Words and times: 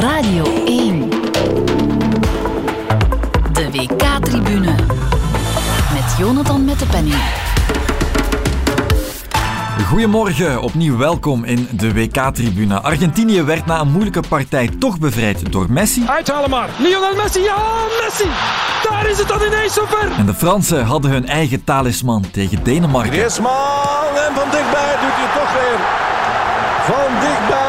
Radio 0.00 0.44
1. 0.64 1.10
De 3.52 3.70
WK-tribune. 3.72 4.74
Met 5.92 6.16
Jonathan 6.18 6.64
met 6.64 6.78
de 6.78 6.86
penning. 6.86 7.16
Goedemorgen, 9.88 10.62
opnieuw 10.62 10.96
welkom 10.96 11.44
in 11.44 11.68
de 11.70 11.92
WK-tribune. 11.92 12.80
Argentinië 12.80 13.42
werd 13.42 13.66
na 13.66 13.80
een 13.80 13.90
moeilijke 13.90 14.22
partij 14.28 14.70
toch 14.78 14.98
bevrijd 14.98 15.52
door 15.52 15.66
Messi. 15.68 16.04
Uithalen 16.06 16.50
maar. 16.50 16.68
Lionel 16.78 17.14
Messi, 17.14 17.40
ja, 17.40 17.56
Messi! 18.02 18.28
Daar 18.88 19.08
is 19.08 19.18
het 19.18 19.28
dan 19.28 19.42
ineens 19.42 19.74
zover. 19.74 20.10
En 20.18 20.26
de 20.26 20.34
Fransen 20.34 20.84
hadden 20.84 21.10
hun 21.10 21.26
eigen 21.26 21.64
talisman 21.64 22.24
tegen 22.32 22.64
Denemarken. 22.64 23.12
Griezmann 23.12 24.16
en 24.26 24.34
van 24.34 24.50
dichtbij 24.50 24.96
doet 25.00 25.14
hij 25.14 25.26
het 25.26 25.34
toch 25.34 25.52
weer. 25.52 25.78
Van 26.86 27.20
dichtbij 27.20 27.67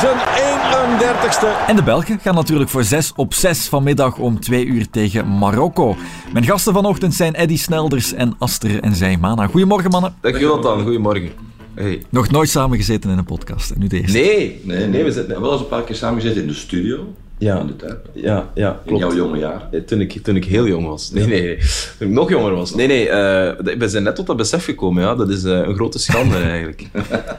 zijn 0.00 0.16
31ste. 0.18 1.66
En 1.66 1.76
de 1.76 1.82
Belgen 1.82 2.18
gaan 2.20 2.34
natuurlijk 2.34 2.70
voor 2.70 2.84
6 2.84 3.12
op 3.16 3.34
6 3.34 3.68
vanmiddag 3.68 4.16
om 4.18 4.40
2 4.40 4.64
uur 4.64 4.90
tegen 4.90 5.38
Marokko. 5.38 5.96
Mijn 6.32 6.44
gasten 6.44 6.72
vanochtend 6.72 7.14
zijn 7.14 7.34
Eddy 7.34 7.56
Snelders 7.56 8.12
en 8.12 8.34
Aster 8.38 8.80
en 8.82 8.94
Zijmana. 8.94 9.46
Goedemorgen 9.46 9.90
mannen. 9.90 10.14
Dag 10.20 10.40
Jonathan, 10.40 10.82
goedemorgen. 10.82 11.30
Hey. 11.74 12.02
Nog 12.08 12.30
nooit 12.30 12.48
samengezeten 12.48 13.10
in 13.10 13.18
een 13.18 13.24
podcast, 13.24 13.70
en 13.70 13.78
nu 13.80 13.86
de 13.86 14.00
eerste. 14.00 14.18
Nee, 14.18 14.60
Nee, 14.64 14.86
nee, 14.86 15.04
we 15.04 15.12
zitten 15.12 15.40
wel 15.40 15.52
eens 15.52 15.60
een 15.60 15.68
paar 15.68 15.82
keer 15.82 15.96
samengezeten 15.96 16.40
in 16.42 16.48
de 16.48 16.54
studio. 16.54 16.98
Ja. 17.38 17.58
In 17.58 17.66
de 17.66 17.76
tijd. 17.76 17.96
Ja, 18.14 18.50
ja, 18.54 18.70
In 18.70 18.96
klopt. 18.96 19.02
jouw 19.02 19.14
jonge 19.24 19.38
jaar. 19.38 19.68
Eh, 19.72 19.80
Toen 19.80 20.00
ik, 20.00 20.22
toen 20.22 20.36
ik 20.36 20.44
heel 20.44 20.66
jong 20.66 20.86
was. 20.86 21.10
Nee, 21.10 21.26
nee, 21.26 21.40
nee. 21.42 21.58
Toen 21.98 22.08
ik 22.08 22.14
nog 22.14 22.28
jonger 22.30 22.54
was. 22.54 22.74
Nee, 22.74 22.86
nee. 22.86 23.08
eh, 23.08 23.76
we 23.78 23.88
zijn 23.88 24.02
net 24.02 24.14
tot 24.16 24.26
dat 24.26 24.36
besef 24.36 24.64
gekomen. 24.64 25.02
Ja. 25.02 25.14
Dat 25.14 25.28
is 25.30 25.44
eh, 25.44 25.52
een 25.58 25.74
grote 25.74 25.98
schande 25.98 26.36
eigenlijk. 26.54 26.86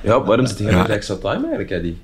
Ja, 0.03 0.23
waarom 0.23 0.45
zit 0.45 0.57
Ja. 0.57 0.63
hier 0.69 0.83
bij 0.87 0.95
extra 0.95 1.15
time 1.15 1.41
eigenlijk, 1.41 1.69
Eddie? 1.69 1.97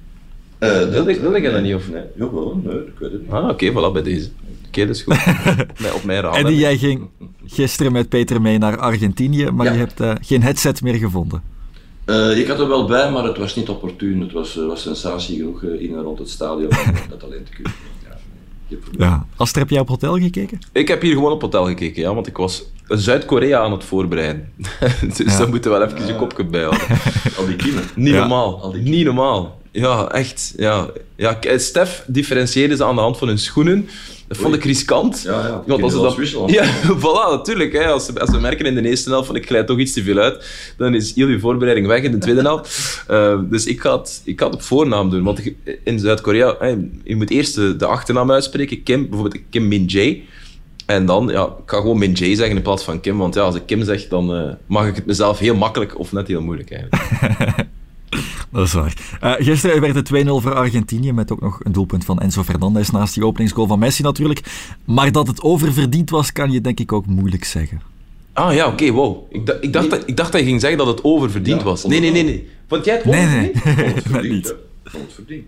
Eh, 0.59 0.69
Wilde, 0.89 1.19
wilde 1.19 1.41
jij 1.41 1.51
dat 1.51 1.61
niet? 1.61 1.75
Of? 1.75 1.89
Nee, 1.89 2.01
jawel, 2.15 2.61
nee, 2.63 2.75
ik 2.75 2.99
weet 2.99 3.11
het 3.11 3.21
niet. 3.21 3.31
Ah, 3.31 3.49
oké, 3.49 3.71
voilà, 3.71 3.93
bij 3.93 4.03
deze. 4.03 4.29
Oké, 4.67 4.85
dat 4.85 4.95
is 4.95 5.01
goed. 5.01 5.15
Nee, 5.81 5.93
op 5.93 6.03
mijn 6.03 6.21
raam. 6.21 6.33
Eddy, 6.33 6.53
jij 6.53 6.77
ging 6.77 7.07
gisteren 7.45 7.91
met 7.91 8.09
Peter 8.09 8.41
mee 8.41 8.57
naar 8.57 8.77
Argentinië, 8.77 9.49
maar 9.51 9.65
Ja. 9.65 9.71
je 9.71 9.77
hebt 9.77 9.99
eh, 9.99 10.13
geen 10.21 10.43
headset 10.43 10.81
meer 10.81 10.95
gevonden. 10.95 11.41
Eh, 12.05 12.37
ik 12.37 12.47
had 12.47 12.59
er 12.59 12.67
wel 12.67 12.85
bij, 12.87 13.11
maar 13.11 13.23
het 13.23 13.37
was 13.37 13.55
niet 13.55 13.69
opportun. 13.69 14.21
Het 14.21 14.31
was, 14.31 14.57
eh, 14.57 14.65
was 14.65 14.81
sensatie 14.81 15.37
genoeg 15.37 15.63
eh, 15.63 15.81
in 15.81 15.95
en 15.95 16.01
rond 16.01 16.19
het 16.19 16.29
stadion 16.29 16.69
om 16.69 16.93
dat 17.09 17.23
alleen 17.23 17.43
te 17.43 17.51
kunnen. 17.51 17.71
Ja. 18.67 18.77
Ja. 18.97 19.25
Aster, 19.35 19.61
heb 19.61 19.69
jij 19.69 19.79
op 19.79 19.87
hotel 19.87 20.17
gekeken? 20.17 20.59
Ik 20.71 20.87
heb 20.87 21.01
hier 21.01 21.13
gewoon 21.13 21.31
op 21.31 21.41
hotel 21.41 21.65
gekeken, 21.65 22.01
ja, 22.01 22.13
want 22.13 22.27
ik 22.27 22.37
was 22.37 22.65
Zuid-Korea 22.87 23.59
aan 23.59 23.71
het 23.71 23.83
voorbereiden. 23.83 24.49
dus 25.07 25.17
Ja. 25.17 25.37
daar 25.37 25.49
moeten 25.49 25.71
we 25.71 25.77
wel 25.77 25.87
even 25.87 26.05
je 26.07 26.15
kopje 26.15 26.43
bij 26.45 26.61
houden. 26.61 26.81
Al 27.37 27.45
die 27.45 27.55
kiemen. 27.55 27.83
Niet 27.95 28.13
Ja. 28.13 28.19
normaal. 28.19 28.61
Al 28.61 28.71
die 28.71 28.81
Niet 28.81 29.05
normaal. 29.05 29.61
Ja, 29.77 30.11
echt. 30.11 30.53
Ja. 30.57 30.89
Ja, 31.15 31.39
eh, 31.39 31.57
Stef 31.57 32.03
differentieerde 32.07 32.75
ze 32.75 32.83
aan 32.83 32.95
de 32.95 33.01
hand 33.01 33.17
van 33.17 33.27
hun 33.27 33.39
schoenen. 33.39 33.89
Dat 34.27 34.37
vond 34.37 34.55
ik 34.55 34.63
riskant. 34.63 35.21
Ja, 35.21 35.47
ja. 35.47 35.63
Want 35.65 35.83
als 35.83 35.93
ze 35.93 35.99
dat 35.99 36.15
wisselen. 36.15 36.51
Ja, 36.51 36.65
voilà, 37.03 37.29
natuurlijk. 37.29 37.73
Hè. 37.73 37.85
Als, 37.85 38.05
ze, 38.05 38.19
als 38.19 38.29
we 38.29 38.39
merken 38.39 38.65
in 38.65 38.75
de 38.75 38.89
eerste 38.89 39.09
helft 39.09 39.27
van 39.27 39.35
ik 39.35 39.45
glijd 39.45 39.67
toch 39.67 39.79
iets 39.79 39.93
te 39.93 40.03
veel 40.03 40.17
uit, 40.17 40.45
dan 40.77 40.95
is 40.95 41.15
heel 41.15 41.27
je 41.27 41.39
voorbereiding 41.39 41.87
weg 41.87 42.01
in 42.01 42.11
de 42.11 42.17
tweede 42.17 42.41
helft. 42.41 42.75
Eh, 43.07 43.39
dus 43.49 43.65
ik 43.65 43.81
ga, 43.81 43.97
het, 43.97 44.21
ik 44.23 44.39
ga 44.39 44.45
het 44.45 44.55
op 44.55 44.61
voornaam 44.61 45.09
doen. 45.09 45.23
Want 45.23 45.41
in 45.83 45.99
Zuid-Korea, 45.99 46.55
hè, 46.59 46.75
je 47.03 47.15
moet 47.15 47.29
eerst 47.29 47.55
de, 47.55 47.75
de 47.75 47.85
achternaam 47.85 48.31
uitspreken. 48.31 48.83
Kim, 48.83 49.09
bijvoorbeeld 49.09 49.43
Kim 49.49 49.67
Min-jae. 49.67 50.21
En 50.85 51.05
dan, 51.05 51.27
ja, 51.31 51.45
ik 51.45 51.69
ga 51.69 51.77
gewoon 51.77 51.97
Min-jae 51.97 52.35
zeggen 52.35 52.55
in 52.55 52.61
plaats 52.61 52.83
van 52.83 53.01
Kim. 53.01 53.17
Want 53.17 53.35
ja, 53.35 53.41
als 53.41 53.55
ik 53.55 53.65
Kim 53.65 53.83
zeg, 53.83 54.07
dan 54.07 54.35
eh, 54.35 54.53
mag 54.65 54.87
ik 54.87 54.95
het 54.95 55.05
mezelf 55.05 55.39
heel 55.39 55.55
makkelijk 55.55 55.99
of 55.99 56.11
net 56.11 56.27
heel 56.27 56.41
moeilijk 56.41 56.71
eigenlijk. 56.71 57.65
Dat 58.51 58.65
is 58.65 58.73
waar. 58.73 59.17
Eh, 59.21 59.33
gisteren 59.45 59.81
werd 59.81 59.95
het 59.95 60.05
2-0 60.05 60.41
voor 60.41 60.53
Argentinië, 60.53 61.11
met 61.13 61.31
ook 61.31 61.41
nog 61.41 61.59
een 61.63 61.71
doelpunt 61.71 62.05
van 62.05 62.19
Enzo 62.19 62.43
Fernandez 62.43 62.89
naast 62.89 63.13
die 63.13 63.25
openingsgoal 63.25 63.67
van 63.67 63.79
Messi 63.79 64.03
natuurlijk. 64.03 64.41
Maar 64.85 65.11
dat 65.11 65.27
het 65.27 65.41
oververdiend 65.41 66.09
was, 66.09 66.31
kan 66.31 66.51
je 66.51 66.61
denk 66.61 66.79
ik 66.79 66.91
ook 66.91 67.05
moeilijk 67.05 67.43
zeggen. 67.43 67.81
Ah 68.33 68.53
ja, 68.53 68.67
oké, 68.67 68.91
wow. 68.91 69.17
Ik, 69.29 69.45
dacht- 69.45 69.63
ik, 69.63 69.73
dacht 69.73 69.89
dat, 69.89 70.03
ik 70.05 70.17
dacht 70.17 70.31
dat 70.31 70.41
je 70.41 70.47
ging 70.47 70.59
zeggen 70.61 70.77
dat 70.77 70.87
het 70.87 71.03
oververdiend 71.03 71.59
Ja, 71.59 71.65
was. 71.65 71.85
Nee, 71.85 71.99
nee, 71.99 72.11
nee, 72.11 72.23
nee. 72.23 72.47
Vond 72.67 72.85
jij 72.85 72.95
het 72.95 73.05
Nee, 73.05 73.21
oververdiend? 73.25 73.63
nee, 73.65 73.75
net 73.93 74.03
verdiend. 74.03 74.33
niet. 74.33 74.47
Ik 74.83 74.91
vond 74.91 75.03
het 75.03 75.13
verdiend. 75.13 75.45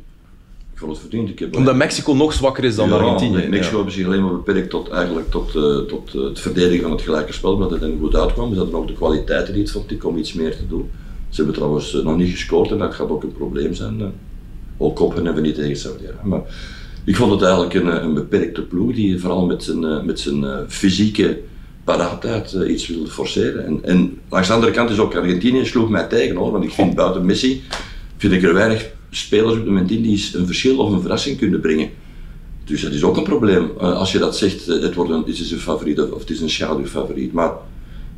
Ik 0.73 0.79
vond 0.85 0.91
het 0.91 0.99
verdiend. 1.01 1.29
Ik 1.29 1.39
heb 1.39 1.55
Omdat 1.55 1.75
Mexico 1.75 2.13
nog 2.13 2.33
zwakker 2.33 2.63
is 2.63 2.75
dan 2.75 2.89
Ja, 2.89 2.95
Argentinië. 2.95 3.35
nee, 3.37 3.49
Mexico 3.49 3.69
Ja. 3.69 3.75
hebben 3.75 3.93
zich 3.93 4.05
alleen 4.05 4.23
maar 4.23 4.31
beperkt 4.33 4.69
tot, 4.69 4.89
eigenlijk 4.89 5.31
tot, 5.31 5.47
eh, 5.55 5.77
tot 5.77 6.15
eh, 6.15 6.21
het 6.21 6.39
verdedigen 6.39 6.81
van 6.81 6.91
het 6.91 7.01
gelijke 7.01 7.33
spel, 7.33 7.53
omdat 7.53 7.71
het 7.71 7.81
er 7.81 7.91
goed 7.99 8.15
uitkwam. 8.15 8.51
Ze 8.53 8.57
hadden 8.59 8.75
ook 8.75 8.87
de 8.87 8.93
kwaliteiten 8.93 9.53
niet, 9.55 9.71
vond 9.71 9.91
ik, 9.91 10.05
om 10.05 10.17
iets 10.17 10.33
meer 10.33 10.55
te 10.57 10.67
doen. 10.67 10.89
Ze 11.29 11.35
hebben 11.35 11.55
trouwens 11.55 11.95
eh, 11.95 12.03
nog 12.03 12.17
niet 12.17 12.31
gescoord 12.31 12.71
en 12.71 12.77
dat 12.77 12.93
gaat 12.93 13.09
ook 13.09 13.23
een 13.23 13.33
probleem 13.33 13.73
zijn. 13.73 14.01
eh. 14.01 14.07
Ook 14.77 14.95
koppen 14.95 15.25
hebben 15.25 15.41
we 15.41 15.47
niet 15.47 15.57
tegen 15.57 15.77
Saudi-Arabië. 15.77 16.27
Maar 16.27 16.41
ik 17.03 17.15
vond 17.15 17.31
het 17.31 17.41
eigenlijk 17.41 17.73
een, 17.73 17.89
eh, 17.89 18.03
een 18.03 18.13
beperkte 18.13 18.61
ploeg 18.61 18.93
die 18.93 19.19
vooral 19.19 19.45
met 19.45 19.63
zijn, 19.63 20.05
met 20.05 20.19
zijn 20.19 20.45
fysieke 20.67 21.39
paraatheid 21.83 22.51
iets 22.67 22.87
wilde 22.87 23.09
forceren. 23.09 23.65
En, 23.65 23.79
en 23.83 24.17
langs 24.29 24.47
de 24.47 24.53
andere 24.53 24.71
kant 24.71 24.89
is 24.89 24.99
ook 24.99 25.15
Argentinië 25.15 25.65
sloeg 25.65 25.89
mij 25.89 26.07
tegen 26.07 26.35
hoor, 26.35 26.51
want 26.51 26.63
ik 26.63 26.71
vind 26.71 26.95
buiten 26.95 27.25
Messi 27.25 27.61
vind 28.17 28.33
ik 28.33 28.43
er 28.43 28.53
weinig 28.53 28.89
spelers 29.09 29.51
op 29.51 29.57
het 29.57 29.65
moment 29.67 29.91
in 29.91 30.01
die 30.01 30.29
een 30.33 30.45
verschil 30.45 30.77
of 30.77 30.91
een 30.91 31.01
verrassing 31.01 31.37
kunnen 31.37 31.59
brengen. 31.59 31.89
Dus 32.65 32.81
dat 32.81 32.91
is 32.91 33.03
ook 33.03 33.17
een 33.17 33.23
probleem. 33.23 33.77
Als 33.77 34.11
je 34.11 34.19
dat 34.19 34.37
zegt, 34.37 34.65
het, 34.65 34.95
wordt 34.95 35.11
een, 35.11 35.19
het 35.19 35.27
is 35.39 35.51
een 35.51 35.59
favoriet 35.59 35.99
of, 35.99 36.11
of 36.11 36.19
het 36.19 36.29
is 36.29 36.41
een 36.41 36.49
schaduwfavoriet. 36.49 37.33
Maar, 37.33 37.51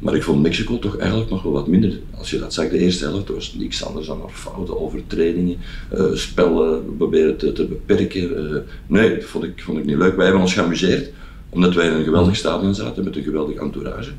maar 0.01 0.15
ik 0.15 0.23
vond 0.23 0.41
Mexico 0.41 0.79
toch 0.79 0.97
eigenlijk 0.97 1.29
nog 1.29 1.43
wel 1.43 1.51
wat 1.51 1.67
minder. 1.67 1.99
Als 2.17 2.29
je 2.29 2.39
dat 2.39 2.53
zag, 2.53 2.69
de 2.69 2.77
eerste 2.77 3.05
helft 3.05 3.29
was 3.29 3.53
niks 3.53 3.85
anders 3.85 4.07
dan 4.07 4.17
maar 4.17 4.29
fouten, 4.29 4.81
overtredingen, 4.81 5.57
eh 5.89 6.05
spellen 6.13 6.95
proberen 6.97 7.37
te, 7.37 7.51
te 7.53 7.65
beperken. 7.65 8.53
eh. 8.55 8.61
nee, 8.87 9.15
dat 9.15 9.23
vond 9.23 9.43
ik, 9.43 9.61
vond 9.61 9.77
ik 9.77 9.85
niet 9.85 9.97
leuk. 9.97 10.15
Wij 10.15 10.25
hebben 10.25 10.43
ons 10.43 10.53
geamuseerd, 10.53 11.09
omdat 11.49 11.73
wij 11.73 11.87
in 11.87 11.93
een 11.93 12.03
geweldig 12.03 12.35
stadion 12.35 12.75
zaten 12.75 13.03
met 13.03 13.15
een 13.15 13.23
geweldig 13.23 13.55
entourage. 13.55 14.11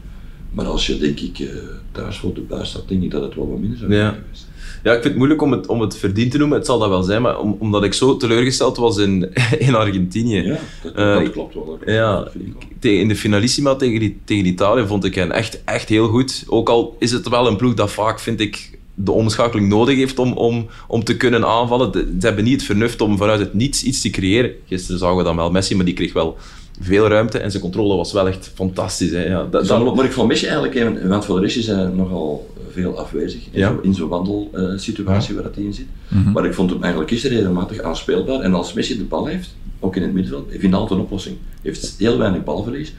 Maar 0.53 0.67
als 0.67 0.87
je 0.87 0.99
denk 0.99 1.21
ik 1.21 1.39
eh, 1.39 1.49
thuis 1.93 2.19
voor 2.19 2.35
de 2.35 2.41
buis 2.41 2.69
staat, 2.69 2.89
denk 2.89 3.03
ik 3.03 3.11
dat 3.11 3.23
het 3.23 3.35
wel 3.35 3.51
wat 3.51 3.59
minder 3.59 3.79
zou 3.79 3.93
Ja. 3.93 3.99
zijn 4.11 4.23
geweest. 4.23 4.47
Ja, 4.83 4.91
ik 4.91 5.01
vind 5.01 5.05
het 5.05 5.17
moeilijk 5.17 5.43
om 5.43 5.53
het, 5.53 5.67
om 5.67 5.81
het 5.81 5.97
verdiend 5.97 6.31
te 6.31 6.39
noemen. 6.39 6.57
Het 6.59 6.67
zal 6.67 6.79
dat 6.79 6.89
wel 6.89 7.03
zijn, 7.03 7.23
maar 7.23 7.39
om, 7.39 7.57
omdat 7.59 7.85
ik 7.85 7.95
zo 7.95 8.17
teleurgesteld 8.17 8.77
was 8.77 8.99
in, 8.99 9.33
in 9.59 9.75
Argentinië. 9.75 10.43
Ja, 10.43 10.59
dat, 10.83 10.93
Eh, 10.95 11.15
dat 11.15 11.31
klopt 11.31 11.55
wel. 11.55 11.65
dat- 11.67 11.95
Ja, 11.95 12.29
wel. 12.81 12.93
in 12.93 13.09
de 13.09 13.17
finalissima 13.17 13.75
tegen, 13.75 14.01
die- 14.01 14.21
tegen 14.25 14.47
Italië 14.47 14.87
vond 14.87 15.05
ik 15.05 15.15
hen 15.15 15.33
echt, 15.33 15.65
echt 15.65 15.89
heel 15.89 16.09
goed. 16.09 16.45
Ook 16.47 16.69
al 16.69 16.97
is 16.99 17.11
het 17.13 17.29
wel 17.29 17.47
een 17.47 17.57
ploeg 17.57 17.75
dat 17.75 17.91
vaak, 17.91 18.21
vind 18.21 18.41
ik, 18.41 18.79
de 18.95 19.13
omschakeling 19.13 19.69
nodig 19.69 19.97
heeft 19.97 20.19
om, 20.19 20.33
om, 20.33 20.67
om 20.89 21.05
te 21.05 21.17
kunnen 21.17 21.45
aanvallen. 21.47 21.93
De- 21.93 22.15
ze 22.21 22.27
hebben 22.27 22.45
niet 22.45 22.53
het 22.55 22.63
vernuft 22.63 23.01
om 23.01 23.17
vanuit 23.17 23.41
het 23.41 23.55
niets 23.55 23.83
iets 23.83 24.01
te 24.01 24.11
creëren. 24.11 24.51
Gisteren 24.67 24.99
zagen 24.99 25.17
we 25.17 25.23
dan 25.23 25.37
wel 25.37 25.51
Messi, 25.51 25.77
maar 25.77 25.85
die 25.85 25.95
kreeg 25.95 26.13
wel 26.13 26.37
veel 26.81 27.09
ruimte 27.09 27.39
en 27.39 27.51
zijn 27.51 27.63
controle 27.63 27.97
was 27.97 28.13
wel 28.13 28.29
echt 28.29 28.51
fantastisch. 28.55 29.11
Hè. 29.11 29.25
Ja, 29.25 29.47
dat, 29.51 29.67
Dan, 29.67 29.95
maar 29.95 30.05
ik 30.05 30.13
vond 30.13 30.29
Messi 30.29 30.45
eigenlijk, 30.47 30.75
even, 30.75 31.09
want 31.09 31.25
voor 31.25 31.41
de 31.41 31.63
hij 31.67 31.85
nogal 31.95 32.51
veel 32.73 32.99
afwezig 32.99 33.41
in 33.51 33.59
Ja. 33.59 33.69
zo- 33.69 33.81
in 33.83 33.95
zo'n 33.95 34.09
wandelsituatie 34.09 35.35
waar 35.35 35.43
dat 35.43 35.55
hij 35.55 35.65
in 35.65 35.75
zit. 35.75 35.87
Maar 36.33 36.45
ik 36.47 36.55
vond 36.55 36.71
hem 36.71 36.81
eigenlijk 36.83 37.11
gisteren 37.13 37.37
regelmatig 37.37 37.81
aanspeelbaar. 37.81 38.41
En 38.41 38.55
als 38.55 38.73
Messi 38.73 38.97
de 38.97 39.05
bal 39.05 39.27
heeft, 39.27 39.55
ook 39.81 39.97
in 39.97 40.03
het 40.03 40.13
middenveld, 40.13 40.51
hij 40.51 40.59
vindt 40.59 40.77
altijd 40.77 40.99
een 40.99 41.05
oplossing. 41.05 41.37
Hij 41.51 41.59
heeft 41.63 41.95
heel 41.99 42.19
weinig 42.19 42.45
balverlies. 42.45 42.93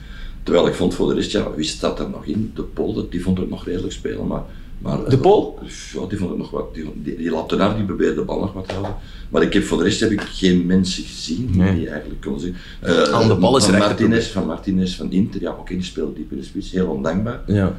Terwijl 0.44 0.68
ik 0.68 0.74
vond 0.74 0.94
voor 0.94 1.08
de 1.10 1.14
rest, 1.16 1.32
ja, 1.32 1.48
wie 1.56 1.66
staat 1.66 2.00
er 2.00 2.10
nog 2.10 2.26
in? 2.26 2.52
De 2.56 2.62
Pool, 2.64 2.94
dat- 2.94 3.12
die 3.12 3.22
vond 3.24 3.38
het 3.38 3.50
nog 3.50 3.66
redelijk 3.66 3.94
spelen. 3.94 4.28
Maar, 4.28 4.42
maar, 4.80 5.10
De 5.10 5.18
Pool? 5.18 5.60
Ja, 5.94 6.06
die 6.08 6.18
vond 6.18 6.30
het 6.30 6.40
nog 6.40 6.50
wat. 6.52 6.74
Die, 6.74 6.92
die, 6.96 7.16
die 7.18 7.30
lapte 7.32 7.56
naar, 7.56 7.76
die 7.76 7.86
probeerde 7.86 8.16
de 8.16 8.22
bal 8.22 8.40
nog 8.40 8.54
wat 8.54 8.68
te 8.68 8.74
houden. 8.74 8.96
Maar 9.30 9.42
ik 9.42 9.54
heb, 9.54 9.64
voor 9.64 9.78
de 9.78 9.84
rest 9.84 10.00
heb 10.00 10.12
ik 10.12 10.22
geen 10.22 10.66
mensen 10.66 11.04
gezien 11.04 11.48
die, 11.52 11.62
Nee. 11.62 11.76
die 11.76 11.90
eigenlijk 11.90 12.22
konden 12.22 12.42
zien. 12.42 12.56
Eh, 12.80 13.02
Aan 13.04 13.28
de 13.28 13.36
bal 13.36 13.58
is 13.58 13.66
van 13.66 13.78
Martinez, 13.78 14.28
van 14.32 14.46
Martinez 14.46 14.96
van 14.96 15.12
Inter, 15.12 15.42
ja 15.42 15.52
oké, 15.52 15.74
die 15.74 15.84
speelde 15.84 16.14
diep 16.14 16.32
in 16.32 16.38
de 16.38 16.44
spits, 16.44 16.72
heel 16.72 16.88
ondankbaar. 16.88 17.42
ja. 17.48 17.78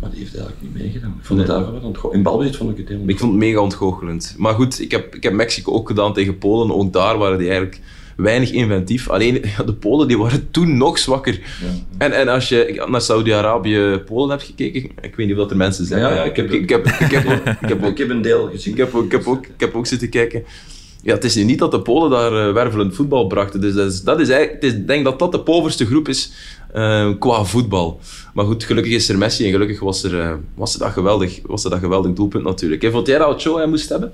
Maar 0.00 0.10
die 0.10 0.18
heeft 0.18 0.36
eigenlijk 0.36 0.62
niet 0.62 0.82
meegedaan. 0.82 1.14
Ik 1.18 1.24
vond 1.26 1.40
het 1.40 1.48
Nee. 1.48 1.82
ontgo- 1.82 2.10
In 2.10 2.22
balbezit 2.22 2.56
vond 2.56 2.70
ik 2.70 2.76
het 2.76 2.88
heel 2.88 3.02
Ik 3.06 3.18
vond 3.18 3.30
het 3.32 3.40
mega 3.40 3.58
ontgoochelend. 3.60 4.34
Maar 4.36 4.54
goed, 4.54 4.80
ik 4.80 4.90
heb, 4.90 5.14
ik 5.14 5.22
heb 5.22 5.32
Mexico 5.32 5.72
ook 5.72 5.88
gedaan 5.88 6.12
tegen 6.14 6.38
Polen. 6.38 6.74
Ook 6.74 6.92
daar 6.92 7.18
waren 7.18 7.38
die 7.38 7.48
eigenlijk 7.48 7.80
weinig 8.16 8.50
inventief. 8.50 9.08
Alleen 9.10 9.34
ja, 9.56 9.64
de 9.64 9.72
Polen 9.74 10.08
die 10.08 10.18
waren 10.18 10.50
toen 10.50 10.76
nog 10.76 10.98
zwakker. 10.98 11.32
Ja. 11.34 11.66
En, 11.98 12.12
en 12.12 12.28
als 12.28 12.48
je 12.48 12.84
naar 12.90 13.00
Saudi-Arabië, 13.00 14.02
Polen 14.06 14.30
hebt 14.30 14.42
gekeken, 14.42 14.82
ik 15.00 15.14
weet 15.16 15.26
niet 15.26 15.30
of 15.30 15.36
dat 15.42 15.50
er 15.50 15.56
mensen 15.56 15.86
zijn. 15.86 16.00
Ja, 16.00 16.14
ja, 16.14 16.22
ik, 16.24 16.36
heb, 16.36 16.50
ik, 16.50 16.68
heb, 16.68 16.86
ik, 16.86 17.98
heb 17.98 18.10
een 18.10 18.22
deel 18.22 18.48
gezien. 18.52 18.72
ik, 18.72 18.78
heb 18.78 18.94
ook, 18.94 19.04
ik, 19.04 19.12
heb 19.12 19.26
ook, 19.26 19.46
ik 19.46 19.60
heb 19.60 19.74
ook 19.74 19.86
zitten 19.86 20.08
kijken. 20.08 20.44
Ja, 21.02 21.14
het 21.14 21.24
is 21.24 21.34
nu 21.34 21.42
niet 21.44 21.58
dat 21.58 21.70
de 21.70 21.80
Polen 21.80 22.10
daar 22.10 22.46
eh, 22.48 22.52
wervelend 22.52 22.94
voetbal 22.94 23.26
brachten. 23.26 23.60
Dus 23.60 23.74
dat 23.74 23.92
is, 23.92 24.02
dat 24.02 24.20
is 24.20 24.28
eigenlijk, 24.28 24.62
het 24.62 24.72
is, 24.72 24.78
ik 24.78 24.86
denk 24.86 25.04
dat 25.04 25.18
dat 25.18 25.32
de 25.32 25.40
poverste 25.40 25.86
groep 25.86 26.08
is 26.08 26.32
eh, 26.72 27.10
qua 27.18 27.44
voetbal. 27.44 28.00
Maar 28.34 28.44
goed, 28.44 28.64
gelukkig 28.64 28.92
is 28.92 29.08
er 29.08 29.18
Messi 29.18 29.44
en 29.44 29.50
gelukkig 29.52 29.80
was, 29.80 30.02
er, 30.02 30.20
eh, 30.20 30.34
was, 30.54 30.72
er 30.74 30.78
dat 30.80 30.90
geweldig, 30.92 31.40
was 31.46 31.64
er 31.64 31.70
dat 31.70 31.78
geweldig 31.78 32.12
doelpunt 32.12 32.44
natuurlijk. 32.44 32.82
En 32.84 32.92
vond 32.92 33.06
jij 33.06 33.18
dat 33.18 33.34
Ochoa 33.34 33.56
hij 33.58 33.66
moest 33.68 33.88
hebben? 33.88 34.12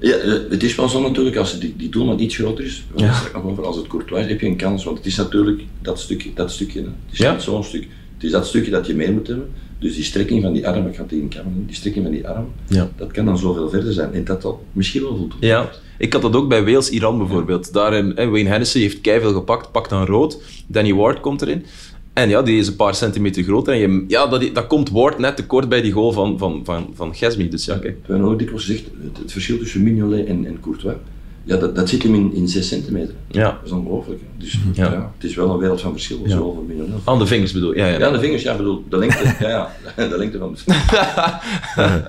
Ja, 0.00 0.14
eh, 0.16 0.32
het 0.50 0.62
is 0.62 0.74
wel 0.74 0.88
zo 0.88 1.00
natuurlijk, 1.02 1.36
als 1.36 1.58
die, 1.60 1.74
die 1.76 1.88
doelman 1.88 2.18
iets 2.18 2.36
groter 2.36 2.64
is, 2.64 2.84
Ja. 2.96 3.20
nog 3.44 3.62
als 3.64 3.76
het 3.76 3.86
Courtois 3.86 4.22
is, 4.24 4.30
heb 4.30 4.40
je 4.40 4.46
een 4.46 4.56
kans. 4.56 4.84
Want 4.84 4.96
het 4.96 5.06
is 5.06 5.16
natuurlijk 5.16 5.62
dat 5.82 6.00
stukje, 6.00 6.30
dat 6.34 6.52
stukje 6.52 6.78
hè. 6.80 6.84
het 6.86 6.94
is 7.12 7.18
Ja. 7.18 7.32
niet 7.32 7.42
zo'n 7.42 7.64
stuk. 7.64 7.82
Het 8.14 8.24
is 8.24 8.30
dat 8.30 8.46
stukje 8.46 8.70
dat 8.70 8.86
je 8.86 8.94
mee 8.94 9.12
moet 9.12 9.26
hebben. 9.26 9.48
Dus 9.78 9.94
die 9.94 10.04
strekking 10.04 10.42
van 10.42 10.52
die 10.52 10.68
arm, 10.68 10.86
ik 10.86 10.96
ga 10.96 11.04
tegen 11.04 11.28
Cameron 11.28 11.64
die 11.66 11.76
strekking 11.76 12.04
van 12.04 12.14
die 12.14 12.28
arm, 12.28 12.46
Ja. 12.66 12.90
dat 12.96 13.10
kan 13.12 13.24
dan 13.24 13.38
zoveel 13.38 13.68
verder 13.70 13.92
zijn. 13.92 14.12
En 14.12 14.24
dat 14.24 14.42
dat 14.42 14.56
misschien 14.72 15.02
wel 15.02 15.16
voldoende 15.16 15.46
Ja, 15.46 15.70
ik 16.00 16.12
had 16.12 16.22
dat 16.22 16.36
ook 16.36 16.48
bij 16.48 16.64
Wales-Iran 16.64 17.18
bijvoorbeeld. 17.18 17.72
Daarin, 17.72 18.12
hè, 18.14 18.28
Wayne 18.28 18.48
Hennessy 18.48 18.80
heeft 18.80 19.00
keiveel 19.00 19.32
gepakt, 19.32 19.72
pakt 19.72 19.90
dan 19.90 20.06
rood. 20.06 20.42
Danny 20.66 20.94
Ward 20.94 21.20
komt 21.20 21.42
erin. 21.42 21.64
En 22.12 22.28
ja, 22.28 22.42
die 22.42 22.58
is 22.58 22.66
een 22.66 22.76
paar 22.76 22.94
centimeter 22.94 23.42
groter. 23.42 23.72
En 23.72 23.78
je, 23.80 24.04
ja, 24.08 24.26
dat, 24.26 24.54
dat 24.54 24.66
komt 24.66 24.90
Ward 24.90 25.18
net 25.18 25.36
tekort 25.36 25.68
bij 25.68 25.82
die 25.82 25.92
goal 25.92 26.12
van, 26.12 26.38
van, 26.38 26.60
van, 26.64 26.90
van 26.94 27.14
Gesmi. 27.14 27.48
Dus 27.48 27.64
ja, 27.64 27.78
kijk. 27.78 27.96
We 28.06 28.12
hebben 28.12 28.30
ook 28.30 28.38
dikwijls 28.38 28.64
gezegd, 28.64 28.84
het, 29.02 29.18
het 29.18 29.32
verschil 29.32 29.58
tussen 29.58 29.82
Mignolet 29.82 30.26
en, 30.26 30.46
en 30.46 30.60
Courtois, 30.60 30.96
ja, 31.44 31.56
dat, 31.56 31.74
dat 31.74 31.88
zit 31.88 32.02
hem 32.02 32.14
in, 32.14 32.34
in 32.34 32.48
6 32.48 32.68
centimeter. 32.68 33.14
Ja. 33.28 33.42
Dat 33.42 33.60
is 33.64 33.70
ongelooflijk. 33.70 34.20
Dus 34.36 34.58
Ja. 34.72 34.92
ja. 34.92 35.12
het 35.14 35.30
is 35.30 35.34
wel 35.34 35.50
een 35.50 35.58
wereld 35.58 35.80
van 35.80 35.92
verschil, 35.92 36.20
zowel 36.24 36.54
voor 36.54 36.64
Mignolet. 36.64 37.00
Aan 37.04 37.18
de 37.18 37.26
vingers 37.26 37.52
bedoel 37.52 37.74
ja, 37.74 37.86
ja. 37.86 37.98
Ja, 37.98 38.10
de 38.10 38.20
vingers, 38.20 38.42
ja, 38.42 38.56
bedoel, 38.56 38.84
de 38.88 38.96
lengte, 38.98 39.34
ja, 39.40 39.48
ja, 39.96 40.08
de 40.08 40.18
lengte 40.18 40.38
van 40.38 40.54
de 40.54 40.60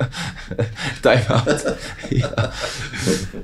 Time-out. 1.01 1.75
ja. 2.09 2.51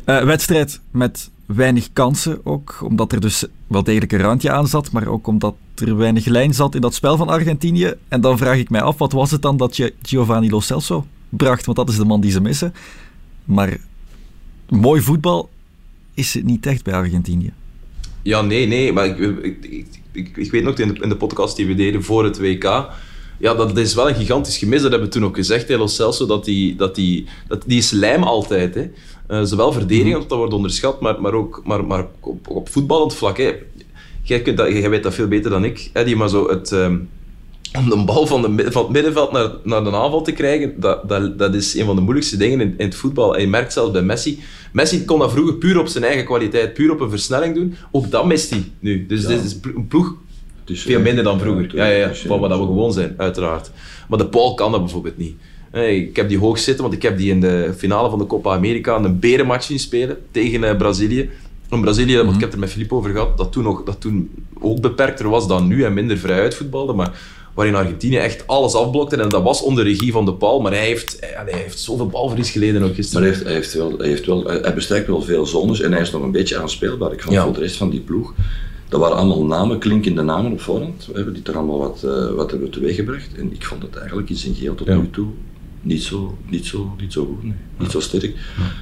Eh, 0.05 0.23
wedstrijd 0.23 0.79
met 0.91 1.29
weinig 1.45 1.89
kansen 1.93 2.39
ook, 2.43 2.79
omdat 2.83 3.11
er 3.11 3.19
dus 3.19 3.45
wel 3.67 3.83
degelijk 3.83 4.11
een 4.11 4.21
randje 4.21 4.51
aan 4.51 4.67
zat, 4.67 4.91
maar 4.91 5.07
ook 5.07 5.27
omdat 5.27 5.55
er 5.75 5.97
weinig 5.97 6.25
lijn 6.25 6.53
zat 6.53 6.75
in 6.75 6.81
dat 6.81 6.93
spel 6.93 7.17
van 7.17 7.29
Argentinië. 7.29 7.93
En 8.07 8.21
dan 8.21 8.37
vraag 8.37 8.57
ik 8.57 8.69
mij 8.69 8.81
af, 8.81 8.97
wat 8.97 9.11
was 9.11 9.31
het 9.31 9.41
dan 9.41 9.57
dat 9.57 9.77
je 9.77 9.93
Giovanni 10.01 10.49
Lo 10.49 10.59
Celso 10.59 11.05
bracht? 11.29 11.65
Want 11.65 11.77
dat 11.77 11.89
is 11.89 11.97
de 11.97 12.05
man 12.05 12.21
die 12.21 12.31
ze 12.31 12.41
missen. 12.41 12.73
Maar 13.45 13.77
mooi 14.69 15.01
voetbal 15.01 15.49
is 16.17 16.33
het 16.33 16.43
niet 16.43 16.65
echt 16.65 16.83
bij 16.83 16.93
Argentinië. 16.93 17.53
Ja, 18.21 18.41
nee, 18.41 18.67
nee. 18.67 18.93
Maar 18.93 19.05
ik, 19.05 19.17
ik, 19.41 19.87
ik, 20.11 20.37
ik, 20.37 20.51
weet 20.51 20.63
nog 20.63 20.77
in 20.77 20.87
de, 20.87 20.99
in 20.99 21.09
de 21.09 21.15
podcast 21.15 21.55
die 21.55 21.67
we 21.67 21.75
deden 21.75 22.03
voor 22.03 22.23
het 22.23 22.39
WK. 22.39 22.63
Ja, 23.39 23.53
dat 23.53 23.77
is 23.77 23.93
wel 23.93 24.09
een 24.09 24.15
gigantisch 24.15 24.57
gemis. 24.57 24.81
Dat 24.81 24.91
hebben 24.91 25.09
we 25.09 25.13
toen 25.13 25.25
ook 25.25 25.35
gezegd, 25.35 25.67
hè, 25.67 25.87
Celso, 25.87 26.25
dat 26.25 26.45
die, 26.45 26.75
dat 26.75 26.95
die, 26.95 27.25
dat 27.47 27.63
die 27.65 27.77
is 27.77 27.91
lijm 27.91 28.23
altijd. 28.23 28.75
Hè. 28.75 28.89
Eh, 29.27 29.43
zowel 29.43 29.71
verdedigend, 29.71 30.29
dat 30.29 30.37
wordt 30.37 30.53
onderschat, 30.53 31.01
maar, 31.01 31.21
maar 31.21 31.33
ook 31.33 31.61
maar, 31.65 31.85
maar 31.85 32.05
op, 32.19 32.49
op 32.49 32.69
voetballend 32.69 33.15
vlak. 33.15 33.37
Hè. 33.37 33.53
Jij, 34.21 34.41
kunt 34.41 34.57
dat, 34.57 34.71
jij 34.71 34.89
weet 34.89 35.03
dat 35.03 35.13
veel 35.13 35.27
beter 35.27 35.51
dan 35.51 35.63
ik, 35.63 35.89
Eddie, 35.93 36.15
maar 36.15 36.29
zo 36.29 36.49
het... 36.49 36.71
ehm, 36.71 36.97
om 37.77 37.89
de 37.89 38.03
bal 38.05 38.27
van, 38.27 38.41
de, 38.41 38.71
van 38.71 38.83
het 38.83 38.91
middenveld 38.91 39.31
naar, 39.31 39.49
naar 39.63 39.83
de 39.83 39.91
aanval 39.91 40.21
te 40.21 40.31
krijgen, 40.31 40.79
dat, 40.79 41.09
dat, 41.09 41.39
dat 41.39 41.55
is 41.55 41.75
een 41.75 41.85
van 41.85 41.95
de 41.95 42.01
moeilijkste 42.01 42.37
dingen 42.37 42.61
in, 42.61 42.73
in 42.77 42.85
het 42.85 42.95
voetbal. 42.95 43.35
En 43.35 43.41
je 43.41 43.47
merkt 43.47 43.73
zelfs 43.73 43.91
bij 43.91 44.01
Messi. 44.01 44.39
Messi 44.71 45.05
kon 45.05 45.19
dat 45.19 45.31
vroeger 45.31 45.53
puur 45.55 45.79
op 45.79 45.87
zijn 45.87 46.03
eigen 46.03 46.25
kwaliteit, 46.25 46.73
puur 46.73 46.91
op 46.91 46.99
een 46.99 47.09
versnelling 47.09 47.55
doen. 47.55 47.75
Ook 47.91 48.11
dat 48.11 48.25
mist 48.25 48.49
hij 48.49 48.63
nu. 48.79 49.05
Dus 49.05 49.25
dit 49.25 49.43
is 49.43 49.57
een 49.61 49.87
ploeg 49.87 50.15
veel 50.65 50.99
minder 50.99 51.23
dan 51.23 51.39
vroeger. 51.39 51.75
Ja, 51.75 51.85
ja, 51.85 51.97
ja. 51.97 52.13
Van 52.13 52.39
wat 52.39 52.49
we 52.49 52.55
gewoon 52.55 52.93
zijn, 52.93 53.13
uiteraard. 53.17 53.71
Maar 54.09 54.17
de 54.17 54.27
Paul 54.27 54.53
kan 54.53 54.71
dat 54.71 54.81
bijvoorbeeld 54.81 55.17
niet. 55.17 55.35
Ik 55.73 56.15
heb 56.15 56.29
die 56.29 56.37
hoog 56.37 56.59
zitten, 56.59 56.83
want 56.83 56.95
ik 56.95 57.01
heb 57.01 57.17
die 57.17 57.29
in 57.29 57.41
de 57.41 57.73
finale 57.77 58.09
van 58.09 58.19
de 58.19 58.25
Copa 58.25 58.55
America 58.55 58.95
een 58.95 59.19
berenmatch 59.19 59.63
zien 59.63 59.79
spelen 59.79 60.17
tegen 60.31 60.63
eh, 60.63 60.77
Brazilië. 60.77 61.29
Een 61.69 61.81
Brazilië, 61.81 62.17
want 62.17 62.33
ik 62.33 62.39
heb 62.39 62.43
het 62.43 62.53
er 62.53 62.59
met 62.59 62.69
Filippo 62.69 62.97
over 62.97 63.11
gehad, 63.11 63.37
dat 63.37 63.51
toen, 63.51 63.63
nog, 63.63 63.83
dat 63.83 64.01
toen 64.01 64.29
ook 64.59 64.81
beperkter 64.81 65.29
was 65.29 65.47
dan 65.47 65.67
nu 65.67 65.83
en 65.83 65.93
minder 65.93 66.17
vrij 66.17 66.39
uitvoetbalde, 66.39 66.93
maar 66.93 67.19
waarin 67.57 67.75
Argentinië 67.75 68.17
echt 68.17 68.47
alles 68.47 68.73
afblokte. 68.73 69.15
En 69.15 69.29
dat 69.29 69.43
was 69.43 69.61
onder 69.61 69.83
regie 69.83 70.11
van 70.11 70.25
de 70.25 70.33
Paul, 70.33 70.59
maar 70.61 70.71
hij 70.71 70.85
heeft, 70.85 71.17
hij, 71.19 71.43
hij 71.51 71.59
heeft 71.61 71.79
zoveel 71.79 72.07
balverlies 72.07 72.49
geleden 72.51 72.81
ook 72.81 72.87
Maar 72.87 72.95
gisteren. 72.95 73.23
hij, 73.23 73.31
heeft, 73.31 73.43
hij, 73.45 73.53
heeft 73.53 73.73
wel, 73.73 73.97
hij, 73.97 74.07
heeft 74.07 74.25
wel, 74.25 74.43
hij 74.43 74.73
bestrijkt 74.73 75.07
wel 75.07 75.21
veel 75.21 75.45
zones 75.45 75.81
en 75.81 75.91
hij 75.91 76.01
is 76.01 76.11
nog 76.11 76.21
een 76.21 76.31
beetje 76.31 76.57
aanspeelbaar. 76.59 77.11
Ik 77.13 77.21
vond 77.21 77.35
Ja. 77.35 77.43
voor 77.43 77.53
de 77.53 77.59
rest 77.59 77.75
van 77.75 77.89
die 77.89 77.99
ploeg, 77.99 78.33
dat 78.89 78.99
waren 78.99 79.17
allemaal 79.17 79.45
namen, 79.45 79.79
klinkende 79.79 80.21
namen 80.21 80.51
op 80.51 80.61
voorhand. 80.61 81.05
We 81.05 81.13
hebben 81.15 81.33
die 81.33 81.43
toch 81.43 81.55
allemaal 81.55 81.77
wat, 81.79 82.03
eh, 82.03 82.29
wat 82.31 82.51
hebben 82.51 82.69
teweeggebracht. 82.69 83.29
En 83.37 83.53
ik 83.53 83.65
vond 83.65 83.81
het 83.81 83.95
eigenlijk 83.95 84.29
in 84.29 84.35
zijn 84.35 84.55
geheel 84.55 84.75
tot 84.75 84.87
Ja. 84.87 84.95
nu 84.95 85.09
toe 85.09 85.27
niet 85.81 86.03
zo, 86.03 86.37
niet 86.49 86.65
zo, 86.65 86.93
niet 86.99 87.13
zo 87.13 87.25
goed, 87.25 87.43
nee. 87.43 87.53
niet 87.79 87.91
zo 87.91 87.99
sterk. 87.99 88.33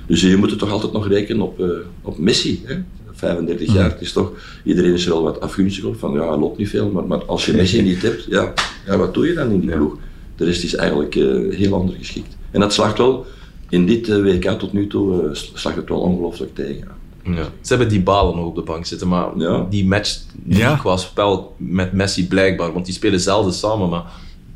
Dus 0.08 0.22
je 0.22 0.38
moet 0.38 0.52
er 0.52 0.58
toch 0.58 0.72
altijd 0.72 0.92
nog 0.92 1.08
rekenen 1.08 1.42
op, 1.42 1.60
eh, 1.60 1.68
op 2.02 2.18
Messi. 2.18 2.62
Hè? 2.66 2.76
35 3.16 3.74
jaar, 3.74 3.90
het 3.92 4.02
is 4.02 4.12
toch, 4.12 4.32
iedereen 4.64 4.94
is 4.94 5.06
er 5.06 5.14
al 5.14 5.24
wat 5.24 5.40
afgunstig 5.42 5.84
op, 5.84 6.00
van 6.00 6.14
ja, 6.14 6.38
loopt 6.38 6.58
niet 6.58 6.70
veel, 6.70 6.90
maar, 6.90 7.04
maar 7.06 7.26
als 7.26 7.46
je 7.46 7.54
Messi 7.58 7.82
niet 7.82 8.02
hebt, 8.02 8.26
ja, 8.30 8.54
ja, 8.86 8.98
wat 8.98 9.14
doe 9.14 9.28
je 9.28 9.34
dan 9.34 9.52
in 9.52 9.60
die 9.60 9.70
Ja. 9.70 9.76
ploeg? 9.76 9.98
De 10.36 10.46
rest 10.46 10.64
is 10.64 10.76
eigenlijk 10.76 11.16
eh, 11.16 11.26
heel 11.58 11.74
ondergeschikt. 11.74 12.38
En 12.52 12.60
dat 12.60 12.74
slaagt 12.74 12.98
wel, 12.98 13.26
in 13.70 13.86
dit 13.86 14.10
eh, 14.10 14.22
WK 14.22 14.50
tot 14.50 14.74
nu 14.74 14.88
toe, 14.88 15.30
slaagt 15.54 15.76
het 15.78 15.90
wel 15.90 16.00
ongelooflijk 16.00 16.56
tegen. 16.56 16.88
Ja. 17.24 17.44
Ze 17.62 17.68
hebben 17.74 17.90
die 17.90 18.02
balen 18.02 18.36
nog 18.36 18.46
op 18.46 18.56
de 18.56 18.62
bank 18.62 18.86
zitten, 18.86 19.08
maar 19.08 19.28
Ja. 19.38 19.66
die 19.70 19.86
match 19.86 20.18
niet 20.44 20.58
Ja. 20.58 20.76
qua 20.76 20.98
spel 20.98 21.56
met 21.58 21.94
Messi 21.94 22.28
blijkbaar, 22.28 22.74
want 22.74 22.86
die 22.86 22.94
spelen 22.94 23.20
zelden 23.20 23.54
samen, 23.54 23.90
maar 23.90 24.04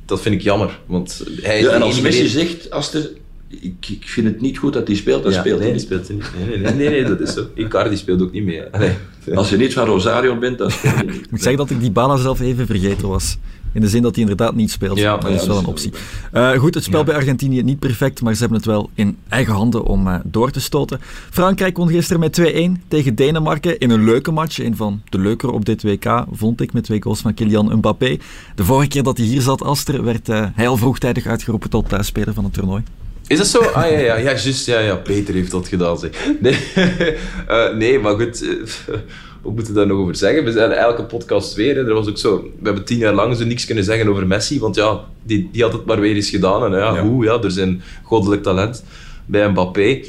dat 0.05 0.21
vind 0.21 0.35
ik 0.35 0.41
jammer. 0.41 0.79
Want 0.85 1.23
hij 1.41 1.61
Ja, 1.61 1.69
en 1.71 1.81
als 1.81 2.01
Messi 2.01 2.27
zegt, 2.27 2.71
als 2.71 2.93
er, 2.93 3.09
ik, 3.49 3.89
ik 3.89 4.03
vind 4.07 4.27
het 4.27 4.41
niet 4.41 4.57
goed 4.57 4.73
dat 4.73 4.87
hij 4.87 4.95
speelt, 4.95 5.23
dan 5.23 5.31
Ja, 5.31 5.39
speelt 5.39 5.59
nee, 5.59 5.69
hij 5.69 5.79
speelt 5.79 6.07
hij 6.07 6.15
niet. 6.15 6.31
Nee, 6.37 6.47
nee, 6.47 6.57
nee, 6.57 6.73
nee, 6.73 6.89
nee, 6.89 7.03
dat 7.03 7.19
is 7.19 7.33
zo. 7.33 7.45
Icardi 7.55 7.97
speelt 7.97 8.21
ook 8.21 8.31
niet 8.31 8.43
mee. 8.43 8.57
hè. 8.59 8.71
Allee. 8.71 8.93
Als 9.35 9.49
je 9.49 9.57
niet 9.57 9.73
van 9.73 9.85
Rosario 9.85 10.37
bent, 10.37 10.57
dan 10.57 10.71
speelt 10.71 10.95
hij 10.95 11.03
niet. 11.05 11.15
Ik 11.15 11.31
moet 11.31 11.41
zeggen 11.41 11.57
dat 11.57 11.69
ik 11.69 11.79
die 11.79 11.91
Bala 11.91 12.17
zelf 12.17 12.39
even 12.39 12.65
vergeten 12.65 13.07
was. 13.07 13.37
In 13.73 13.81
de 13.81 13.87
zin 13.87 14.01
dat 14.01 14.11
hij 14.13 14.21
inderdaad 14.21 14.55
niet 14.55 14.71
speelt. 14.71 14.97
Ja, 14.97 15.17
dat 15.17 15.29
ja, 15.29 15.35
is 15.35 15.45
wel 15.45 15.47
dat 15.47 15.55
een 15.57 15.61
is 15.63 15.69
optie. 15.69 15.91
Eh, 16.31 16.51
goed, 16.51 16.73
het 16.75 16.83
spel 16.83 16.99
Ja. 16.99 17.05
bij 17.05 17.15
Argentinië 17.15 17.61
niet 17.63 17.79
perfect, 17.79 18.21
maar 18.21 18.33
ze 18.33 18.39
hebben 18.39 18.57
het 18.57 18.67
wel 18.67 18.89
in 18.93 19.17
eigen 19.27 19.53
handen 19.53 19.83
om 19.83 20.07
eh, 20.07 20.15
door 20.23 20.51
te 20.51 20.59
stoten. 20.59 20.99
Frankrijk 21.29 21.77
won 21.77 21.87
gisteren 21.89 22.19
met 22.19 22.33
2-1 22.33 22.83
tegen 22.87 23.15
Denemarken 23.15 23.79
in 23.79 23.89
een 23.89 24.03
leuke 24.03 24.31
match. 24.31 24.59
Een 24.59 24.75
van 24.75 25.01
de 25.09 25.19
leukere 25.19 25.51
op 25.51 25.65
dit 25.65 25.83
WK, 25.83 26.25
vond 26.31 26.61
ik, 26.61 26.73
met 26.73 26.83
twee 26.83 27.01
goals 27.01 27.19
van 27.21 27.33
Kylian 27.33 27.75
Mbappé. 27.77 28.17
De 28.55 28.63
vorige 28.63 28.87
keer 28.89 29.03
dat 29.03 29.17
hij 29.17 29.25
hier 29.25 29.41
zat, 29.41 29.63
Aster, 29.63 30.03
werd 30.03 30.29
eh, 30.29 30.45
hij 30.53 30.67
al 30.67 30.77
vroegtijdig 30.77 31.25
uitgeroepen 31.25 31.69
tot 31.69 31.93
uh, 31.93 31.99
speler 32.01 32.33
van 32.33 32.43
het 32.43 32.53
toernooi. 32.53 32.83
Is 33.29 33.37
dat 33.37 33.47
zo? 33.47 33.59
Ah 33.59 33.91
ja, 33.91 33.97
ja, 33.97 34.15
ja, 34.15 34.17
juist. 34.17 34.65
Ja, 34.65 34.79
ja, 34.79 34.95
Peter 34.95 35.33
heeft 35.33 35.51
dat 35.51 35.67
gedaan. 35.67 35.97
Zeg. 35.99 36.09
Nee, 36.39 36.57
Eh, 37.47 37.75
nee, 37.75 37.99
maar 37.99 38.15
goed. 38.15 38.41
eh, 38.43 38.49
wat 39.43 39.53
moeten 39.53 39.73
we 39.73 39.79
daar 39.79 39.87
nog 39.87 39.97
over 39.99 40.15
zeggen? 40.15 40.43
We 40.43 40.51
zijn 40.51 40.71
elke 40.71 41.03
podcast 41.03 41.53
weer. 41.55 41.75
Hè. 41.75 41.87
Er 41.87 41.93
was 41.93 42.07
ook 42.07 42.17
zo, 42.17 42.37
we 42.41 42.65
hebben 42.65 42.83
tien 42.85 42.97
jaar 42.97 43.13
lang 43.13 43.35
zo 43.37 43.45
niks 43.45 43.65
kunnen 43.65 43.83
zeggen 43.83 44.07
over 44.07 44.27
Messi. 44.27 44.59
Want 44.59 44.75
ja, 44.75 44.99
die, 45.23 45.49
die 45.51 45.61
had 45.63 45.73
het 45.73 45.85
maar 45.85 45.99
weer 45.99 46.15
eens 46.15 46.29
gedaan. 46.29 46.63
En 46.65 46.71
ja, 46.79 46.95
Ja. 46.95 47.01
hoe? 47.01 47.23
Ja, 47.23 47.41
er 47.41 47.51
zijn 47.51 47.81
goddelijk 48.03 48.43
talent 48.43 48.83
bij 49.25 49.49
Mbappé. 49.49 49.99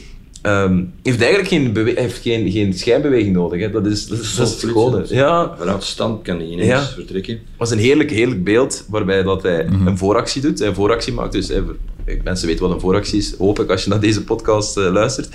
Ehm 0.42 0.82
heeft 1.02 1.20
eigenlijk 1.22 1.48
geen, 1.48 1.94
heeft 1.96 2.18
geen, 2.22 2.50
geen 2.50 2.74
schijnbeweging 2.74 3.34
nodig. 3.34 3.60
Hè. 3.60 3.70
Dat 3.70 3.86
is, 3.86 4.06
dat 4.06 4.18
is, 4.18 4.34
dat 4.34 4.46
is 4.46 4.52
het 4.52 4.62
gewone. 4.70 5.04
Ja, 5.08 5.54
Vanuit 5.58 5.82
stand 5.84 6.22
kan 6.22 6.36
hij 6.36 6.46
ineens 6.46 6.68
Ja. 6.68 6.82
vertrekken. 6.82 7.32
het 7.34 7.42
was 7.56 7.70
een 7.70 7.78
heerlijk, 7.78 8.10
heerlijk 8.10 8.44
beeld 8.44 8.84
waarbij 8.88 9.22
dat 9.22 9.42
hij 9.42 9.66
een 9.86 9.98
vooractie 9.98 10.42
doet, 10.42 10.60
een 10.60 10.74
vooractie 10.74 11.12
maakt. 11.12 11.32
Dus 11.32 11.46
voor- 11.50 11.76
mensen 12.24 12.46
weten 12.46 12.62
wat 12.64 12.74
een 12.74 12.80
vooractie 12.80 13.18
is, 13.18 13.34
hopelijk 13.38 13.70
als 13.70 13.84
je 13.84 13.90
naar 13.90 14.00
deze 14.00 14.24
podcast 14.24 14.76
eh, 14.76 14.92
luistert. 14.92 15.28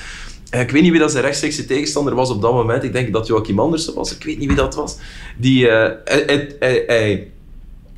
Eh, 0.50 0.62
ik 0.62 0.72
weet 0.72 0.82
niet 0.82 0.92
wie 0.92 1.00
dat 1.00 1.12
zijn 1.12 1.24
rechtstreekse 1.24 1.66
tegenstander 1.66 2.16
was 2.16 2.30
op 2.30 2.42
dat 2.42 2.54
moment. 2.54 2.84
Ik 2.84 2.94
denk 2.94 3.14
dat 3.14 3.28
Joachim 3.28 3.60
Andersen 3.60 3.94
was. 3.94 4.16
Ik 4.16 4.24
weet 4.24 4.38
niet 4.38 4.48
wie 4.48 4.58
dat 4.58 4.76
was. 4.76 4.98
Die, 5.38 5.70
eh, 5.70 5.92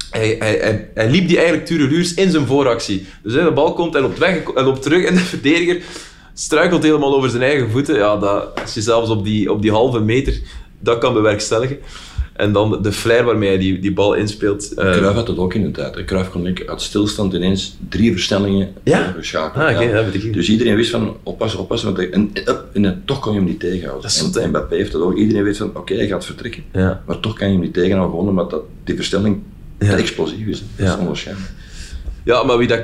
hij, 0.09 0.35
hij, 0.39 0.89
hij, 0.93 1.09
liep 1.09 1.27
die 1.27 1.37
eigenlijk 1.37 1.65
tureluurs 1.65 2.13
in 2.13 2.31
zijn 2.31 2.45
vooractie. 2.45 3.05
Dus 3.23 3.33
de 3.33 3.51
bal 3.51 3.73
komt, 3.73 3.93
hij 3.93 4.01
loopt 4.01 4.17
weg, 4.17 4.41
hij 4.53 4.63
loopt 4.63 4.81
terug 4.81 5.05
en 5.05 5.13
de 5.13 5.19
verdediger 5.35 5.81
struikelt 6.33 6.83
helemaal 6.83 7.15
over 7.15 7.29
zijn 7.29 7.43
eigen 7.43 7.69
voeten. 7.69 7.95
Ja, 7.95 8.17
dat, 8.17 8.61
als 8.61 8.73
je 8.73 8.81
zelfs 8.81 9.09
op 9.09 9.23
die, 9.23 9.51
op 9.51 9.61
die 9.61 9.71
halve 9.71 9.99
meter 9.99 10.41
dat 10.79 10.97
kan 10.97 11.13
bewerkstelligen. 11.13 11.79
En 12.37 12.51
dan 12.51 12.79
de 12.81 12.91
flair 12.91 13.23
waarmee 13.23 13.49
hij 13.49 13.57
die, 13.57 13.79
die 13.79 13.93
bal 13.93 14.13
inspeelt. 14.13 14.71
Cruijff 14.75 15.13
had 15.15 15.27
het 15.27 15.37
ook 15.37 15.53
in 15.53 15.63
de 15.63 15.71
tijd. 15.71 16.05
Cruijff 16.05 16.29
kon 16.29 16.47
ik 16.47 16.67
uit 16.67 16.81
stilstand 16.81 17.33
ineens 17.33 17.77
drie 17.89 18.11
versnellingen 18.11 18.73
Ja? 18.83 19.13
geschakeld. 19.17 19.63
Ah, 19.63 19.91
dat 19.93 20.13
niet. 20.23 20.33
Dus 20.33 20.49
iedereen 20.49 20.75
wist 20.75 20.89
van, 20.91 21.17
oppassen, 21.23 21.59
oppassen. 21.59 21.93
Want 21.95 22.09
en, 22.09 22.29
en, 22.33 22.43
en, 22.73 22.85
en 22.85 23.01
toch 23.05 23.19
kon 23.19 23.31
je 23.33 23.37
hem 23.39 23.47
niet 23.47 23.59
tegenhouden. 23.59 24.09
Dat 24.23 24.35
en 24.35 24.49
Mbappé 24.49 24.75
heeft 24.75 24.91
dat 24.91 25.01
ook. 25.01 25.17
Iedereen 25.17 25.43
weet 25.43 25.57
van, 25.57 25.71
oké, 25.75 25.93
hij 25.95 26.07
gaat 26.07 26.25
vertrekken. 26.25 26.63
ja. 26.73 27.03
Maar 27.07 27.19
toch 27.19 27.33
kan 27.33 27.47
je 27.47 27.53
hem 27.53 27.61
niet 27.61 27.73
tegenhouden, 27.73 28.11
gewoon 28.15 28.29
omdat 28.29 28.49
dat, 28.49 28.61
die 28.83 28.95
verstelling 28.95 29.39
Ja. 29.79 29.87
te 29.89 29.95
explosief 29.95 30.47
is. 30.47 30.59
Dat 30.75 30.87
Ja. 30.87 30.93
is 30.93 30.99
onwaarschijnlijk. 30.99 31.47
Ja, 32.27 32.43
maar 32.43 32.57
wie 32.57 32.67
dat, 32.67 32.83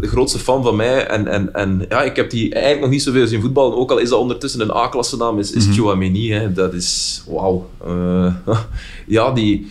de 0.00 0.08
grootste 0.08 0.38
fan 0.38 0.62
van 0.62 0.76
mij, 0.76 1.06
en, 1.06 1.26
en, 1.26 1.54
en 1.54 1.86
ja, 1.88 2.02
ik 2.02 2.16
heb 2.16 2.30
die 2.30 2.52
eigenlijk 2.52 2.80
nog 2.80 2.90
niet 2.90 3.02
zoveel 3.02 3.26
zien 3.26 3.40
voetballen, 3.40 3.76
ook 3.76 3.90
al 3.90 3.98
is 3.98 4.08
dat 4.08 4.18
ondertussen 4.18 4.60
een 4.60 4.70
A-klasse 4.70 5.16
naam, 5.16 5.38
is, 5.38 5.52
is 5.52 5.66
Chouameni. 5.76 6.32
Hè. 6.32 6.52
Dat 6.52 6.72
is, 6.74 7.22
wauw. 7.28 7.70
Eh, 7.84 8.34
ja, 9.06 9.30
die, 9.32 9.66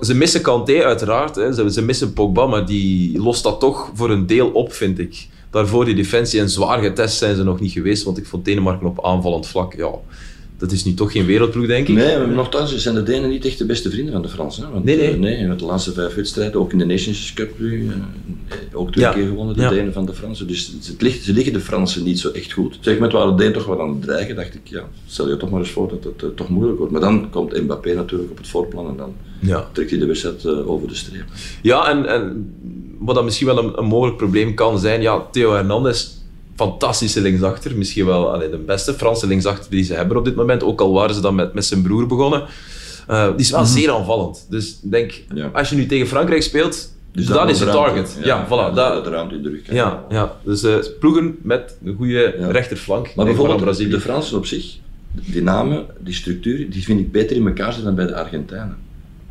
ze 0.00 0.14
missen 0.14 0.42
Kanté 0.42 0.84
uiteraard, 0.84 1.34
hè. 1.34 1.52
Ze, 1.52 1.72
ze 1.72 1.82
missen 1.82 2.12
Pogba, 2.12 2.46
maar 2.46 2.66
die 2.66 3.18
lost 3.18 3.42
dat 3.42 3.60
toch 3.60 3.90
voor 3.94 4.10
een 4.10 4.26
deel 4.26 4.48
op, 4.48 4.72
vind 4.72 4.98
ik. 4.98 5.28
Daarvoor 5.50 5.84
die 5.84 5.94
defensie 5.94 6.40
en 6.40 6.50
zwaar 6.50 6.82
getest 6.82 7.16
zijn 7.16 7.36
ze 7.36 7.42
nog 7.42 7.60
niet 7.60 7.72
geweest, 7.72 8.04
want 8.04 8.18
ik 8.18 8.26
vond 8.26 8.44
Denemarken 8.44 8.86
op 8.86 9.04
aanvallend 9.04 9.46
vlak, 9.46 9.74
ja, 9.74 9.90
dat 10.58 10.72
is 10.72 10.84
nu 10.84 10.94
toch 10.94 11.12
geen 11.12 11.26
wereldploeg, 11.26 11.66
denk 11.66 11.88
ik. 11.88 11.94
Nee, 11.94 12.18
maar 12.18 12.28
nogthans 12.28 12.76
zijn 12.76 12.94
de 12.94 13.02
Denen 13.02 13.30
niet 13.30 13.44
echt 13.44 13.58
de 13.58 13.66
beste 13.66 13.90
vrienden 13.90 14.12
van 14.12 14.22
de 14.22 14.28
Fransen. 14.28 14.64
Hè? 14.64 14.70
Want, 14.70 14.84
Nee, 14.84 14.96
nee. 14.96 15.10
eh, 15.10 15.18
nee, 15.18 15.46
met 15.46 15.58
de 15.58 15.64
laatste 15.64 15.92
vijf 15.92 16.14
wedstrijden, 16.14 16.60
ook 16.60 16.72
in 16.72 16.78
de 16.78 16.84
Nations 16.86 17.32
Cup 17.32 17.58
nu, 17.58 17.88
eh, 18.48 18.56
ook 18.72 18.92
twee 18.92 19.04
Ja. 19.04 19.12
keer 19.12 19.26
gewonnen, 19.26 19.56
de 19.56 19.62
Ja. 19.62 19.68
Denen 19.70 19.92
van 19.92 20.06
de 20.06 20.14
Fransen. 20.14 20.46
Dus 20.46 20.72
het 20.86 21.02
ligt, 21.02 21.24
ze 21.24 21.32
liggen 21.32 21.52
de 21.52 21.60
Fransen 21.60 22.04
niet 22.04 22.18
zo 22.20 22.30
echt 22.30 22.52
goed. 22.52 22.78
Zeg, 22.80 22.98
met 22.98 23.12
waar 23.12 23.26
de 23.26 23.34
Denen 23.34 23.52
toch 23.52 23.66
wat 23.66 23.78
aan 23.78 23.88
het 23.88 24.02
dreigen, 24.02 24.36
dacht 24.36 24.54
ik, 24.54 24.60
ja, 24.64 24.82
stel 25.06 25.28
je 25.28 25.36
toch 25.36 25.50
maar 25.50 25.60
eens 25.60 25.70
voor 25.70 25.88
dat 25.88 26.04
het 26.04 26.22
eh, 26.22 26.28
toch 26.36 26.48
moeilijk 26.48 26.78
wordt. 26.78 26.92
Maar 26.92 27.00
dan 27.00 27.30
komt 27.30 27.62
Mbappé 27.62 27.94
natuurlijk 27.94 28.30
op 28.30 28.36
het 28.36 28.48
voorplan 28.48 28.88
en 28.88 28.96
dan 28.96 29.12
Ja. 29.40 29.68
trekt 29.72 29.90
hij 29.90 29.98
de 29.98 30.06
wedstrijd 30.06 30.44
eh, 30.44 30.70
over 30.70 30.88
de 30.88 30.94
streep. 30.94 31.24
Ja, 31.62 31.88
en, 31.90 32.06
en 32.06 32.54
wat 32.98 33.14
dan 33.14 33.24
misschien 33.24 33.46
wel 33.46 33.58
een, 33.58 33.78
een 33.78 33.84
mogelijk 33.84 34.16
probleem 34.16 34.54
kan 34.54 34.78
zijn, 34.78 35.02
ja, 35.02 35.26
Theo 35.32 35.52
Hernandez, 35.52 36.08
fantastische 36.56 37.20
linksachter, 37.20 37.76
misschien 37.76 38.06
wel 38.06 38.32
allee, 38.32 38.50
de 38.50 38.56
beste 38.58 38.94
Franse 38.94 39.26
linksachter 39.26 39.70
die 39.70 39.84
ze 39.84 39.94
hebben 39.94 40.16
op 40.16 40.24
dit 40.24 40.34
moment, 40.34 40.62
ook 40.62 40.80
al 40.80 40.92
waren 40.92 41.14
ze 41.14 41.20
dan 41.20 41.34
met, 41.34 41.54
met 41.54 41.64
zijn 41.64 41.82
broer 41.82 42.06
begonnen. 42.06 42.42
Eh, 43.06 43.26
die 43.30 43.36
is 43.40 43.50
wel 43.50 43.64
zeer 43.64 43.90
aanvallend. 43.90 44.46
Dus 44.50 44.78
ik 44.82 44.90
denk, 44.90 45.22
Ja. 45.34 45.50
als 45.52 45.68
je 45.68 45.76
nu 45.76 45.86
tegen 45.86 46.06
Frankrijk 46.06 46.42
speelt, 46.42 46.94
Dus 47.12 47.26
dat 47.26 47.36
dan 47.36 47.48
is 47.48 47.58
de 47.58 47.64
ruimte, 47.64 47.82
target. 48.02 48.18
Ja, 48.24 48.46
voilà. 48.46 48.48
dat, 48.48 48.74
dat- 48.74 49.04
de 49.04 49.10
ruimte 49.10 49.34
in 49.34 49.42
de 49.42 49.48
rug. 49.50 49.62
kan 49.62 49.74
ja, 49.74 50.04
ja, 50.08 50.36
dus 50.44 50.62
eh, 50.62 50.74
ploegen 51.00 51.36
met 51.42 51.76
een 51.84 51.94
goede 51.96 52.34
Ja. 52.38 52.50
rechterflank. 52.50 53.14
Maar 53.14 53.24
bijvoorbeeld 53.24 53.60
Brazilië. 53.60 53.90
de 53.90 54.00
Fransen 54.00 54.36
op 54.36 54.46
zich, 54.46 54.76
die 55.12 55.42
namen, 55.42 55.86
die 56.00 56.14
structuur, 56.14 56.70
die 56.70 56.82
vind 56.84 57.00
ik 57.00 57.12
beter 57.12 57.36
in 57.36 57.46
elkaar 57.46 57.72
zitten 57.72 57.84
dan 57.84 57.94
bij 57.94 58.14
de 58.14 58.20
Argentijnen. 58.20 58.76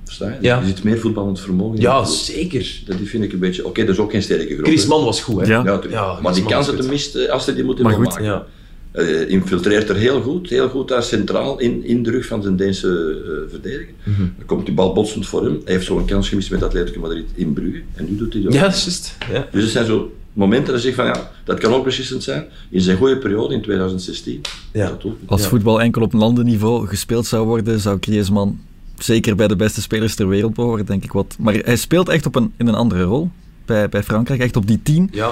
Versta 0.06 0.28
je? 0.30 0.36
Ja. 0.42 0.60
Er 0.60 0.66
zit 0.66 0.84
meer 0.84 1.00
voetballend 1.00 1.40
vermogen 1.40 1.76
in. 1.76 1.82
Ja, 1.82 2.06
zeker. 2.06 2.82
Dat 2.86 2.98
die 2.98 3.08
vind 3.08 3.24
ik 3.24 3.34
een 3.34 3.40
beetje... 3.40 3.66
Oké, 3.66 3.82
dat 3.82 3.90
is 3.96 4.00
ook 4.02 4.12
geen 4.12 4.22
sterke 4.22 4.54
groep. 4.54 4.66
Griezmann 4.66 5.06
was 5.06 5.22
goed, 5.22 5.42
hè? 5.42 5.48
Ja. 5.48 5.82
Ja, 5.90 6.20
maar 6.22 6.34
die 6.34 6.46
kansen 6.46 6.76
tenminste, 6.76 7.32
als 7.32 7.46
hij 7.46 7.56
die 7.56 7.64
moeten 7.64 7.84
Maar 7.86 8.00
maken. 8.00 8.24
Ja. 8.24 8.46
Eh, 8.92 9.30
infiltreert 9.30 9.90
er 9.90 9.96
heel 9.96 10.22
goed, 10.22 10.50
heel 10.50 10.70
goed 10.70 10.88
daar 10.88 11.04
centraal 11.04 11.60
in, 11.60 11.84
in 11.86 12.04
de 12.04 12.12
rug 12.12 12.26
van 12.26 12.42
zijn 12.42 12.56
Deense 12.56 13.22
eh, 13.26 13.52
verdediger. 13.52 13.94
Mhm. 14.04 14.20
Dan 14.20 14.46
komt 14.46 14.66
die 14.66 14.76
bal 14.76 14.94
botsend 14.94 15.28
voor 15.28 15.44
hem. 15.44 15.62
Hij 15.64 15.74
heeft 15.74 15.86
zo'n 15.86 16.06
kans 16.06 16.30
gemist 16.30 16.52
met 16.52 16.64
Atletico 16.64 17.00
Madrid 17.00 17.26
in 17.34 17.54
Brugge. 17.54 17.82
En 17.96 18.06
nu 18.10 18.16
doet 18.18 18.34
hij 18.34 18.42
dat. 18.42 18.54
Ja, 18.54 18.62
dat 18.62 18.74
is 18.74 18.84
juist. 18.84 19.18
Ja. 19.32 19.48
Dus 19.52 19.64
het 19.64 19.72
zijn 19.72 19.86
zo 19.86 20.12
momenten 20.34 20.74
dat 20.74 20.82
je 20.82 20.88
zegt 20.88 20.96
van 20.96 21.06
ja, 21.06 21.32
dat 21.44 21.60
kan 21.60 21.74
ook 21.74 21.84
beslissend 21.84 22.24
zijn. 22.24 22.46
In 22.70 22.82
zijn 22.82 22.98
goede 22.98 23.18
periode 23.18 23.54
in 23.54 23.62
2016. 23.62 24.42
Ja. 24.74 24.88
Dat 24.90 25.04
ook. 25.06 25.16
Als 25.26 25.42
Ja. 25.42 25.48
voetbal 25.48 25.82
enkel 25.82 26.02
op 26.02 26.14
landenniveau 26.14 26.88
gespeeld 26.88 27.26
zou 27.26 27.46
worden, 27.48 27.80
zou 27.80 27.98
Griezmann 28.00 28.60
zeker 28.98 29.36
bij 29.36 29.48
de 29.48 29.56
beste 29.56 29.82
spelers 29.82 30.16
ter 30.16 30.28
wereld 30.28 30.54
behoren, 30.54 30.86
denk 30.86 31.04
ik. 31.04 31.12
Wat. 31.12 31.36
Maar 31.40 31.54
hij 31.54 31.76
speelt 31.76 32.10
echt 32.10 32.26
op 32.26 32.36
een, 32.36 32.54
in 32.58 32.68
een 32.68 32.76
andere 32.76 33.04
rol 33.04 33.30
bij, 33.66 33.90
bij 33.90 34.04
Frankrijk, 34.04 34.42
echt 34.42 34.56
op 34.56 34.68
die 34.68 34.80
10. 34.84 35.10
ja. 35.12 35.32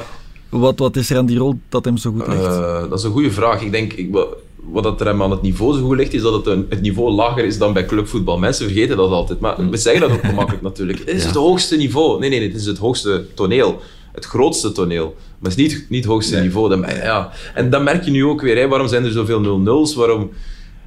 Wat, 0.50 0.80
wat 0.80 0.96
is 0.96 1.10
er 1.10 1.18
aan 1.18 1.26
die 1.26 1.38
rol 1.38 1.60
dat 1.70 1.86
hem 1.86 1.98
zo 1.98 2.12
goed 2.12 2.28
ligt? 2.28 2.46
Eh, 2.46 2.90
dat 2.90 3.00
is 3.00 3.04
een 3.06 3.12
goede 3.12 3.32
vraag. 3.32 3.62
Ik 3.62 3.72
denk, 3.72 3.94
ik, 3.94 4.12
wa- 4.12 4.26
wat 4.56 4.84
dat 4.84 5.02
er 5.02 5.08
hem 5.08 5.22
aan 5.24 5.32
het 5.32 5.42
niveau 5.42 5.78
zo 5.78 5.86
goed 5.86 5.98
ligt, 5.98 6.14
is 6.14 6.22
dat 6.22 6.34
het, 6.34 6.46
een, 6.48 6.66
het 6.70 6.82
niveau 6.82 7.12
lager 7.12 7.46
is 7.46 7.58
dan 7.58 7.74
bij 7.74 7.86
clubvoetbal. 7.86 8.38
Mensen 8.38 8.66
vergeten 8.66 8.98
dat 8.98 9.10
altijd, 9.12 9.40
maar 9.40 9.70
we 9.70 9.78
zeggen 9.78 10.02
dat 10.02 10.12
ook 10.12 10.26
gemakkelijk 10.34 10.64
natuurlijk. 10.64 11.00
Het 11.00 11.08
is 11.10 11.26
het 11.26 11.36
hoogste 11.36 11.76
niveau. 11.76 12.20
Nee, 12.20 12.30
nee, 12.30 12.42
het 12.42 12.56
is 12.56 12.66
het 12.66 12.78
hoogste 12.78 13.26
toneel. 13.34 13.82
Het 14.12 14.26
grootste 14.26 14.72
toneel. 14.72 15.16
Maar 15.40 15.52
het 15.52 15.60
is 15.60 15.68
niet, 15.74 15.86
niet 15.90 16.04
het 16.04 16.12
hoogste 16.14 16.34
Nee. 16.34 16.44
niveau. 16.44 16.70
Dat, 16.70 16.92
ja. 16.96 17.32
En 17.54 17.70
dat 17.70 17.84
merk 17.84 18.04
je 18.06 18.12
nu 18.12 18.26
ook 18.26 18.42
weer. 18.42 18.58
Hè. 18.58 18.68
Waarom 18.68 18.88
zijn 18.88 19.06
er 19.06 19.12
zoveel 19.12 19.62
0-0's? 19.84 19.96
Waarom... 19.96 20.30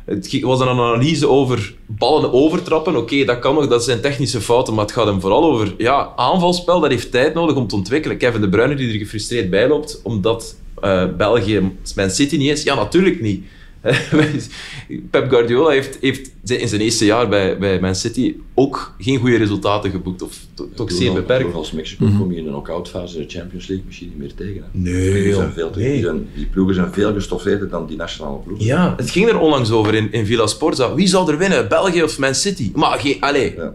Het 0.06 0.40
was 0.40 0.60
een 0.60 0.68
analyse 0.68 1.28
over 1.28 1.74
ballen 1.86 2.32
overtrappen. 2.32 2.96
Oké, 2.96 3.24
dat 3.24 3.38
kan 3.38 3.54
nog, 3.54 3.68
dat 3.68 3.84
zijn 3.84 4.00
technische 4.00 4.40
fouten, 4.40 4.74
maar 4.74 4.84
het 4.84 4.94
gaat 4.94 5.06
hem 5.06 5.20
vooral 5.20 5.44
over 5.44 5.74
ja, 5.78 6.12
aanvalspel. 6.16 6.80
Dat 6.80 6.90
heeft 6.90 7.10
tijd 7.10 7.34
nodig 7.34 7.56
om 7.56 7.66
te 7.66 7.74
ontwikkelen. 7.74 8.16
Kevin 8.16 8.40
De 8.40 8.48
Bruyne 8.48 8.74
die 8.74 8.92
er 8.92 8.98
gefrustreerd 8.98 9.50
bij 9.50 9.68
loopt, 9.68 10.00
omdat 10.02 10.56
eh, 10.80 11.04
België 11.16 11.72
Man 11.96 12.10
City 12.10 12.36
niet 12.36 12.50
is. 12.50 12.62
Ja, 12.62 12.74
natuurlijk 12.74 13.20
niet. 13.20 13.44
Pep 15.10 15.28
Guardiola 15.30 15.70
heeft, 15.70 15.98
heeft 16.00 16.30
in 16.44 16.68
zijn 16.68 16.80
eerste 16.80 17.04
jaar 17.04 17.28
bij, 17.28 17.58
bij 17.58 17.80
Man 17.80 17.94
City 17.94 18.34
ook 18.54 18.94
geen 18.98 19.18
goede 19.18 19.36
resultaten 19.36 19.90
geboekt. 19.90 20.22
Of 20.22 20.38
to- 20.54 20.68
toch 20.74 20.92
zeer 20.92 21.12
beperkt. 21.12 21.54
als 21.54 21.72
Mexico 21.72 22.06
kom 22.18 22.32
je 22.32 22.38
in 22.38 22.44
een 22.44 22.50
knock-out 22.50 22.88
fase 22.88 23.16
in 23.18 23.26
de 23.26 23.38
Champions 23.38 23.66
League 23.66 23.84
misschien 23.86 24.08
niet 24.08 24.18
meer 24.18 24.34
tegen. 24.34 24.54
hè. 24.62 24.78
Nee, 24.78 25.22
die, 25.22 25.34
zijn 25.34 25.52
veel 25.52 25.70
te, 25.70 25.78
Nee. 25.78 25.92
die, 25.92 26.02
zijn- 26.02 26.28
die 26.34 26.46
ploegen 26.46 26.74
zijn 26.74 26.92
veel 26.92 27.12
gestoffeerder 27.12 27.68
dan 27.68 27.86
die 27.86 27.96
nationale 27.96 28.38
ploegen. 28.38 28.66
Ja, 28.66 28.94
het 28.96 29.10
ging 29.10 29.28
er 29.28 29.38
onlangs 29.38 29.70
over 29.70 29.94
in, 29.94 30.12
in 30.12 30.26
Villa 30.26 30.46
Sporza. 30.46 30.94
Wie 30.94 31.06
zal 31.06 31.28
er 31.30 31.38
winnen, 31.38 31.68
België 31.68 32.02
of 32.02 32.18
Man 32.18 32.34
City? 32.34 32.70
Maar 32.74 32.98
geen, 32.98 33.16
allez, 33.20 33.52
Ja. 33.56 33.74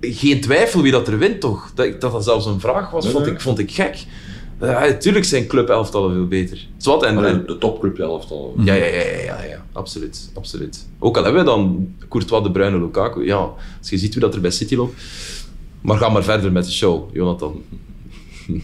geen 0.00 0.40
twijfel 0.40 0.82
wie 0.82 0.92
dat 0.92 1.08
er 1.08 1.18
wint, 1.18 1.40
toch? 1.40 1.70
Dat 1.74 2.00
dat, 2.00 2.12
dat 2.12 2.24
zelfs 2.24 2.46
een 2.46 2.60
vraag 2.60 2.90
was, 2.90 3.04
Nee, 3.04 3.12
vond, 3.12 3.24
nee. 3.24 3.34
ik, 3.34 3.40
vond 3.40 3.58
ik 3.58 3.70
gek. 3.72 4.04
Ja, 4.60 4.80
natuurlijk 4.86 5.24
zijn 5.24 5.46
clubelftallen 5.46 6.12
veel 6.14 6.26
beter. 6.26 6.66
Zwat 6.76 7.02
en... 7.04 7.16
Allee, 7.16 7.30
en- 7.32 7.46
de 7.46 7.58
topclub 7.58 7.98
elftal. 7.98 8.54
ja, 8.64 8.74
ja, 8.74 8.84
ja, 8.84 9.02
ja, 9.02 9.18
ja, 9.24 9.44
ja, 9.44 9.64
absoluut, 9.72 10.30
absoluut. 10.34 10.86
Ook 10.98 11.16
al 11.16 11.24
hebben 11.24 11.44
we 11.44 11.50
dan 11.50 11.94
Courtois, 12.08 12.42
De 12.42 12.50
Bruyne, 12.50 12.78
Lukaku. 12.78 13.24
Ja, 13.24 13.36
als 13.78 13.90
je 13.90 13.98
ziet 13.98 14.12
hoe 14.12 14.22
dat 14.22 14.34
er 14.34 14.40
bij 14.40 14.50
City 14.50 14.74
loopt. 14.74 15.02
Maar 15.80 15.96
ga 15.98 16.08
maar 16.08 16.24
verder 16.24 16.52
met 16.52 16.64
de 16.64 16.70
show, 16.72 17.14
Jonathan. 17.14 17.62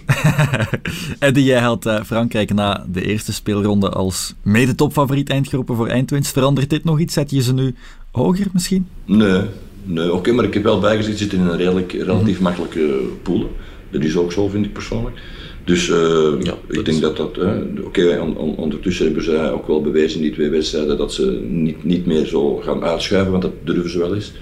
Eddie, 1.18 1.44
jij 1.44 1.60
had 1.60 1.86
eh, 1.86 2.02
Frankrijk 2.04 2.54
na 2.54 2.86
de 2.92 3.02
eerste 3.04 3.32
speelronde 3.32 3.88
als 3.90 4.34
mede-topfavoriet 4.42 5.30
eindgroepen 5.30 5.76
voor 5.76 5.88
eindwinst. 5.88 6.32
Verandert 6.32 6.70
dit 6.70 6.84
nog 6.84 6.98
iets? 7.00 7.14
Zet 7.14 7.30
je 7.30 7.42
ze 7.42 7.54
nu 7.54 7.74
hoger 8.12 8.46
misschien? 8.52 8.86
Nee, 9.04 9.42
nee 9.82 10.12
oké, 10.12 10.32
maar 10.32 10.44
ik 10.44 10.54
heb 10.54 10.62
wel 10.62 10.80
bijgezegd, 10.80 11.16
ze 11.18 11.22
zitten 11.22 11.38
in 11.38 11.46
een 11.46 11.56
redelijk, 11.56 11.92
relatief 11.92 12.40
makkelijke 12.40 13.00
pool. 13.22 13.50
Dat 13.90 14.02
is 14.02 14.16
ook 14.16 14.32
zo, 14.32 14.48
vind 14.48 14.64
ik 14.64 14.72
persoonlijk. 14.72 15.16
Dus 15.64 15.88
eh, 15.90 15.96
dat 16.44 16.58
ik 16.68 16.76
is- 16.76 16.82
denk 16.84 17.00
dat 17.00 17.16
dat... 17.16 17.36
eh, 17.38 17.50
oké, 17.84 18.18
on- 18.20 18.36
on- 18.36 18.56
ondertussen 18.56 19.04
hebben 19.06 19.24
zij 19.24 19.50
ook 19.52 19.66
wel 19.66 19.80
bewezen 19.82 20.16
in 20.16 20.22
die 20.22 20.32
twee 20.32 20.48
wedstrijden 20.48 20.96
dat 20.96 21.12
ze 21.12 21.44
niet, 21.48 21.84
niet 21.84 22.06
meer 22.06 22.26
zo 22.26 22.56
gaan 22.56 22.84
uitschuiven, 22.84 23.30
want 23.30 23.42
dat 23.42 23.52
durven 23.64 23.90
ze 23.90 23.98
wel 23.98 24.14
eens. 24.14 24.32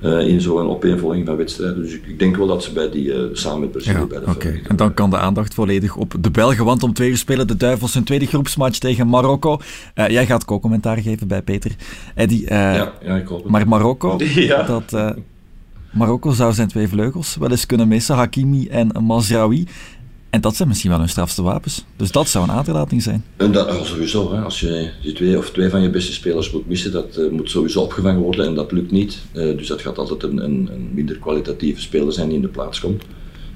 eh, 0.00 0.28
in 0.28 0.40
zo'n 0.40 0.68
opeenvolging 0.68 1.26
van 1.26 1.36
wedstrijden. 1.36 1.82
Dus 1.82 1.92
ik, 1.94 2.06
ik 2.06 2.18
denk 2.18 2.36
wel 2.36 2.46
dat 2.46 2.62
ze 2.62 2.72
bij 2.72 2.90
die, 2.90 3.12
samen 3.32 3.60
met 3.60 3.70
Brazilië 3.72 4.06
bij 4.06 4.18
de 4.18 4.24
oké. 4.24 4.32
favorieten 4.32 4.70
En 4.70 4.76
dan 4.76 4.94
kan 4.94 5.10
de 5.10 5.18
aandacht 5.18 5.54
volledig 5.54 5.96
op 5.96 6.14
de 6.20 6.30
Belgen, 6.30 6.64
want 6.64 6.82
om 6.82 6.92
twee 6.92 7.10
uur 7.10 7.16
spelen 7.16 7.46
de 7.46 7.56
Duivels 7.56 7.94
hun 7.94 8.04
tweede 8.04 8.26
groepsmatch 8.26 8.78
tegen 8.78 9.08
Marokko. 9.08 9.58
Jij 9.94 10.26
gaat 10.26 10.44
co-commentaar 10.44 10.96
geven 10.98 11.28
bij 11.28 11.42
Peter. 11.42 11.70
Eddie, 12.14 12.44
Ja, 12.48 12.92
ja, 13.04 13.16
ik 13.16 13.26
hoop 13.26 13.42
het. 13.42 13.50
maar 13.52 13.68
Marokko, 13.68 14.18
Ja. 14.34 14.62
dat, 14.62 15.14
Marokko 15.92 16.30
zou 16.30 16.52
zijn 16.52 16.68
twee 16.68 16.88
vleugels 16.88 17.36
wel 17.36 17.50
eens 17.50 17.66
kunnen 17.66 17.88
missen, 17.88 18.14
Hakimi 18.16 18.68
en 18.68 18.90
Mazraoui. 19.02 19.66
En 20.34 20.40
dat 20.40 20.56
zijn 20.56 20.68
misschien 20.68 20.90
wel 20.90 20.98
hun 20.98 21.08
strafste 21.08 21.42
wapens. 21.42 21.84
Dus 21.96 22.10
dat 22.10 22.28
zou 22.28 22.44
een 22.44 22.54
aderlating 22.54 23.02
zijn. 23.02 23.24
En 23.36 23.52
dat 23.52 23.68
oh, 23.68 23.82
sowieso, 23.82 24.34
hè. 24.34 24.40
als 24.40 24.60
je 24.60 25.12
twee 25.14 25.38
of 25.38 25.50
twee 25.50 25.68
van 25.68 25.82
je 25.82 25.90
beste 25.90 26.12
spelers 26.12 26.50
moet 26.50 26.68
missen, 26.68 26.92
dat 26.92 27.16
eh, 27.16 27.30
moet 27.30 27.50
sowieso 27.50 27.80
opgevangen 27.80 28.20
worden 28.20 28.46
en 28.46 28.54
dat 28.54 28.72
lukt 28.72 28.90
niet. 28.90 29.18
Eh, 29.32 29.56
dus 29.56 29.66
dat 29.66 29.80
gaat 29.80 29.98
altijd 29.98 30.22
een, 30.22 30.44
een, 30.44 30.68
een 30.72 30.90
minder 30.94 31.18
kwalitatieve 31.18 31.80
speler 31.80 32.12
zijn 32.12 32.26
die 32.26 32.36
in 32.36 32.42
de 32.42 32.48
plaats 32.48 32.80
komt. 32.80 33.02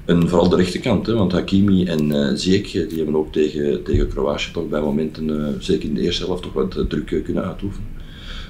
En 0.05 0.29
vooral 0.29 0.49
de 0.49 0.55
rechterkant, 0.55 1.05
hè, 1.07 1.13
want 1.13 1.31
Hakimi 1.31 1.85
en 1.85 2.37
Ziyech, 2.39 2.75
eh, 2.75 2.89
die 2.89 2.97
hebben 2.97 3.15
ook 3.15 3.33
tegen, 3.33 3.83
tegen 3.83 4.07
Kroatië 4.07 4.51
toch 4.51 4.69
bij 4.69 4.81
momenten, 4.81 5.55
zeker 5.59 5.89
in 5.89 5.95
de 5.95 6.01
eerste 6.01 6.25
helft, 6.25 6.43
toch 6.43 6.53
wat 6.53 6.85
druk 6.87 7.21
kunnen 7.23 7.43
uitoefenen. 7.43 7.87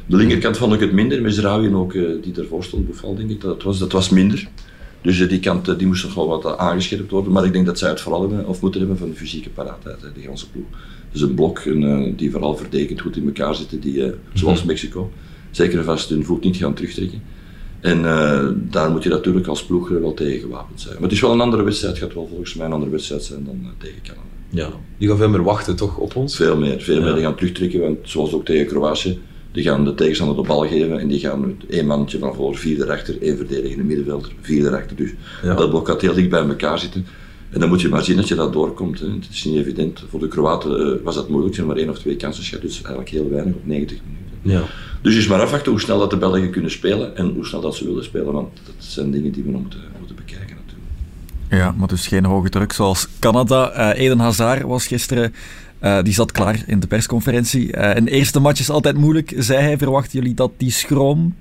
De 0.05 0.15
linkerkant 0.15 0.57
vond 0.57 0.73
ik 0.73 0.79
het 0.79 0.91
minder, 0.91 1.25
en 1.45 1.75
ook 1.75 1.93
die 1.93 2.33
ervoor 2.37 2.63
stond, 2.63 2.85
Boufal 2.85 3.15
denk 3.15 3.29
ik, 3.29 3.41
dat 3.41 3.63
was, 3.63 3.79
dat 3.79 3.91
was 3.91 4.09
minder. 4.09 4.49
Dus 5.01 5.19
eh, 5.19 5.29
die 5.29 5.39
kant 5.39 5.67
eh, 5.67 5.77
die 5.77 5.87
moest 5.87 6.03
nog 6.03 6.13
wel 6.13 6.27
wat 6.27 6.45
eh, 6.45 6.53
aangescherpt 6.57 7.11
worden. 7.11 7.31
Maar 7.31 7.45
ik 7.45 7.53
denk 7.53 7.65
dat 7.65 7.79
zij 7.79 7.89
het 7.89 8.01
vooral 8.01 8.21
hebben, 8.21 8.47
of 8.47 8.61
moeten 8.61 8.79
hebben 8.79 8.97
van 8.97 9.09
de 9.09 9.15
fysieke 9.15 9.49
paraatheid, 9.49 9.97
die 10.13 10.23
ganse 10.23 10.49
ploeg. 10.49 10.65
Dus 11.11 11.21
een 11.21 11.33
blok 11.33 11.65
een, 11.65 12.13
die 12.15 12.31
vooral 12.31 12.57
verdedigend 12.57 13.01
goed 13.01 13.15
in 13.15 13.25
elkaar 13.25 13.55
zitten, 13.55 13.79
die, 13.79 14.13
zoals 14.33 14.63
Mexico, 14.63 15.11
zeker 15.51 15.77
en 15.77 15.85
vast 15.85 16.09
hun 16.09 16.25
voet 16.25 16.43
niet 16.43 16.57
gaan 16.57 16.73
terugtrekken. 16.73 17.21
En 17.79 18.01
daar 18.69 18.91
moet 18.91 19.03
je 19.03 19.09
natuurlijk 19.09 19.47
als 19.47 19.65
ploeg 19.65 19.89
wel 19.89 20.13
tegen 20.13 20.39
gewapend 20.39 20.81
zijn. 20.81 20.93
Maar 20.93 21.03
het 21.03 21.11
is 21.11 21.21
wel 21.21 21.31
een 21.31 21.41
andere 21.41 21.63
wedstrijd, 21.63 21.97
gaat 21.97 22.13
wel 22.13 22.27
volgens 22.27 22.53
mij 22.53 22.65
een 22.65 22.73
andere 22.73 22.91
wedstrijd 22.91 23.23
zijn 23.23 23.45
dan 23.45 23.71
tegen 23.77 24.01
Canada. 24.01 24.27
Ja. 24.49 24.69
Die 24.97 25.07
gaan 25.07 25.17
veel 25.17 25.29
meer 25.29 25.43
wachten 25.43 25.75
toch 25.75 25.97
op 25.97 26.15
ons? 26.15 26.35
Veel 26.35 26.57
meer, 26.57 26.81
veel 26.81 27.01
meer. 27.01 27.13
Die 27.13 27.23
gaan 27.23 27.35
terugtrekken, 27.35 27.79
want 27.81 27.97
zoals 28.01 28.33
ook 28.33 28.45
tegen 28.45 28.67
Kroatië, 28.67 29.19
die 29.51 29.63
gaan 29.63 29.85
de 29.85 29.95
tegenstander 29.95 30.35
de 30.35 30.41
bal 30.47 30.67
geven 30.67 30.99
en 30.99 31.07
die 31.07 31.19
gaan 31.19 31.39
met 31.39 31.55
één 31.69 31.85
mannetje 31.87 32.19
van 32.19 32.33
voor, 32.35 32.55
vier 32.55 32.81
erachter, 32.81 33.21
één 33.21 33.37
verdedigende 33.37 33.83
middenvelder, 33.83 34.31
vier 34.41 34.65
erachter. 34.65 34.95
Dus 34.95 35.11
Ja. 35.43 35.53
dat 35.53 35.69
blok 35.69 35.87
gaat 35.87 36.01
heel 36.01 36.13
dicht 36.13 36.29
bij 36.29 36.47
elkaar 36.47 36.79
zitten. 36.79 37.05
En 37.49 37.59
dan 37.59 37.69
moet 37.69 37.81
je 37.81 37.89
maar 37.89 38.03
zien 38.03 38.15
dat 38.15 38.27
je 38.27 38.35
dat 38.35 38.53
doorkomt. 38.53 38.99
Hè. 38.99 39.05
Het 39.07 39.27
is 39.31 39.43
niet 39.43 39.55
evident. 39.55 40.03
Voor 40.09 40.19
de 40.19 40.27
Kroaten 40.27 40.79
eh, 40.79 41.03
was 41.03 41.15
dat 41.15 41.29
moeilijk, 41.29 41.65
maar 41.65 41.75
één 41.75 41.89
of 41.89 41.99
twee 41.99 42.15
kansen 42.15 42.43
gehad, 42.43 42.61
dus 42.61 42.75
eigenlijk 42.75 43.09
heel 43.09 43.29
weinig 43.29 43.53
op 43.55 43.65
90 43.65 43.97
minuten. 44.05 44.27
Ja. 44.41 44.61
Dus 45.01 45.15
is 45.15 45.27
maar 45.27 45.41
afwachten 45.41 45.71
hoe 45.71 45.81
snel 45.81 45.99
dat 45.99 46.09
de 46.09 46.17
Belgen 46.17 46.49
kunnen 46.51 46.71
spelen 46.71 47.15
en 47.17 47.27
hoe 47.33 47.45
snel 47.45 47.61
dat 47.61 47.75
ze 47.75 47.85
willen 47.85 48.03
spelen, 48.03 48.33
want 48.33 48.49
dat 48.65 48.73
zijn 48.77 49.11
dingen 49.11 49.31
die 49.31 49.43
we 49.43 49.49
nog 49.51 49.61
moeten, 49.61 49.79
moeten 49.97 50.15
bekijken 50.15 50.55
natuurlijk. 50.65 50.87
Ja, 51.49 51.71
maar 51.77 51.87
dus 51.87 52.07
geen 52.07 52.25
hoge 52.25 52.49
druk 52.49 52.71
zoals 52.73 53.07
Canada. 53.19 53.69
Eh, 53.71 54.01
Eden 54.03 54.19
Hazard 54.19 54.61
was 54.61 54.87
gisteren, 54.87 55.33
eh, 55.79 56.03
die 56.03 56.13
zat 56.13 56.31
klaar 56.31 56.63
in 56.67 56.79
de 56.79 56.87
persconferentie. 56.87 57.71
Eh, 57.73 57.95
een 57.95 58.07
eerste 58.07 58.39
match 58.39 58.59
is 58.59 58.69
altijd 58.69 58.97
moeilijk, 58.97 59.33
zei 59.37 59.59
hij. 59.61 59.77
Verwachten 59.77 60.19
jullie 60.19 60.33
dat 60.35 60.51
die 60.57 60.71
schroom 60.71 61.35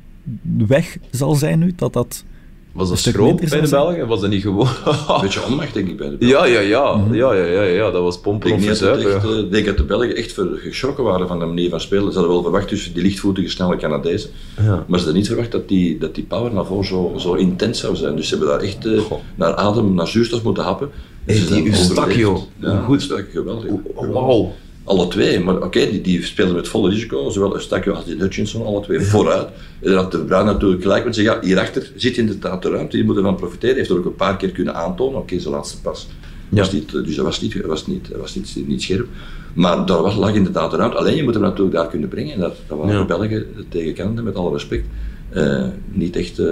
weg 0.68 0.96
zal 1.10 1.34
zijn 1.34 1.58
nu? 1.58 1.72
Dat 1.76 1.92
dat 1.92 2.24
Was 2.72 2.88
dat 2.88 2.98
schroom 2.98 3.36
bij 3.36 3.60
de 3.60 3.68
Belgen? 3.68 4.06
Was 4.06 4.20
dat 4.20 4.30
niet 4.30 4.42
gewoon... 4.42 4.66
Een 4.84 5.20
beetje 5.20 5.44
onmacht, 5.46 5.74
denk 5.74 5.88
ik, 5.88 5.96
bij 5.96 6.08
de 6.10 6.16
Belgen. 6.16 6.38
ja, 6.38 6.60
ja, 6.60 6.60
ja, 6.60 7.04
ja, 7.12 7.32
ja, 7.34 7.44
ja, 7.44 7.62
ja, 7.62 7.90
dat 7.90 8.02
was 8.02 8.20
pompen 8.20 8.50
Ik 8.52 8.60
denk, 8.60 8.78
dat 8.78 8.98
echt, 8.98 9.24
eh, 9.24 9.38
ik 9.38 9.50
denk 9.50 9.66
dat 9.66 9.76
de 9.76 9.84
Belgen 9.84 10.16
echt 10.16 10.32
ver- 10.32 10.56
geschrokken 10.56 11.04
waren 11.04 11.28
van 11.28 11.38
de 11.38 11.44
manier 11.44 11.70
van 11.70 11.80
spelen. 11.80 12.12
Ze 12.12 12.18
hadden 12.18 12.32
wel 12.34 12.42
verwacht 12.42 12.68
tussen 12.68 12.94
die 12.94 13.02
lichtvoetige, 13.02 13.48
snelle 13.48 13.76
Canadezen. 13.76 14.30
Ja. 14.56 14.64
Maar 14.64 14.98
ze 14.98 15.04
hadden 15.04 15.14
niet 15.14 15.26
verwacht 15.26 15.52
dat 15.52 15.68
die, 15.68 15.98
dat 15.98 16.14
die 16.14 16.24
power 16.24 16.52
naar 16.52 16.66
voren 16.66 16.86
zo, 16.86 17.14
zo 17.16 17.34
intens 17.34 17.80
zou 17.80 17.96
zijn. 17.96 18.16
Dus 18.16 18.28
ze 18.28 18.36
hebben 18.36 18.52
daar 18.54 18.60
echt 18.68 18.88
naar 19.34 19.54
adem, 19.54 19.94
naar 19.94 20.08
zuurstof 20.08 20.42
moeten 20.42 20.64
happen. 20.64 20.90
En 21.28 21.34
Hey, 21.34 21.46
ze 21.46 21.54
die 21.54 21.62
zijn 21.62 21.88
Eustachio, 21.88 22.30
overleefd. 22.30 22.50
Ja, 22.58 22.70
hoe 22.70 22.84
goed. 22.84 22.94
Eustachio, 22.94 23.24
geweldig. 23.32 23.70
Wauw. 23.94 24.52
Alle 24.84 25.08
twee, 25.08 25.40
maar 25.40 25.62
oké, 25.62 25.90
die, 25.90 26.00
die 26.00 26.22
speelden 26.24 26.54
met 26.54 26.68
volle 26.68 26.90
risico, 26.90 27.30
zowel 27.30 27.54
Eustachio 27.54 27.92
als 27.92 28.04
die 28.04 28.16
Hutchinson, 28.16 28.66
alle 28.66 28.80
twee 28.80 29.00
vooruit. 29.00 29.46
En 29.80 29.90
dan 29.90 29.96
had 30.02 30.12
de 30.12 30.18
Bruin 30.18 30.46
natuurlijk 30.46 30.82
gelijk 30.82 31.04
met 31.04 31.14
zeggen, 31.14 31.34
ja, 31.34 31.40
hierachter 31.46 31.92
zit 31.96 32.16
inderdaad 32.16 32.62
de 32.62 32.70
ruimte, 32.70 32.96
die 32.96 33.04
moeten 33.04 33.24
ervan 33.24 33.38
profiteren. 33.38 33.68
Hij 33.68 33.78
heeft 33.78 33.90
er 33.90 33.98
ook 33.98 34.04
een 34.04 34.14
paar 34.14 34.36
keer 34.36 34.50
kunnen 34.50 34.74
aantonen, 34.74 35.18
oké, 35.20 35.38
zijn 35.38 35.54
laatste 35.54 35.80
pas. 35.80 36.08
Was 36.48 36.72
niet, 36.72 36.92
dus 36.92 37.14
dat 37.16 37.24
was 37.24 37.40
niet, 37.40 37.66
was 37.66 37.86
niet, 37.86 38.08
was 38.18 38.34
niet, 38.34 38.56
niet 38.66 38.82
scherp. 38.82 39.06
Maar 39.54 39.86
daar 39.86 40.02
was, 40.02 40.16
lag 40.16 40.34
inderdaad 40.34 40.70
de 40.70 40.76
ruimte. 40.76 40.96
Alleen 40.96 41.16
je 41.16 41.22
moet 41.22 41.34
hem 41.34 41.42
natuurlijk 41.42 41.76
daar 41.76 41.88
kunnen 41.88 42.08
brengen. 42.08 42.34
En 42.34 42.40
dat, 42.40 42.56
dat 42.66 42.78
waren 42.78 42.92
Ja. 42.94 43.00
de 43.00 43.06
Belgen 43.06 43.46
tegen 43.68 43.94
Canada, 43.94 44.22
met 44.22 44.34
alle 44.34 44.52
respect, 44.52 44.86
eh, 45.30 45.64
niet 45.92 46.16
echt 46.16 46.38
eh, 46.38 46.46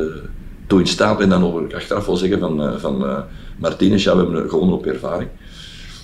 toe 0.67 0.81
in 0.81 0.87
staat. 0.87 1.21
En 1.21 1.29
dan 1.29 1.45
over 1.45 1.75
achteraf 1.75 2.07
wel 2.07 2.17
zeggen 2.17 2.39
van, 2.39 2.63
eh, 2.63 2.77
van 2.79 3.25
Martinez, 3.57 4.05
ja, 4.05 4.17
we 4.17 4.23
hebben 4.23 4.51
gewonnen 4.51 4.77
op 4.77 4.87
ervaring. 4.87 5.29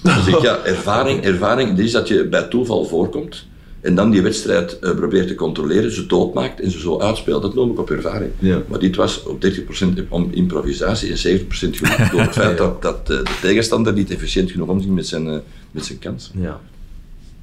Dus 0.02 0.26
ik, 0.26 0.40
ja, 0.40 0.64
ervaring, 0.64 1.24
ervaring 1.24 1.76
dit 1.76 1.84
is 1.84 1.92
dat 1.92 2.08
je 2.08 2.26
bij 2.26 2.42
toeval 2.42 2.84
voorkomt 2.84 3.46
en 3.82 3.94
dan 3.94 4.10
die 4.10 4.22
wedstrijd 4.22 4.78
eh, 4.78 4.94
probeert 4.94 5.28
te 5.28 5.34
controleren, 5.34 5.92
ze 5.92 6.06
doodmaakt 6.06 6.60
en 6.60 6.70
ze 6.70 6.78
zo 6.78 7.00
uitspeelt. 7.00 7.42
Dat 7.42 7.54
noem 7.54 7.70
ik 7.70 7.78
op 7.78 7.90
ervaring. 7.90 8.30
Ja. 8.38 8.62
Maar 8.68 8.78
dit 8.78 8.96
was 8.96 9.22
op 9.22 9.44
30% 9.46 10.08
om 10.08 10.28
improvisatie 10.32 11.10
en 11.10 11.40
70% 11.40 11.44
geluk 11.50 12.10
door 12.10 12.20
het 12.20 12.32
feit 12.32 12.58
dat, 12.58 12.82
dat 12.82 13.00
eh, 13.00 13.06
de 13.06 13.38
tegenstander 13.40 13.92
niet 13.92 14.10
efficiënt 14.10 14.50
genoeg 14.50 14.68
omging 14.68 14.94
met 14.94 15.06
zijn, 15.06 15.28
eh, 15.28 15.36
met 15.70 15.84
zijn 15.84 15.98
kans. 15.98 16.30
Ja. 16.34 16.60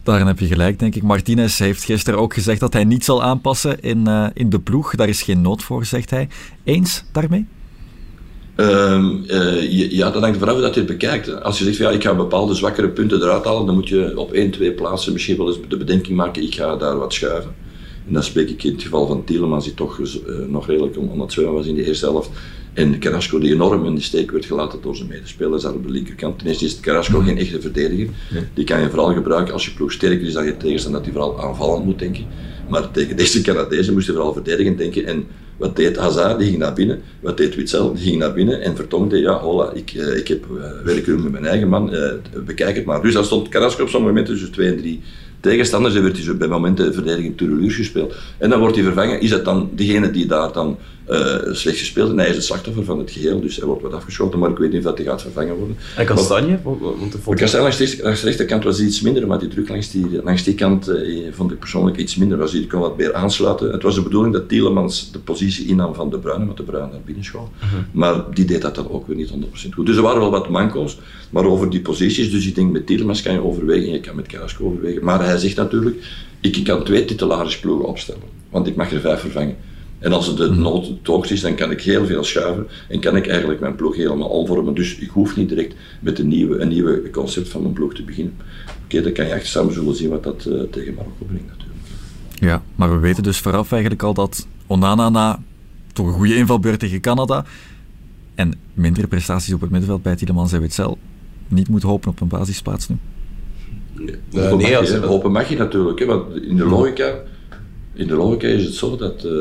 Daarin 0.03 0.27
heb 0.27 0.39
je 0.39 0.47
gelijk, 0.47 0.79
denk 0.79 0.95
ik. 0.95 1.03
Martinez 1.03 1.59
heeft 1.59 1.83
gisteren 1.83 2.19
ook 2.19 2.33
gezegd 2.33 2.59
dat 2.59 2.73
hij 2.73 2.83
niet 2.83 3.05
zal 3.05 3.23
aanpassen 3.23 3.81
in, 3.81 4.31
in 4.33 4.49
de 4.49 4.59
ploeg. 4.59 4.95
Daar 4.95 5.09
is 5.09 5.21
geen 5.21 5.41
nood 5.41 5.63
voor, 5.63 5.85
zegt 5.85 6.09
hij. 6.09 6.27
Eens 6.63 7.03
daarmee? 7.11 7.47
Eh, 8.59 9.71
je- 9.77 9.95
ja, 9.95 10.11
dat 10.11 10.21
hangt 10.21 10.35
ervan 10.35 10.47
af 10.49 10.53
hoe 10.53 10.63
dat 10.63 10.73
je 10.73 10.79
het 10.79 10.89
bekijkt. 10.89 11.41
Als 11.43 11.57
je 11.57 11.63
zegt, 11.63 11.77
van, 11.77 11.85
ja, 11.85 11.91
ik 11.91 12.03
ga 12.03 12.15
bepaalde 12.15 12.53
zwakkere 12.55 12.89
punten 12.89 13.21
eruit 13.21 13.45
halen, 13.45 13.65
dan 13.65 13.75
moet 13.75 13.89
je 13.89 14.11
op 14.19 14.31
één, 14.33 14.51
twee 14.51 14.71
plaatsen 14.71 15.13
misschien 15.13 15.37
wel 15.37 15.47
eens 15.47 15.57
de 15.67 15.77
bedenking 15.77 16.17
maken, 16.17 16.43
ik 16.43 16.55
ga 16.55 16.75
daar 16.75 16.97
wat 16.97 17.13
schuiven. 17.13 17.51
En 18.07 18.13
dan 18.13 18.23
spreek 18.23 18.49
ik 18.49 18.63
in 18.63 18.71
het 18.73 18.81
geval 18.81 19.07
van 19.07 19.23
Tielemans, 19.23 19.63
die 19.65 19.73
toch 19.73 19.99
eh, 19.99 20.07
nog 20.47 20.67
redelijk 20.67 20.97
om, 20.97 21.07
om 21.07 21.21
het 21.21 21.31
zwemmen 21.31 21.53
was 21.55 21.65
in 21.65 21.75
de 21.75 21.85
eerste 21.85 22.05
helft. 22.05 22.29
En 22.73 22.99
Carrasco, 22.99 23.39
die 23.39 23.53
enorm 23.53 23.85
in 23.85 23.95
de 23.95 24.01
steek 24.01 24.31
werd 24.31 24.45
gelaten 24.45 24.79
door 24.81 24.95
zijn 24.95 25.09
medespelers 25.09 25.63
daar 25.63 25.73
op 25.73 25.83
de 25.85 25.91
linkerkant. 25.91 26.39
Ten 26.39 26.47
eerste 26.47 26.65
is 26.65 26.79
Carrasco 26.79 27.19
geen 27.19 27.37
echte 27.37 27.61
verdediger. 27.61 28.07
Die 28.53 28.63
kan 28.65 28.81
je 28.81 28.89
vooral 28.89 29.13
gebruiken 29.13 29.53
als 29.53 29.65
je 29.65 29.71
ploeg 29.73 29.91
sterker 29.91 30.27
is 30.27 30.33
dan 30.33 30.45
je 30.45 30.57
tegenstander, 30.57 31.01
dat 31.03 31.11
hij 31.13 31.21
vooral 31.21 31.41
aanvallend 31.49 31.85
moet 31.85 31.99
denken. 31.99 32.25
Maar 32.69 32.91
tegen 32.91 33.17
deze 33.17 33.41
Canadezen 33.41 33.93
moest 33.93 34.05
hij 34.07 34.15
vooral 34.15 34.33
verdedigend 34.33 34.77
denken. 34.77 35.05
En 35.05 35.25
wat 35.59 35.75
deed 35.75 35.97
Hazard? 35.97 36.39
Die 36.39 36.47
ging 36.47 36.59
naar 36.59 36.73
binnen. 36.73 37.01
Wat 37.19 37.37
deed 37.37 37.55
Witzel? 37.55 37.93
Die 37.93 38.03
ging 38.03 38.17
naar 38.17 38.33
binnen 38.33 38.61
en 38.61 38.75
vertongde, 38.75 39.19
ja, 39.19 39.39
hola, 39.39 39.71
ik, 39.73 39.91
eh, 39.91 40.17
ik 40.17 40.27
heb 40.27 40.45
uh, 40.51 40.61
werkroom 40.83 41.21
met 41.23 41.31
mijn 41.31 41.45
eigen 41.45 41.67
man, 41.67 41.93
eh, 41.93 42.11
bekijk 42.45 42.75
het 42.75 42.85
maar. 42.85 43.01
Dus 43.01 43.13
dan 43.13 43.25
stond 43.25 43.49
Carrasco 43.49 43.83
op 43.83 43.89
sommige 43.89 44.13
momenten 44.13 44.33
tussen 44.33 44.51
twee 44.51 44.67
en 44.67 44.77
drie 44.77 45.01
tegenstanders 45.39 45.95
en 45.95 46.03
werd 46.03 46.25
hij 46.25 46.37
bij 46.37 46.47
momenten 46.47 46.93
verdediging 46.93 47.37
Tureluurs 47.37 47.75
gespeeld. 47.75 48.15
En 48.37 48.49
dan 48.49 48.59
wordt 48.59 48.75
hij 48.75 48.83
vervangen. 48.83 49.21
Is 49.21 49.29
dat 49.29 49.45
dan 49.45 49.69
degene 49.75 50.11
die 50.11 50.25
daar 50.25 50.51
dan 50.51 50.77
eh, 51.09 51.53
slecht 51.53 51.77
gespeeld? 51.77 52.07
Nee, 52.09 52.19
hij 52.19 52.29
is 52.29 52.35
het 52.35 52.45
slachtoffer 52.45 52.83
van 52.83 52.99
het 52.99 53.11
geheel, 53.11 53.39
dus 53.41 53.55
hij 53.55 53.65
wordt 53.65 53.81
wat 53.81 53.93
afgeschoten, 53.93 54.39
maar 54.39 54.49
ik 54.49 54.57
weet 54.57 54.69
niet 54.69 54.77
of 54.79 54.83
dat 54.85 54.97
hij 54.97 55.05
gaat 55.07 55.21
vervangen 55.21 55.55
worden. 55.55 55.77
En 55.97 56.05
Kastanje? 56.05 56.59
Want 56.63 56.81
langs, 57.61 57.77
de- 57.77 57.99
langs 58.03 58.19
de 58.21 58.25
rechterkant 58.27 58.63
was 58.63 58.79
iets 58.81 59.01
minder, 59.01 59.27
maar 59.27 59.39
die 59.39 59.47
druk 59.47 59.69
langs 59.69 59.91
die, 59.91 60.05
langs 60.23 60.43
die 60.43 60.53
kant 60.55 60.87
eh, 60.87 61.27
vond 61.31 61.51
ik 61.51 61.59
persoonlijk 61.59 61.97
iets 61.97 62.15
minder. 62.15 62.37
Was 62.37 62.51
hij 62.51 62.65
kon 62.69 62.79
wat 62.79 62.97
meer 62.97 63.13
aansluiten. 63.13 63.71
Het 63.71 63.83
was 63.83 63.95
de 63.95 64.01
bedoeling 64.01 64.33
dat 64.33 64.49
Tielemans 64.49 65.11
de 65.11 65.19
positie 65.19 65.67
innam 65.67 65.93
van 65.93 66.09
De 66.09 66.17
Bruyne, 66.19 66.45
met 66.45 66.57
De 66.57 66.63
Bruyne 66.63 66.87
naar 66.91 67.01
binnen 67.05 67.23
schoot. 67.23 67.49
Maar 67.91 68.23
die 68.33 68.45
deed 68.45 68.61
dat 68.61 68.75
dan 68.75 68.89
ook 68.89 69.07
weer 69.07 69.15
niet 69.15 69.29
100% 69.29 69.73
goed. 69.73 69.85
Dus 69.85 69.95
er 69.95 70.01
waren 70.01 70.19
wel 70.21 70.31
wat 70.31 70.49
manco's, 70.49 70.97
maar 71.29 71.45
over 71.45 71.69
die 71.69 71.81
posities, 71.81 72.31
dus 72.31 72.47
ik 72.47 72.55
denk 72.55 72.71
met 72.71 72.85
Tielemans 72.85 73.21
kan 73.21 73.33
je 73.33 73.43
overwegen 73.43 73.87
en 73.87 73.93
je 73.93 73.99
kan 73.99 74.15
met 74.15 74.27
Carrasco 74.27 74.65
overwegen. 74.65 75.03
Maar 75.03 75.25
hij 75.25 75.37
zegt 75.37 75.55
natuurlijk, 75.55 75.95
ik 76.41 76.63
kan 76.63 76.83
twee 76.83 77.05
titularisploegen 77.05 77.85
opstellen, 77.87 78.21
want 78.49 78.67
ik 78.67 78.75
mag 78.75 78.91
er 78.91 78.99
vijf 78.99 79.19
vervangen. 79.19 79.55
En 79.99 80.13
als 80.13 80.27
het 80.27 80.37
de 80.37 80.49
nood 80.49 80.87
het 80.87 81.07
hoogst 81.07 81.31
is, 81.31 81.41
dan 81.41 81.55
kan 81.55 81.71
ik 81.71 81.81
heel 81.81 82.05
veel 82.05 82.23
schuiven 82.23 82.67
en 82.87 82.99
kan 82.99 83.15
ik 83.15 83.27
eigenlijk 83.27 83.59
mijn 83.59 83.75
ploeg 83.75 83.95
helemaal 83.95 84.27
omvormen. 84.29 84.73
Dus 84.73 84.97
ik 84.97 85.09
hoef 85.09 85.35
niet 85.35 85.49
direct 85.49 85.75
met 85.99 86.19
een 86.19 86.27
nieuwe, 86.27 86.59
een 86.59 86.67
nieuwe 86.67 87.09
concept 87.09 87.49
van 87.49 87.61
mijn 87.61 87.73
ploeg 87.73 87.93
te 87.93 88.03
beginnen. 88.03 88.33
Oké, 88.83 89.01
dan 89.01 89.11
kan 89.11 89.25
je 89.25 89.31
echt 89.31 89.47
samen 89.47 89.73
zullen 89.73 89.95
zien 89.95 90.09
wat 90.09 90.23
dat 90.23 90.45
eh, 90.45 90.61
tegen 90.71 90.93
Marokko 90.93 91.25
brengt 91.25 91.47
natuurlijk. 91.47 91.79
Ja, 92.39 92.61
maar 92.75 92.91
we 92.91 92.97
weten 92.99 93.23
dus 93.23 93.37
vooraf 93.39 93.71
eigenlijk 93.71 94.03
al 94.03 94.13
dat 94.13 94.47
Onana 94.67 95.09
na 95.09 95.39
toch 95.93 96.07
een 96.07 96.13
goede 96.13 96.35
invalbeurt 96.35 96.79
tegen 96.79 97.01
Canada 97.01 97.45
en 98.35 98.53
mindere 98.73 99.07
prestaties 99.07 99.53
op 99.53 99.61
het 99.61 99.69
middenveld 99.69 100.01
bij 100.03 100.15
Tielemans 100.15 100.53
en 100.53 100.61
Witzel 100.61 100.97
niet 101.47 101.69
moet 101.69 101.83
hopen 101.83 102.09
op 102.11 102.21
een 102.21 102.27
basisplaats 102.27 102.87
nu. 102.89 102.97
Nee, 103.93 104.15
nee, 104.31 104.43
hopen, 104.47 104.57
mag 104.69 104.73
als- 104.79 104.89
je, 104.89 104.93
hè. 104.99 105.05
hopen 105.05 105.31
mag 105.31 105.49
je 105.49 105.57
natuurlijk, 105.57 105.99
hè, 105.99 106.05
want 106.05 106.35
in 106.35 106.55
de 106.57 106.65
logica, 106.65 107.13
in 107.93 108.07
de 108.07 108.15
logica 108.15 108.47
is 108.47 108.63
het 108.63 108.73
zo 108.73 108.95
dat, 108.95 109.23
eh, 109.25 109.31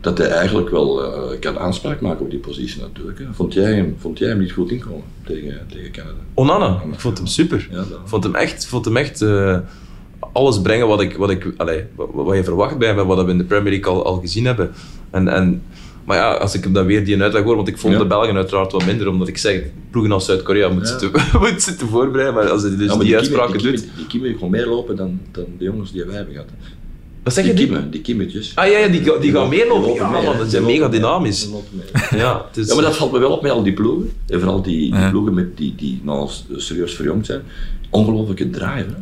dat 0.00 0.18
hij 0.18 0.28
eigenlijk 0.28 0.70
wel 0.70 1.04
eh, 1.04 1.40
kan 1.40 1.58
aanspraak 1.58 2.00
maken 2.00 2.24
op 2.24 2.30
die 2.30 2.38
positie 2.38 2.80
natuurlijk. 2.80 3.18
Hè. 3.18 3.24
Vond, 3.32 3.52
jij 3.52 3.72
hem, 3.74 3.96
vond 3.98 4.18
jij 4.18 4.28
hem 4.28 4.38
niet 4.38 4.52
goed 4.52 4.70
inkomen 4.70 5.02
tegen, 5.24 5.60
tegen 5.72 5.90
Canada? 5.90 6.18
Onana, 6.34 6.82
ik 6.92 7.00
vond 7.00 7.18
hem 7.18 7.26
super. 7.26 7.68
Ja, 7.70 7.84
vond 8.04 8.24
hem 8.24 8.34
echt, 8.34 8.66
vond 8.66 8.84
hem 8.84 8.96
echt 8.96 9.22
eh, 9.22 9.58
alles 10.32 10.60
brengen 10.60 10.86
wat, 10.86 11.00
ik, 11.00 11.16
wat, 11.16 11.30
ik, 11.30 11.52
allee, 11.56 11.84
wat, 11.94 12.08
wat 12.12 12.36
je 12.36 12.44
verwacht 12.44 12.78
bij 12.78 12.88
hem 12.88 12.98
en 12.98 13.06
wat 13.06 13.24
we 13.24 13.30
in 13.30 13.38
de 13.38 13.44
Premier 13.44 13.72
League 13.72 13.92
al, 13.92 14.04
al 14.04 14.20
gezien 14.20 14.44
hebben. 14.44 14.70
En, 15.10 15.28
en, 15.28 15.62
maar 16.04 16.16
ja, 16.16 16.34
als 16.34 16.54
ik 16.54 16.64
hem 16.64 16.72
dan 16.72 16.86
weer 16.86 17.04
die 17.04 17.22
uitleg 17.22 17.42
hoor, 17.42 17.56
want 17.56 17.68
ik 17.68 17.78
vond 17.78 17.92
Ja. 17.92 17.98
de 17.98 18.06
Belgen 18.06 18.36
uiteraard 18.36 18.72
wat 18.72 18.86
minder, 18.86 19.08
omdat 19.08 19.28
ik 19.28 19.38
zeg, 19.38 19.62
ploegen 19.90 20.12
als 20.12 20.24
Zuid-Korea 20.24 20.68
moeten 20.68 21.10
Ja. 21.12 21.38
moeten 21.40 21.60
zitten 21.60 21.88
voorbereiden, 21.88 22.34
maar 22.34 22.50
als 22.50 22.62
hij 22.62 22.70
dus 22.76 22.80
Ja, 22.80 22.86
maar 22.86 23.04
die, 23.04 23.16
Kimme- 23.16 23.16
uitspraken 23.16 23.58
die 23.58 23.70
doet... 23.70 24.22
Die 24.22 24.34
kon 24.34 24.50
meer 24.50 24.66
lopen 24.66 24.96
dan, 24.96 25.20
dan 25.32 25.44
de 25.58 25.64
jongens 25.64 25.92
die 25.92 26.04
wij 26.04 26.14
hebben 26.16 26.34
gehad. 26.34 26.48
Wat 27.26 27.34
zeg 27.34 27.46
je? 27.46 27.54
Die 27.54 27.66
Die? 27.66 27.74
Kimme, 27.74 27.90
die 27.90 28.00
Kimmetjes. 28.00 28.52
Ah 28.54 28.70
ja, 28.70 28.78
ja 28.78 28.88
die, 28.88 29.18
die 29.20 29.32
gaan 29.32 29.48
meer 29.48 29.66
lopen. 29.68 29.94
Ja, 29.94 30.10
man, 30.10 30.24
dat 30.38 30.50
zijn 30.50 30.64
Die 30.64 30.72
mega 30.72 30.88
dynamisch. 30.88 31.48
Die. 31.50 32.18
Ja, 32.18 32.44
het 32.48 32.56
is, 32.56 32.68
Ja, 32.68 32.74
maar 32.74 32.82
dat 32.84 32.96
valt 32.96 33.12
me 33.12 33.18
wel 33.18 33.30
op 33.30 33.42
met 33.42 33.50
al 33.50 33.62
die 33.62 33.72
ploegen. 33.72 34.10
En 34.28 34.40
vooral 34.40 34.62
die, 34.62 34.76
die 34.90 35.00
Ja. 35.00 35.10
ploegen 35.10 35.34
met 35.34 35.56
die, 35.56 35.74
die 35.76 36.00
nou 36.04 36.28
serieus 36.56 36.94
verjongd 36.94 37.26
zijn. 37.26 37.40
Ongelooflijke 37.90 38.50
drive. 38.50 38.66
hè. 38.86 38.94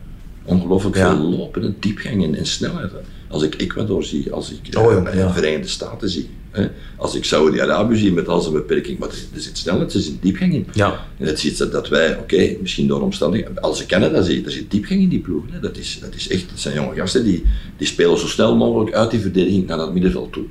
Ongelooflijk 0.44 0.96
Ja. 0.96 1.16
veel 1.16 1.24
lopen 1.24 1.62
en 1.62 1.76
diepgang 1.80 2.24
en, 2.24 2.34
en 2.34 2.46
snelheid. 2.46 2.90
hè. 2.90 2.98
Als 3.34 3.42
ik 3.42 3.60
Ecuador 3.60 4.04
zie, 4.04 4.32
als 4.32 4.52
ik 4.52 4.78
Oh, 4.78 4.92
ja, 4.92 5.10
eh, 5.10 5.18
ja. 5.18 5.32
Verenigde 5.32 5.68
Staten 5.68 6.08
zie. 6.08 6.28
Hè. 6.50 6.68
Als 6.96 7.14
ik 7.14 7.24
Saudi-Arabië 7.24 7.96
zie 7.96 8.12
met 8.12 8.28
al 8.28 8.40
zijn 8.40 8.54
beperking. 8.54 8.98
Maar 8.98 9.08
er, 9.08 9.40
zit 9.40 9.58
snelheid, 9.58 9.94
er 9.94 10.00
zit 10.00 10.22
diepgang 10.22 10.52
in. 10.52 10.66
Ja. 10.72 11.06
En 11.18 11.26
het 11.26 11.40
ziet 11.40 11.58
dat, 11.58 11.72
dat 11.72 11.88
wij, 11.88 12.18
oké, 12.18 12.56
misschien 12.60 12.86
door 12.86 13.02
omstandigheden. 13.02 13.60
Als 13.60 13.80
ik 13.80 13.86
Canada 13.86 14.22
zie, 14.22 14.44
er 14.44 14.50
zit 14.50 14.70
diepgang 14.70 15.00
in 15.00 15.08
die 15.08 15.18
ploegen. 15.18 15.52
Hè. 15.52 15.60
Dat, 15.60 15.76
is, 15.76 15.98
dat 16.00 16.14
is 16.14 16.28
echt, 16.28 16.48
dat 16.50 16.58
zijn 16.58 16.74
jonge 16.74 16.94
gasten 16.94 17.24
die, 17.24 17.44
die 17.76 17.86
spelen 17.86 18.18
zo 18.18 18.26
snel 18.26 18.56
mogelijk 18.56 18.96
uit 18.96 19.10
die 19.10 19.20
verdediging 19.20 19.66
naar 19.66 19.78
dat 19.78 19.92
middenveld 19.92 20.32
toe. 20.32 20.44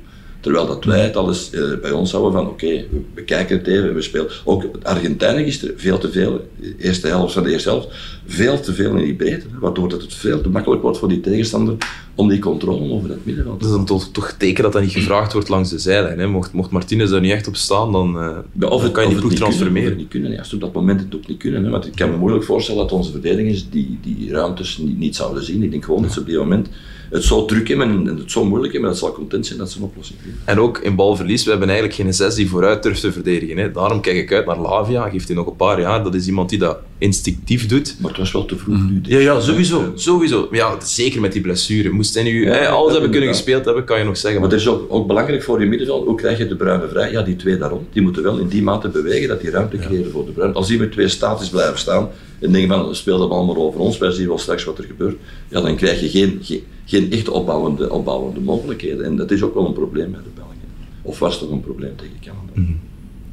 Terwijl 0.44 0.66
dat 0.66 0.84
wij 0.84 1.00
het 1.00 1.16
alles 1.16 1.50
eh, 1.50 1.62
bij 1.82 1.90
ons 1.90 2.12
houden 2.12 2.32
van, 2.32 2.48
oké, 2.48 2.66
we, 2.66 3.00
we 3.14 3.22
kijken 3.22 3.58
het 3.58 3.66
even, 3.66 3.94
we 3.94 4.02
spelen. 4.02 4.28
Ook 4.44 4.64
Argentinië 4.82 5.44
gisteren, 5.44 5.74
veel 5.78 5.98
te 5.98 6.10
veel, 6.12 6.48
de 6.60 6.74
eerste 6.78 7.06
helft 7.06 7.32
van 7.32 7.42
de 7.42 7.52
eerste 7.52 7.68
helft, 7.68 7.88
veel 8.26 8.60
te 8.60 8.74
veel 8.74 8.96
in 8.96 9.04
die 9.04 9.14
breedte. 9.14 9.46
Waardoor 9.60 9.88
dat 9.88 10.02
het 10.02 10.14
veel 10.14 10.40
te 10.40 10.48
makkelijk 10.48 10.82
wordt 10.82 10.98
voor 10.98 11.08
die 11.08 11.20
tegenstander 11.20 11.76
om 12.14 12.28
die 12.28 12.38
controle 12.38 12.92
over 12.92 13.08
dat 13.08 13.16
middenveld 13.22 13.58
te 13.60 13.64
dat 13.64 13.72
is 13.72 13.76
dan 13.76 13.86
toch, 13.86 14.08
toch 14.12 14.34
teken 14.38 14.62
dat 14.62 14.72
dat 14.72 14.82
niet 14.82 14.92
gevraagd 14.92 15.32
wordt 15.32 15.48
langs 15.48 15.70
de 15.70 15.78
zijlijn. 15.78 16.18
Hè. 16.18 16.26
Mocht, 16.26 16.52
mocht 16.52 16.70
Martinez 16.70 17.10
daar 17.10 17.20
niet 17.20 17.32
echt 17.32 17.46
op 17.46 17.56
staan, 17.56 17.92
dan, 17.92 18.20
eh, 18.20 18.36
Ja, 18.58 18.68
dan 18.68 18.92
kan 18.92 19.02
je 19.02 19.08
die 19.08 19.18
ploeg 19.18 19.20
niet 19.20 19.20
kunnen, 19.20 19.22
of 19.22 19.28
het 19.28 19.36
transformeren. 19.36 19.96
niet 19.96 20.08
kunnen. 20.08 20.30
Ja, 20.30 20.44
op 20.54 20.60
dat 20.60 20.72
moment 20.72 21.00
het 21.00 21.14
ook 21.14 21.26
niet 21.26 21.38
kunnen. 21.38 21.64
Hè, 21.64 21.70
want 21.70 21.86
ik 21.86 21.94
kan 21.94 22.10
me 22.10 22.16
moeilijk 22.16 22.44
voorstellen 22.44 22.80
dat 22.80 22.92
onze 22.92 23.10
verdedigers 23.10 23.70
die, 23.70 23.98
die 24.02 24.30
ruimtes 24.30 24.78
niet, 24.78 24.98
niet 24.98 25.16
zouden 25.16 25.44
zien. 25.44 25.62
Ik 25.62 25.70
denk 25.70 25.84
gewoon 25.84 26.02
dat 26.02 26.12
ze 26.12 26.20
op 26.20 26.26
die 26.26 26.38
moment 26.38 26.68
het 27.10 27.24
zo 27.24 27.44
druk 27.44 27.68
hebben 27.68 27.88
en 27.88 28.16
het 28.16 28.30
zo 28.30 28.44
moeilijk 28.44 28.72
hebben, 28.72 28.90
dat 28.90 28.98
ze 28.98 29.04
al 29.04 29.12
content 29.12 29.46
zijn 29.46 29.58
dat 29.58 29.70
ze 29.70 29.78
een 29.78 29.84
oplossing 29.84 30.18
vinden. 30.22 30.40
En 30.44 30.60
ook 30.60 30.78
in 30.78 30.94
balverlies, 30.94 31.44
we 31.44 31.50
hebben 31.50 31.68
eigenlijk 31.68 31.98
geen 31.98 32.14
zes 32.14 32.34
die 32.34 32.48
vooruit 32.48 32.82
durft 32.82 33.00
te 33.00 33.12
verdedigen. 33.12 33.56
Hè. 33.56 33.70
Daarom 33.70 34.00
kijk 34.00 34.16
ik 34.16 34.32
uit 34.32 34.46
naar 34.46 34.58
Lavia, 34.58 35.08
geeft 35.08 35.26
hij 35.26 35.36
nog 35.36 35.46
een 35.46 35.56
paar 35.56 35.80
jaar. 35.80 36.02
Dat 36.04 36.14
is 36.14 36.26
iemand 36.26 36.48
die 36.48 36.58
dat 36.58 36.78
instinctief 36.98 37.66
doet. 37.66 37.96
Maar 37.98 38.10
het 38.10 38.18
was 38.18 38.32
wel 38.32 38.44
te 38.44 38.56
vroeg 38.56 38.76
nu. 38.76 39.00
denk 39.00 39.06
Ja, 39.06 39.18
ja, 39.18 39.40
sowieso. 39.40 39.92
sowieso. 39.94 40.46
Maar 40.50 40.58
Ja, 40.58 40.76
zeker 40.84 41.20
met 41.20 41.32
die 41.32 41.42
blessure. 41.42 41.90
Moest 41.90 42.14
hij 42.14 42.22
nu 42.22 42.44
Ja, 42.44 42.52
hè, 42.52 42.62
ja, 42.62 42.68
alles 42.68 42.92
hebben 42.92 43.10
kunnen 43.10 43.28
gespeeld 43.28 43.64
hebben, 43.64 43.84
kan 43.84 43.98
je 43.98 44.04
nog 44.04 44.16
zeggen. 44.16 44.40
Maar 44.40 44.50
het 44.50 44.60
is 44.60 44.68
ook, 44.68 44.86
ook 44.88 45.06
belangrijk 45.06 45.42
voor 45.42 45.60
je 45.60 45.66
middenveld, 45.66 46.06
hoe 46.06 46.16
krijg 46.16 46.38
je 46.38 46.48
de 46.48 46.56
bruine 46.56 46.88
vrij? 46.88 47.10
Ja, 47.10 47.22
die 47.22 47.36
twee 47.36 47.56
daarom, 47.56 47.86
die 47.92 48.02
moeten 48.02 48.22
wel 48.22 48.38
in 48.38 48.48
die 48.48 48.62
mate 48.62 48.88
bewegen 48.88 49.28
dat 49.28 49.40
die 49.40 49.50
ruimte 49.50 49.76
creëren 49.76 50.10
voor 50.10 50.24
de 50.26 50.32
bruine. 50.32 50.54
Als 50.54 50.66
die 50.68 50.78
met 50.78 50.92
twee 50.92 51.08
statisch 51.08 51.48
blijven 51.48 51.78
staan 51.78 52.08
en 52.40 52.52
denken 52.52 52.76
van, 52.76 52.94
speel 52.94 53.18
de 53.18 53.26
bal 53.26 53.44
maar 53.44 53.56
over 53.56 53.80
ons, 53.80 53.98
wij 53.98 54.10
zien 54.10 54.26
wel 54.28 54.38
straks 54.38 54.64
wat 54.64 54.78
er 54.78 54.84
gebeurt, 54.84 55.16
ja, 55.48 55.60
dan 55.60 55.76
krijg 55.76 56.00
je 56.00 56.08
geen, 56.08 56.38
geen, 56.42 56.62
geen 56.84 57.12
echte 57.12 57.32
opbouwende, 57.32 57.90
opbouwende 57.92 58.40
mogelijkheden. 58.40 59.04
En 59.04 59.16
dat 59.16 59.30
is 59.30 59.42
ook 59.42 59.54
wel 59.54 59.66
een 59.66 59.72
probleem 59.72 60.10
bij 60.10 60.20
de 60.22 60.30
Belgen. 60.34 60.54
Of 61.02 61.18
was 61.18 61.38
toch 61.38 61.50
een 61.50 61.60
probleem 61.60 61.96
tegen 61.96 62.16
Canada? 62.20 62.72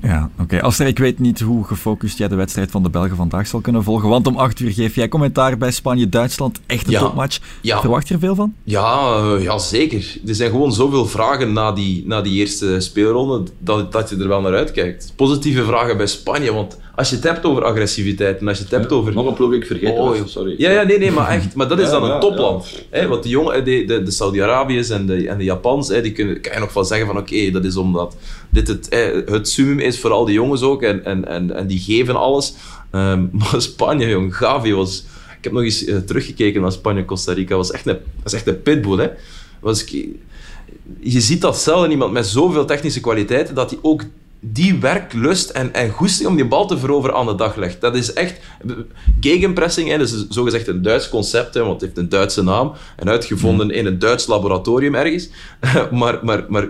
Ja, 0.03 0.29
oké. 0.39 0.61
Aster, 0.61 0.87
ik 0.87 0.97
weet 0.99 1.19
niet 1.19 1.39
hoe 1.39 1.63
gefocust 1.63 2.17
jij 2.17 2.27
de 2.27 2.35
wedstrijd 2.35 2.71
van 2.71 2.83
de 2.83 2.89
Belgen 2.89 3.15
vandaag 3.15 3.47
zal 3.47 3.59
kunnen 3.61 3.83
volgen. 3.83 4.09
Want 4.09 4.27
om 4.27 4.35
8 4.37 4.59
uur 4.59 4.71
geef 4.71 4.95
jij 4.95 5.07
commentaar 5.07 5.57
bij 5.57 5.71
Spanje-Duitsland. 5.71 6.59
Echt 6.65 6.85
een 6.85 6.91
Ja. 6.91 6.99
topmatch. 6.99 7.39
Ja. 7.61 7.79
Verwacht 7.79 8.07
je 8.07 8.13
er 8.13 8.19
veel 8.19 8.35
van? 8.35 8.53
Ja, 8.63 9.15
eh, 9.35 9.43
ja, 9.43 9.57
zeker. 9.57 10.17
Er 10.27 10.35
zijn 10.35 10.49
gewoon 10.51 10.73
zoveel 10.73 11.05
vragen 11.05 11.53
na 11.53 11.71
die, 11.71 12.03
na 12.07 12.21
die 12.21 12.33
eerste 12.33 12.79
speelronde 12.79 13.43
dat, 13.59 13.91
dat 13.91 14.09
je 14.09 14.17
er 14.17 14.27
wel 14.27 14.41
naar 14.41 14.53
uitkijkt. 14.55 15.13
Positieve 15.15 15.63
vragen 15.63 15.97
bij 15.97 16.07
Spanje, 16.07 16.53
want 16.53 16.77
als 17.01 17.09
je 17.09 17.15
het 17.15 17.25
hebt 17.25 17.45
over 17.45 17.63
agressiviteit 17.63 18.39
en 18.39 18.47
als 18.47 18.57
je 18.57 18.63
het 18.63 18.73
hebt 18.73 18.91
over... 18.91 19.13
Nog 19.13 19.27
een 19.27 19.33
ploeg 19.33 19.53
ik 19.53 19.65
vergeten 19.65 19.97
Oh, 19.97 20.19
was, 20.19 20.31
sorry. 20.31 20.55
Ja, 20.57 20.71
ja, 20.71 20.83
nee, 20.83 20.97
nee, 20.97 21.11
maar 21.11 21.29
echt. 21.29 21.55
Maar 21.55 21.67
dat 21.67 21.79
is 21.79 21.85
Ja, 21.85 21.91
dan 21.91 22.11
een 22.11 22.19
topland. 22.19 22.83
Hè, 22.89 23.07
want 23.07 23.23
de, 23.23 23.29
jongen, 23.29 23.65
de, 23.65 23.85
de, 23.85 24.03
de 24.03 24.11
Saudi-Arabiërs 24.11 24.89
en 24.89 25.05
de, 25.05 25.27
en 25.27 25.37
de 25.37 25.43
Japans, 25.43 25.87
hè, 25.87 26.01
die 26.01 26.11
kunnen, 26.11 26.41
kan 26.41 26.53
je 26.53 26.59
nog 26.59 26.71
van 26.71 26.85
zeggen 26.85 27.07
van 27.07 27.17
oké, 27.17 27.51
dat 27.51 27.65
is 27.65 27.75
omdat 27.75 28.15
dit 28.49 28.67
het, 28.67 28.87
hè, 28.89 29.23
het 29.25 29.49
summum 29.49 29.79
is 29.79 29.99
voor 29.99 30.11
al 30.11 30.25
die 30.25 30.33
jongens 30.33 30.61
ook 30.61 30.81
en, 30.81 31.05
en, 31.05 31.27
en, 31.27 31.55
en 31.55 31.67
die 31.67 31.79
geven 31.79 32.15
alles. 32.15 32.53
Ehm, 32.91 33.25
maar 33.39 33.61
Spanje, 33.61 34.07
jong, 34.07 34.35
Gavi 34.35 34.73
was... 34.73 35.03
Ik 35.37 35.43
heb 35.43 35.53
nog 35.53 35.63
eens 35.63 35.85
eh, 35.85 35.97
teruggekeken 35.97 36.61
naar 36.61 36.71
Spanje-Costa 36.71 37.33
Rica. 37.33 37.55
was 37.55 37.71
echt 37.71 37.87
een, 37.87 37.97
dat 38.23 38.25
is 38.25 38.33
echt 38.33 38.47
een 38.47 38.61
pitbull, 38.61 38.97
hè. 38.97 39.09
Was, 39.59 39.85
je 40.99 41.19
ziet 41.21 41.41
dat 41.41 41.57
zelden 41.57 41.91
iemand 41.91 42.11
met 42.11 42.25
zoveel 42.27 42.65
technische 42.65 42.99
kwaliteiten, 42.99 43.55
dat 43.55 43.69
hij 43.69 43.79
ook 43.81 44.03
die 44.43 44.79
werklust 44.79 45.49
en, 45.49 45.73
en 45.73 45.89
goesting 45.89 46.29
om 46.29 46.35
die 46.35 46.47
bal 46.47 46.67
te 46.67 46.77
veroveren 46.77 47.15
aan 47.15 47.25
de 47.25 47.35
dag 47.35 47.55
legt. 47.55 47.81
Dat 47.81 47.95
is 47.95 48.13
echt... 48.13 48.39
Gegenpressing, 49.19 49.89
hè, 49.89 49.97
dat 49.97 50.07
is 50.07 50.27
zogezegd 50.29 50.67
een 50.67 50.81
Duits 50.81 51.09
concept, 51.09 51.53
hè, 51.53 51.61
want 51.61 51.73
het 51.73 51.81
heeft 51.81 51.97
een 51.97 52.09
Duitse 52.09 52.43
naam 52.43 52.73
en 52.95 53.09
uitgevonden 53.09 53.71
in 53.71 53.85
een 53.85 53.99
Duits 53.99 54.27
laboratorium 54.27 54.95
ergens. 54.95 55.29
maar, 55.91 56.19
maar, 56.21 56.45
maar 56.47 56.67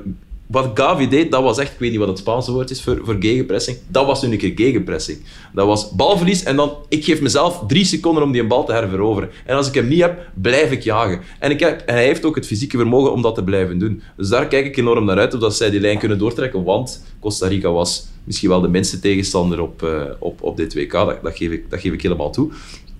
wat 0.52 0.72
Gavi 0.74 1.08
deed, 1.08 1.32
dat 1.32 1.44
was 1.44 1.58
echt... 1.58 1.72
Ik 1.72 1.80
weet 1.80 1.90
niet 1.90 2.00
wat 2.00 2.08
het 2.08 2.18
Spaanse 2.18 2.52
woord 2.52 2.70
is 2.70 2.82
voor, 2.82 3.00
voor 3.04 3.16
gegenpressing. 3.20 3.78
Dat 3.88 4.06
was 4.06 4.22
nu 4.22 4.32
een 4.32 4.38
keer 4.38 4.52
gegenpressing. 4.56 5.18
Dat 5.54 5.66
was 5.66 5.92
balverlies 5.92 6.44
en 6.44 6.56
dan... 6.56 6.76
Ik 6.90 7.04
geef 7.06 7.22
mezelf 7.22 7.64
drie 7.68 7.86
seconden 7.86 8.24
om 8.24 8.32
die 8.32 8.48
bal 8.48 8.66
te 8.66 8.72
herveroveren. 8.72 9.30
En 9.46 9.56
als 9.56 9.68
ik 9.68 9.74
hem 9.74 9.88
niet 9.88 10.02
heb, 10.02 10.30
blijf 10.34 10.72
ik 10.72 10.82
jagen. 10.84 11.22
En, 11.40 11.52
ik 11.52 11.60
heb, 11.60 11.82
en 11.86 11.94
hij 11.94 12.06
heeft 12.06 12.26
ook 12.26 12.36
het 12.36 12.46
fysieke 12.46 12.78
vermogen 12.78 13.12
om 13.12 13.22
dat 13.22 13.36
te 13.36 13.44
blijven 13.44 13.78
doen. 13.78 14.02
Dus 14.18 14.30
daar 14.30 14.48
kijk 14.48 14.66
ik 14.66 14.78
enorm 14.78 15.06
naar 15.06 15.18
uit, 15.18 15.34
of 15.34 15.40
dat 15.40 15.56
zij 15.56 15.70
die 15.70 15.80
lijn 15.80 16.00
kunnen 16.00 16.18
doortrekken. 16.18 16.64
Want 16.64 17.04
Costa 17.20 17.48
Rica 17.48 17.72
was 17.72 18.08
misschien 18.24 18.50
wel 18.50 18.62
de 18.62 18.68
minste 18.68 19.00
tegenstander 19.00 19.62
op, 19.62 19.84
eh, 19.84 20.04
op, 20.20 20.44
op 20.44 20.58
dit 20.58 20.74
WK. 20.74 20.92
Dat, 20.92 21.24
dat, 21.24 21.38
geef 21.38 21.52
ik, 21.52 21.70
dat 21.70 21.80
geef 21.80 21.94
ik 21.94 22.02
helemaal 22.02 22.32
toe. 22.32 22.52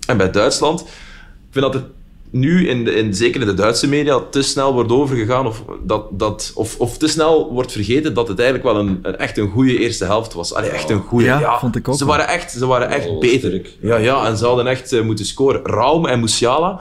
En 0.06 0.16
bij 0.16 0.30
Duitsland... 0.30 0.80
Ik 0.80 1.58
vind 1.58 1.72
dat 1.72 1.82
het 1.82 1.92
nu, 2.32 2.68
in 2.68 2.84
de, 2.84 2.94
in, 2.94 3.14
zeker 3.14 3.40
in 3.40 3.46
de 3.46 3.54
Duitse 3.54 3.88
media, 3.88 4.20
te 4.30 4.42
snel 4.42 4.72
wordt 4.72 4.92
overgegaan 4.92 5.46
of, 5.46 5.62
dat, 5.82 6.06
dat, 6.10 6.52
of, 6.54 6.78
of 6.78 6.98
te 6.98 7.08
snel 7.08 7.52
wordt 7.52 7.72
vergeten 7.72 8.14
dat 8.14 8.28
het 8.28 8.38
eigenlijk 8.38 8.72
wel 8.72 8.84
een, 8.84 8.98
een 9.02 9.16
echt 9.16 9.38
een 9.38 9.50
goede 9.50 9.78
eerste 9.78 10.04
helft 10.04 10.32
was. 10.32 10.54
Allee, 10.54 10.70
echt 10.70 10.90
een 10.90 11.00
goede. 11.00 11.24
Ja, 11.24 11.58
vond 11.58 11.76
ik 11.76 11.88
ook 11.88 11.96
Ze 11.96 12.04
waren 12.04 12.28
echt, 12.28 12.50
ze 12.50 12.66
waren 12.66 12.88
echt 12.88 13.08
Oh, 13.08 13.20
beter. 13.20 13.66
Ja, 13.80 13.96
ja, 13.96 14.26
en 14.26 14.36
ze 14.36 14.46
hadden 14.46 14.66
echt 14.66 14.92
eh, 14.92 15.02
moeten 15.02 15.24
scoren. 15.24 15.60
Raum 15.64 16.06
en 16.06 16.20
Musiala, 16.20 16.80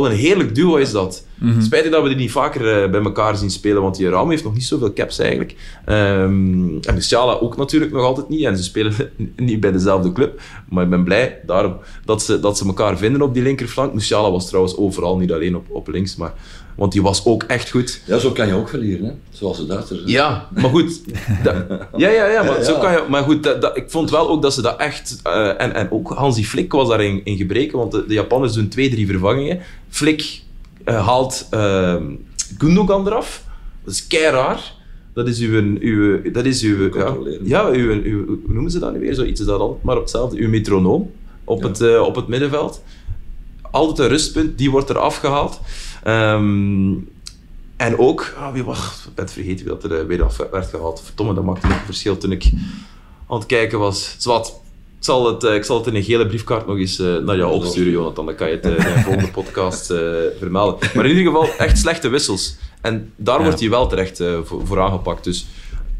wat 0.00 0.10
een 0.10 0.16
heerlijk 0.16 0.54
duo 0.54 0.76
is 0.76 0.92
dat. 0.92 1.26
Mhm. 1.34 1.60
Spijtig 1.62 1.90
dat 1.90 2.02
we 2.02 2.08
die 2.08 2.16
niet 2.16 2.30
vaker 2.30 2.82
eh, 2.82 2.90
bij 2.90 3.02
elkaar 3.02 3.36
zien 3.36 3.50
spelen, 3.50 3.82
want 3.82 3.96
die 3.96 4.08
Raum 4.08 4.30
heeft 4.30 4.44
nog 4.44 4.54
niet 4.54 4.64
zoveel 4.64 4.92
caps 4.92 5.18
eigenlijk. 5.18 5.56
Ehm, 5.84 6.78
en 6.80 6.94
Musiala 6.94 7.32
ook 7.32 7.56
natuurlijk 7.56 7.92
nog 7.92 8.02
altijd 8.02 8.28
niet. 8.28 8.44
En 8.44 8.56
ze 8.56 8.62
spelen 8.62 8.92
niet 9.36 9.60
bij 9.60 9.72
dezelfde 9.72 10.12
club. 10.12 10.40
Maar 10.68 10.84
ik 10.84 10.90
ben 10.90 11.04
blij 11.04 11.40
daarom 11.46 11.76
dat 12.04 12.22
ze, 12.22 12.40
dat 12.40 12.58
ze 12.58 12.66
elkaar 12.66 12.98
vinden 12.98 13.22
op 13.22 13.34
die 13.34 13.42
linkerflank. 13.42 13.94
Musiala 13.94 14.30
was 14.30 14.46
trouwens 14.46 14.76
overal, 14.76 15.16
niet 15.18 15.32
alleen 15.32 15.56
op, 15.56 15.66
op 15.70 15.88
links, 15.88 16.16
maar, 16.16 16.32
want 16.76 16.92
die 16.92 17.02
was 17.02 17.24
ook 17.26 17.42
echt 17.42 17.70
goed. 17.70 18.00
Ja, 18.06 18.18
zo 18.18 18.30
kan 18.30 18.46
je 18.46 18.54
ook 18.54 18.68
verliezen, 18.68 19.04
hè? 19.04 19.12
zoals 19.30 19.56
de 19.56 19.66
Duitsers. 19.66 20.00
hè. 20.00 20.10
Ja, 20.10 20.48
maar 20.54 20.70
goed. 20.70 21.00
dat- 21.42 21.64
ja, 21.96 22.08
ja, 22.08 22.26
ja, 22.26 22.42
maar 22.42 22.58
Ja, 22.58 22.64
zo 22.64 22.78
kan 22.78 22.92
je. 22.92 23.04
Maar 23.08 23.22
goed, 23.22 23.42
dat, 23.42 23.60
dat- 23.62 23.76
ik 23.76 23.90
vond 23.90 24.10
wel 24.10 24.28
ook 24.28 24.42
dat 24.42 24.54
ze 24.54 24.62
dat 24.62 24.80
echt. 24.80 25.20
eh, 25.22 25.48
en, 25.60 25.74
en 25.74 25.90
ook 25.90 26.08
Hansi 26.12 26.44
Flick 26.46 26.72
was 26.72 26.88
daarin 26.88 27.20
in 27.24 27.36
gebreken, 27.36 27.78
want 27.78 27.92
de, 27.92 28.04
de 28.06 28.14
Japanners 28.14 28.52
doen 28.52 28.68
twee, 28.68 28.90
drie 28.90 29.06
vervangingen. 29.06 29.60
Flick 29.88 30.40
eh, 30.84 31.06
haalt 31.06 31.46
eh, 31.50 31.96
Gundogan 32.58 33.06
eraf. 33.06 33.44
Dat 33.84 33.94
is 33.94 34.06
kei 34.06 34.30
raar. 34.30 34.72
Dat 35.14 35.28
is 35.28 35.38
uw. 35.40 35.76
uw 35.80 36.32
dat 36.32 36.44
is 36.44 36.62
uw. 36.62 36.90
Ja, 36.94 37.16
ja 37.42 37.68
uw, 37.68 38.02
uw, 38.02 38.26
hoe 38.26 38.38
noemen 38.54 38.70
ze 38.70 38.78
dat 38.78 38.92
nu 38.92 38.98
weer? 38.98 39.14
Zoiets 39.14 39.40
is 39.40 39.46
dat 39.46 39.60
altijd 39.60 39.82
maar 39.82 39.94
op 39.96 40.00
hetzelfde. 40.02 40.36
Uw 40.38 40.48
metronoom 40.48 41.10
op, 41.44 41.62
het, 41.62 41.98
op 41.98 42.14
het 42.16 42.28
middenveld. 42.28 42.82
Altijd 43.70 43.98
een 43.98 44.08
rustpunt, 44.08 44.58
die 44.58 44.70
wordt 44.70 44.90
er 44.90 44.98
afgehaald. 44.98 45.60
Ehm, 46.04 46.92
en 47.76 47.98
ook, 47.98 48.34
ah, 48.38 48.52
wie 48.52 48.64
was, 48.64 49.04
ik 49.08 49.14
ben 49.14 49.28
vergeten 49.28 49.64
wie 49.64 49.74
dat 49.74 49.84
er 49.84 50.00
eh, 50.00 50.06
weer 50.06 50.22
af 50.24 50.36
werd 50.50 50.66
gehaald. 50.66 51.02
Verdomme, 51.04 51.34
dat 51.34 51.44
maakte 51.44 51.66
een 51.66 51.74
verschil 51.84 52.16
toen 52.18 52.32
ik 52.32 52.50
aan 53.28 53.36
het 53.38 53.46
kijken 53.46 53.78
was. 53.78 54.14
Zwat, 54.18 54.60
ik 54.98 55.04
zal 55.04 55.26
het, 55.26 55.44
eh, 55.44 55.54
ik 55.54 55.64
zal 55.64 55.76
het 55.78 55.86
in 55.86 55.94
een 55.94 56.02
gele 56.02 56.26
briefkaart 56.26 56.66
nog 56.66 56.76
eens 56.76 56.98
eh, 56.98 57.16
naar 57.16 57.36
jou 57.36 57.52
opsturen, 57.52 57.92
Jonathan. 57.92 58.26
Dan 58.26 58.34
kan 58.34 58.48
je 58.48 58.54
het 58.54 58.64
in 58.64 58.70
de 58.74 58.82
volgende 59.04 59.30
podcast 59.42 59.86
vermelden. 60.38 60.90
Maar 60.94 61.04
in 61.04 61.16
ieder 61.16 61.32
geval, 61.32 61.48
echt 61.58 61.78
slechte 61.78 62.08
wissels. 62.08 62.56
En 62.80 63.12
daar 63.16 63.42
wordt 63.42 63.60
hij 63.60 63.70
wel 63.70 63.86
terecht 63.86 64.22
voor, 64.44 64.66
voor 64.66 64.80
aangepakt. 64.80 65.24
Dus 65.24 65.46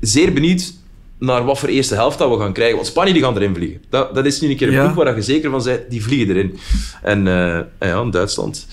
zeer 0.00 0.32
benieuwd 0.32 0.72
naar 1.18 1.44
wat 1.44 1.58
voor 1.58 1.68
eerste 1.68 1.94
helft 1.94 2.18
dat 2.18 2.30
we 2.30 2.38
gaan 2.38 2.52
krijgen. 2.52 2.76
Want 2.76 2.88
Spanje 2.88 3.12
die 3.12 3.22
gaan 3.22 3.36
erin 3.36 3.54
vliegen. 3.54 3.82
Dat, 3.90 4.14
dat 4.14 4.24
is 4.24 4.40
nu 4.40 4.50
een 4.50 4.56
keer 4.56 4.68
een 4.68 4.74
Ja. 4.74 4.82
ploeg 4.84 5.04
waar 5.04 5.16
je 5.16 5.22
zeker 5.22 5.50
van 5.50 5.62
bent, 5.62 5.90
die 5.90 6.02
vliegen 6.02 6.28
erin. 6.36 6.58
En 7.02 7.26
en 7.78 7.88
ja, 7.88 8.04
Duitsland... 8.04 8.66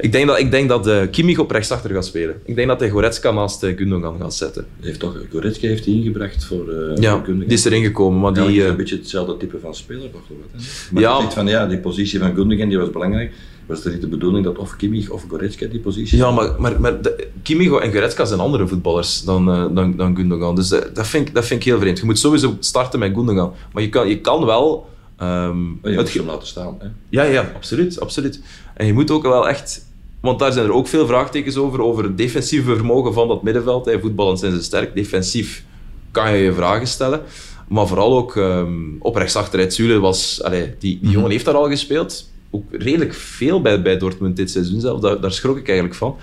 Ik 0.00 0.12
denk 0.12 0.26
dat, 0.26 0.38
ik 0.38 0.50
denk 0.50 0.68
dat 0.68 0.86
eh, 0.86 1.02
Kimmich 1.10 1.38
op 1.38 1.50
rechtsachter 1.50 1.90
gaat 1.90 2.04
spelen. 2.06 2.40
Ik 2.44 2.54
denk 2.54 2.68
dat 2.68 2.80
hij 2.80 2.90
Goretzka 2.90 3.30
naast 3.30 3.62
eh, 3.62 3.76
Gundogan 3.76 4.16
gaat 4.20 4.34
zetten. 4.34 4.66
Heeft 4.80 5.00
toch, 5.00 5.16
Goretzka 5.30 5.66
heeft 5.66 5.84
die 5.84 5.94
ingebracht 5.96 6.44
voor, 6.44 6.68
eh 6.68 6.96
Ja, 7.02 7.10
voor 7.12 7.24
Gundogan. 7.24 7.38
die 7.48 7.56
is 7.58 7.64
erin 7.64 7.82
gekomen, 7.84 8.20
maar 8.20 8.34
Ja, 8.34 8.46
die... 8.46 8.58
is 8.62 8.68
een 8.68 8.76
beetje 8.76 8.96
hetzelfde 8.96 9.36
type 9.36 9.58
van 9.62 9.74
speler, 9.74 10.10
toch? 10.10 10.20
Maar 10.90 11.02
Ja. 11.02 11.30
van 11.30 11.46
ja, 11.46 11.66
die 11.66 11.78
positie 11.78 12.18
van 12.18 12.34
Gundogan 12.34 12.68
die 12.68 12.78
was 12.78 12.90
belangrijk. 12.90 13.32
Was 13.66 13.84
het 13.84 13.92
niet 13.92 14.00
de 14.02 14.08
bedoeling 14.08 14.44
dat 14.44 14.58
of 14.58 14.76
Kimmich 14.76 15.10
of 15.10 15.24
Goretzka 15.28 15.66
die 15.66 15.80
positie 15.80 16.18
Ja, 16.18 16.30
maar, 16.30 16.54
maar, 16.58 16.80
maar 16.80 17.02
de, 17.02 17.28
Kimmich 17.42 17.72
en 17.80 17.92
Goretzka 17.92 18.24
zijn 18.24 18.40
andere 18.40 18.66
voetballers 18.66 19.22
dan, 19.24 19.44
dan, 19.74 19.96
dan 19.96 20.16
Gundogan. 20.16 20.54
Dus 20.54 20.68
dat, 20.68 21.06
vind 21.06 21.28
ik, 21.28 21.34
dat 21.34 21.46
vind 21.46 21.60
ik 21.60 21.66
heel 21.66 21.78
vreemd. 21.78 21.98
Je 21.98 22.04
moet 22.04 22.18
sowieso 22.18 22.56
starten 22.60 22.98
met 22.98 23.12
Gundogan. 23.14 23.52
Maar 23.72 23.82
je 23.82 23.88
kan, 23.88 24.08
je 24.08 24.20
kan 24.20 24.44
wel... 24.44 24.88
je 25.18 25.26
het 25.82 25.96
moet 25.96 26.14
hem 26.14 26.26
laten 26.26 26.46
staan. 26.46 26.76
Hè? 26.78 26.86
Ja, 27.08 27.22
ja, 27.22 27.52
absoluut, 27.54 28.00
absoluut. 28.00 28.40
En 28.74 28.86
je 28.86 28.92
moet 28.92 29.10
ook 29.10 29.22
wel 29.22 29.48
echt... 29.48 29.88
Want 30.20 30.38
daar 30.38 30.52
zijn 30.52 30.66
er 30.66 30.72
ook 30.72 30.86
veel 30.86 31.06
vraagtekens 31.06 31.56
over, 31.56 31.82
over 31.82 32.04
het 32.04 32.18
defensieve 32.18 32.74
vermogen 32.74 33.12
van 33.12 33.28
dat 33.28 33.42
middenveld. 33.42 33.84
Hè. 33.84 34.00
Voetballend 34.00 34.38
zijn 34.38 34.52
ze 34.52 34.62
sterk, 34.62 34.94
defensief 34.94 35.64
kan 36.10 36.36
je 36.36 36.42
je 36.42 36.52
vragen 36.52 36.86
stellen. 36.86 37.20
Maar 37.68 37.86
vooral 37.86 38.16
ook 38.16 38.36
ehm, 38.36 38.72
op 38.98 39.16
rechtsachteruit 39.16 39.74
Zule 39.74 39.98
was... 39.98 40.42
Allee, 40.42 40.74
die, 40.78 40.98
die 41.02 41.10
jongen 41.10 41.30
heeft 41.30 41.44
daar 41.44 41.54
al 41.54 41.68
gespeeld. 41.68 42.30
Ook 42.50 42.64
redelijk 42.70 43.14
veel 43.14 43.60
bij, 43.60 43.82
bij 43.82 43.96
Dortmund 43.96 44.36
dit 44.36 44.50
seizoen 44.50 44.80
zelf. 44.80 45.00
Daar, 45.00 45.20
daar 45.20 45.32
schrok 45.32 45.56
ik 45.56 45.66
eigenlijk 45.66 45.98
van. 45.98 46.16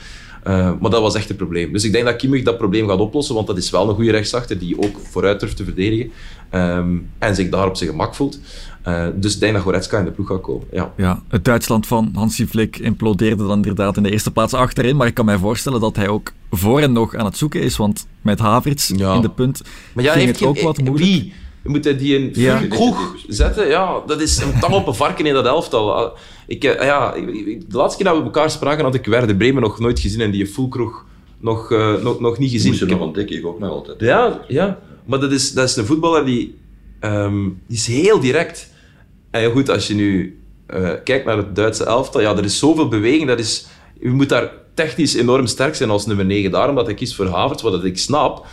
Eh, 0.47 0.71
maar 0.79 0.91
dat 0.91 1.01
was 1.01 1.15
echt 1.15 1.27
het 1.27 1.38
probleem. 1.38 1.73
Dus 1.73 1.83
ik 1.83 1.91
denk 1.91 2.05
dat 2.05 2.15
Kimmich 2.15 2.43
dat 2.43 2.57
probleem 2.57 2.88
gaat 2.88 2.99
oplossen, 2.99 3.36
want 3.36 3.47
dat 3.47 3.57
is 3.57 3.69
wel 3.69 3.89
een 3.89 3.95
goede 3.95 4.12
rechtsachter 4.12 4.60
die 4.60 4.81
ook 4.81 4.99
vooruit 5.03 5.39
durft 5.39 5.57
te 5.57 5.63
verdedigen 5.63 6.12
ehm, 6.49 6.97
en 7.19 7.36
zich 7.36 7.49
daar 7.49 7.67
op 7.67 7.77
zijn 7.77 7.89
gemak 7.89 8.15
voelt. 8.15 8.39
Eh, 8.88 9.08
dus 9.15 9.34
ik 9.34 9.39
denk 9.39 9.54
dat 9.54 9.62
Goretzka 9.62 10.00
in 10.00 10.06
de 10.06 10.12
ploeg 10.12 10.28
gaat 10.28 10.41
komen. 10.41 10.67
Ja. 10.71 10.93
Ja, 10.97 11.21
het 11.28 11.45
Duitsland 11.45 11.88
van 11.88 12.12
Hansi 12.13 12.47
Flick 12.47 12.78
implodeerde 12.78 13.47
dan 13.47 13.56
inderdaad 13.56 13.97
in 13.97 14.04
de 14.04 14.12
eerste 14.12 14.32
plaats 14.32 14.54
achterin. 14.54 14.95
Maar 14.95 15.08
ik 15.08 15.13
kan 15.13 15.26
mij 15.26 15.38
voorstellen 15.38 15.80
dat 15.80 15.95
hij 15.95 16.08
ook 16.08 16.32
voor 16.52 16.80
en 16.80 16.91
nog 16.91 17.15
aan 17.15 17.26
het 17.26 17.38
zoeken 17.38 17.62
is. 17.62 17.78
Want 17.78 18.08
met 18.21 18.39
Havertz 18.39 18.91
Ja. 18.95 19.13
in 19.15 19.21
de 19.21 19.30
punt 19.30 19.62
Maar 19.93 20.04
ja, 20.04 20.12
ging 20.12 20.26
heeft 20.26 20.39
het 20.39 20.47
ook 20.50 20.56
geen- 20.56 20.65
wat 20.65 20.78
eh, 20.78 20.86
moeilijk. 20.86 21.10
Wie? 21.12 21.34
Moet 21.63 21.84
hij 21.84 21.97
die 21.97 22.17
in 22.19 22.30
Ja. 22.41 22.62
kroeg 22.69 23.15
zetten? 23.28 23.67
Ja, 23.67 24.02
dat 24.06 24.21
is 24.21 24.38
een 24.38 24.60
tang 24.60 24.73
op 24.73 24.88
een 24.88 24.95
varken 24.95 25.26
in 25.26 25.34
dat 25.34 25.45
elftal. 25.45 25.93
Ah, 25.95 26.12
Ik, 26.47 26.63
eh, 26.63 26.86
ja, 26.86 27.12
de 27.12 27.65
laatste 27.69 28.04
keer 28.04 28.12
dat 28.12 28.17
we 28.19 28.23
elkaar 28.28 28.52
spraken 28.52 28.84
had 28.84 28.95
ik 28.95 29.06
Werder 29.06 29.36
Bremen 29.36 29.62
nog 29.62 29.80
nooit 29.80 30.00
gezien 30.00 30.21
en 30.21 30.32
die 30.32 30.47
fulkroeg 30.47 31.06
nog, 31.39 31.71
eh, 31.71 31.93
nog, 32.04 32.19
nog 32.19 32.38
niet 32.38 32.52
gezien. 32.52 32.67
moest 32.67 32.80
je 32.80 32.86
Ik 32.86 32.91
nog 32.91 33.00
heb- 33.00 33.08
ontdekken, 33.08 33.38
ik 33.38 33.45
ook 33.45 33.60
nog 33.60 33.69
altijd. 33.69 34.00
Ja, 34.00 34.41
ja. 34.47 34.80
Maar 35.06 35.19
dat 35.19 35.32
is, 35.32 35.52
dat 35.54 35.69
is 35.69 35.76
een 35.76 35.86
voetballer 35.86 36.26
die, 36.26 36.56
ehm, 37.00 37.43
die 37.67 37.78
is 37.78 37.88
heel 37.88 38.19
direct. 38.19 38.69
En 39.31 39.39
heel 39.39 39.51
goed, 39.51 39.69
als 39.69 39.87
je 39.87 39.93
nu 39.93 40.39
eh, 40.65 40.89
kijkt 41.03 41.25
naar 41.25 41.37
het 41.37 41.55
Duitse 41.55 41.85
elftal, 41.85 42.21
ja, 42.21 42.37
er 42.37 42.43
is 42.43 42.59
zoveel 42.59 42.87
beweging. 42.87 43.27
Dat 43.27 43.39
is, 43.39 43.65
je 43.99 44.09
moet 44.09 44.29
daar 44.29 44.51
technisch 44.73 45.15
enorm 45.15 45.47
sterk 45.47 45.75
zijn 45.75 45.89
als 45.89 46.05
nummer 46.05 46.25
9. 46.25 46.51
Daarom 46.51 46.75
dat 46.75 46.85
hij 46.85 46.95
kiest 46.95 47.15
voor 47.15 47.27
Havertz, 47.27 47.61
wat 47.61 47.71
dat 47.71 47.83
ik 47.83 47.97
snap. 47.97 48.45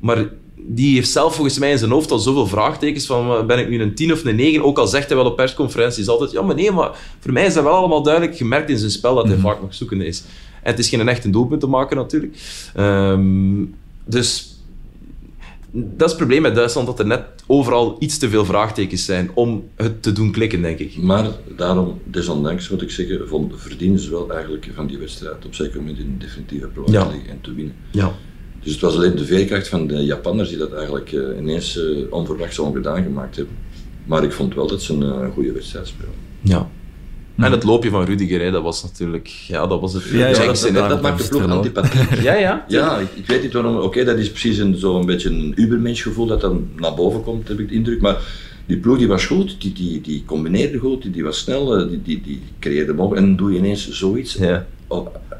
Maar 0.00 0.28
die 0.56 0.94
heeft 0.94 1.10
zelf 1.10 1.34
volgens 1.34 1.58
mij 1.58 1.70
in 1.70 1.78
zijn 1.78 1.90
hoofd 1.90 2.10
al 2.10 2.18
zoveel 2.18 2.46
vraagtekens 2.46 3.06
van 3.06 3.46
ben 3.46 3.58
ik 3.58 3.68
nu 3.68 3.82
een 3.82 3.94
10 3.94 4.12
of 4.12 4.24
een 4.24 4.36
9? 4.36 4.64
Ook 4.64 4.78
al 4.78 4.86
zegt 4.86 5.08
hij 5.08 5.16
wel 5.16 5.26
op 5.26 5.36
persconferenties 5.36 6.08
altijd, 6.08 6.30
ja 6.30 6.42
maar 6.42 6.54
nee, 6.54 6.70
maar 6.70 6.90
voor 7.20 7.32
mij 7.32 7.46
is 7.46 7.54
dat 7.54 7.64
wel 7.64 7.72
allemaal 7.72 8.02
duidelijk 8.02 8.36
gemerkt 8.36 8.70
in 8.70 8.78
zijn 8.78 8.90
spel 8.90 9.14
dat 9.14 9.28
hij 9.28 9.36
vaak 9.36 9.60
nog 9.60 9.74
zoekende 9.74 10.06
is. 10.06 10.22
En 10.62 10.70
het 10.70 10.78
is 10.78 10.88
geen 10.88 11.08
echt 11.08 11.24
een 11.24 11.30
doelpunt 11.30 11.60
te 11.60 11.66
maken 11.66 11.96
natuurlijk. 11.96 12.36
Ehm, 12.74 13.64
dus 14.04 14.58
dat 15.70 16.06
is 16.06 16.06
het 16.06 16.16
probleem 16.16 16.42
met 16.42 16.54
Duitsland, 16.54 16.86
dat 16.86 16.98
er 16.98 17.06
net 17.06 17.22
overal 17.50 17.96
iets 17.98 18.18
te 18.18 18.28
veel 18.28 18.44
vraagtekens 18.44 19.04
zijn 19.04 19.30
om 19.34 19.68
het 19.74 20.02
te 20.02 20.12
doen 20.12 20.32
klikken, 20.32 20.62
denk 20.62 20.78
ik. 20.78 20.96
Maar 20.96 21.26
daarom, 21.56 22.00
desondanks 22.04 22.68
moet 22.68 22.82
ik 22.82 22.90
zeggen, 22.90 23.28
vond, 23.28 23.52
verdienen 23.56 23.98
ze 23.98 24.10
wel 24.10 24.30
eigenlijk 24.32 24.70
van 24.74 24.86
die 24.86 24.98
wedstrijd 24.98 25.44
op 25.46 25.54
zeker 25.54 25.76
moment 25.80 25.98
in 25.98 26.04
een 26.06 26.18
definitieve 26.18 26.66
plaats 26.66 26.92
Ja. 26.92 27.10
en 27.28 27.40
te 27.40 27.54
winnen. 27.54 27.74
Ja. 27.90 28.12
Dus 28.62 28.72
het 28.72 28.80
was 28.80 28.94
alleen 28.94 29.16
de 29.16 29.24
veerkracht 29.24 29.68
van 29.68 29.86
de 29.86 30.04
Japanners 30.04 30.48
die 30.48 30.58
dat 30.58 30.72
eigenlijk 30.72 31.12
eh, 31.12 31.38
ineens 31.38 31.76
uh, 31.76 32.12
onverwachts 32.12 32.58
ongedaan 32.58 33.02
gemaakt 33.02 33.36
hebben. 33.36 33.54
Maar 34.06 34.24
ik 34.24 34.32
vond 34.32 34.54
wel 34.54 34.66
dat 34.66 34.82
ze 34.82 34.92
een 34.92 35.02
uh, 35.24 35.32
goede 35.32 35.52
wedstrijd 35.52 35.86
speelden. 35.86 36.14
Ja. 36.40 36.70
En 37.40 37.52
het 37.52 37.64
loopje 37.64 37.90
van 37.90 38.04
Rudiger, 38.04 38.40
hè, 38.40 38.50
dat 38.50 38.62
was 38.62 38.82
natuurlijk... 38.82 39.28
Ja, 39.28 39.66
dat 39.66 39.80
was 39.80 39.92
het... 39.92 40.04
Ja, 40.04 40.26
ja 40.26 40.46
dat, 40.46 40.70
dat, 40.72 40.88
dat, 40.88 41.02
maakt 41.02 41.22
de 41.22 41.28
ploeg 41.28 41.50
antipathiek. 41.50 42.20
ja, 42.22 42.34
ja. 42.34 42.64
Ja, 42.68 42.98
ik, 42.98 43.08
ik, 43.14 43.26
weet 43.26 43.42
niet 43.42 43.52
waarom... 43.52 43.76
Oké, 43.76 43.84
okay, 43.84 44.04
dat 44.04 44.18
is 44.18 44.30
precies 44.30 44.58
een, 44.58 44.76
zo'n 44.76 45.06
beetje 45.06 45.28
een 45.28 45.52
ubermensch 45.56 46.02
gevoel 46.02 46.26
dat 46.26 46.40
dan 46.40 46.68
naar 46.76 46.94
boven 46.94 47.22
komt, 47.22 47.48
heb 47.48 47.58
ik 47.58 47.68
de 47.68 47.74
indruk. 47.74 48.00
Maar 48.00 48.16
die 48.66 48.76
ploeg 48.76 48.98
die 48.98 49.08
was 49.08 49.26
goed, 49.26 49.60
die, 49.60 49.72
die, 49.72 50.00
die 50.00 50.22
combineerde 50.26 50.78
goed, 50.78 51.02
die, 51.02 51.10
die 51.10 51.24
was 51.24 51.38
snel, 51.38 51.88
die, 51.88 52.02
die, 52.02 52.20
die 52.20 52.42
creëerde 52.58 52.94
mogelijk. 52.94 53.20
En 53.20 53.26
dan 53.26 53.36
doe 53.36 53.52
je 53.52 53.58
ineens 53.58 53.90
zoiets 53.90 54.34
ja. 54.34 54.66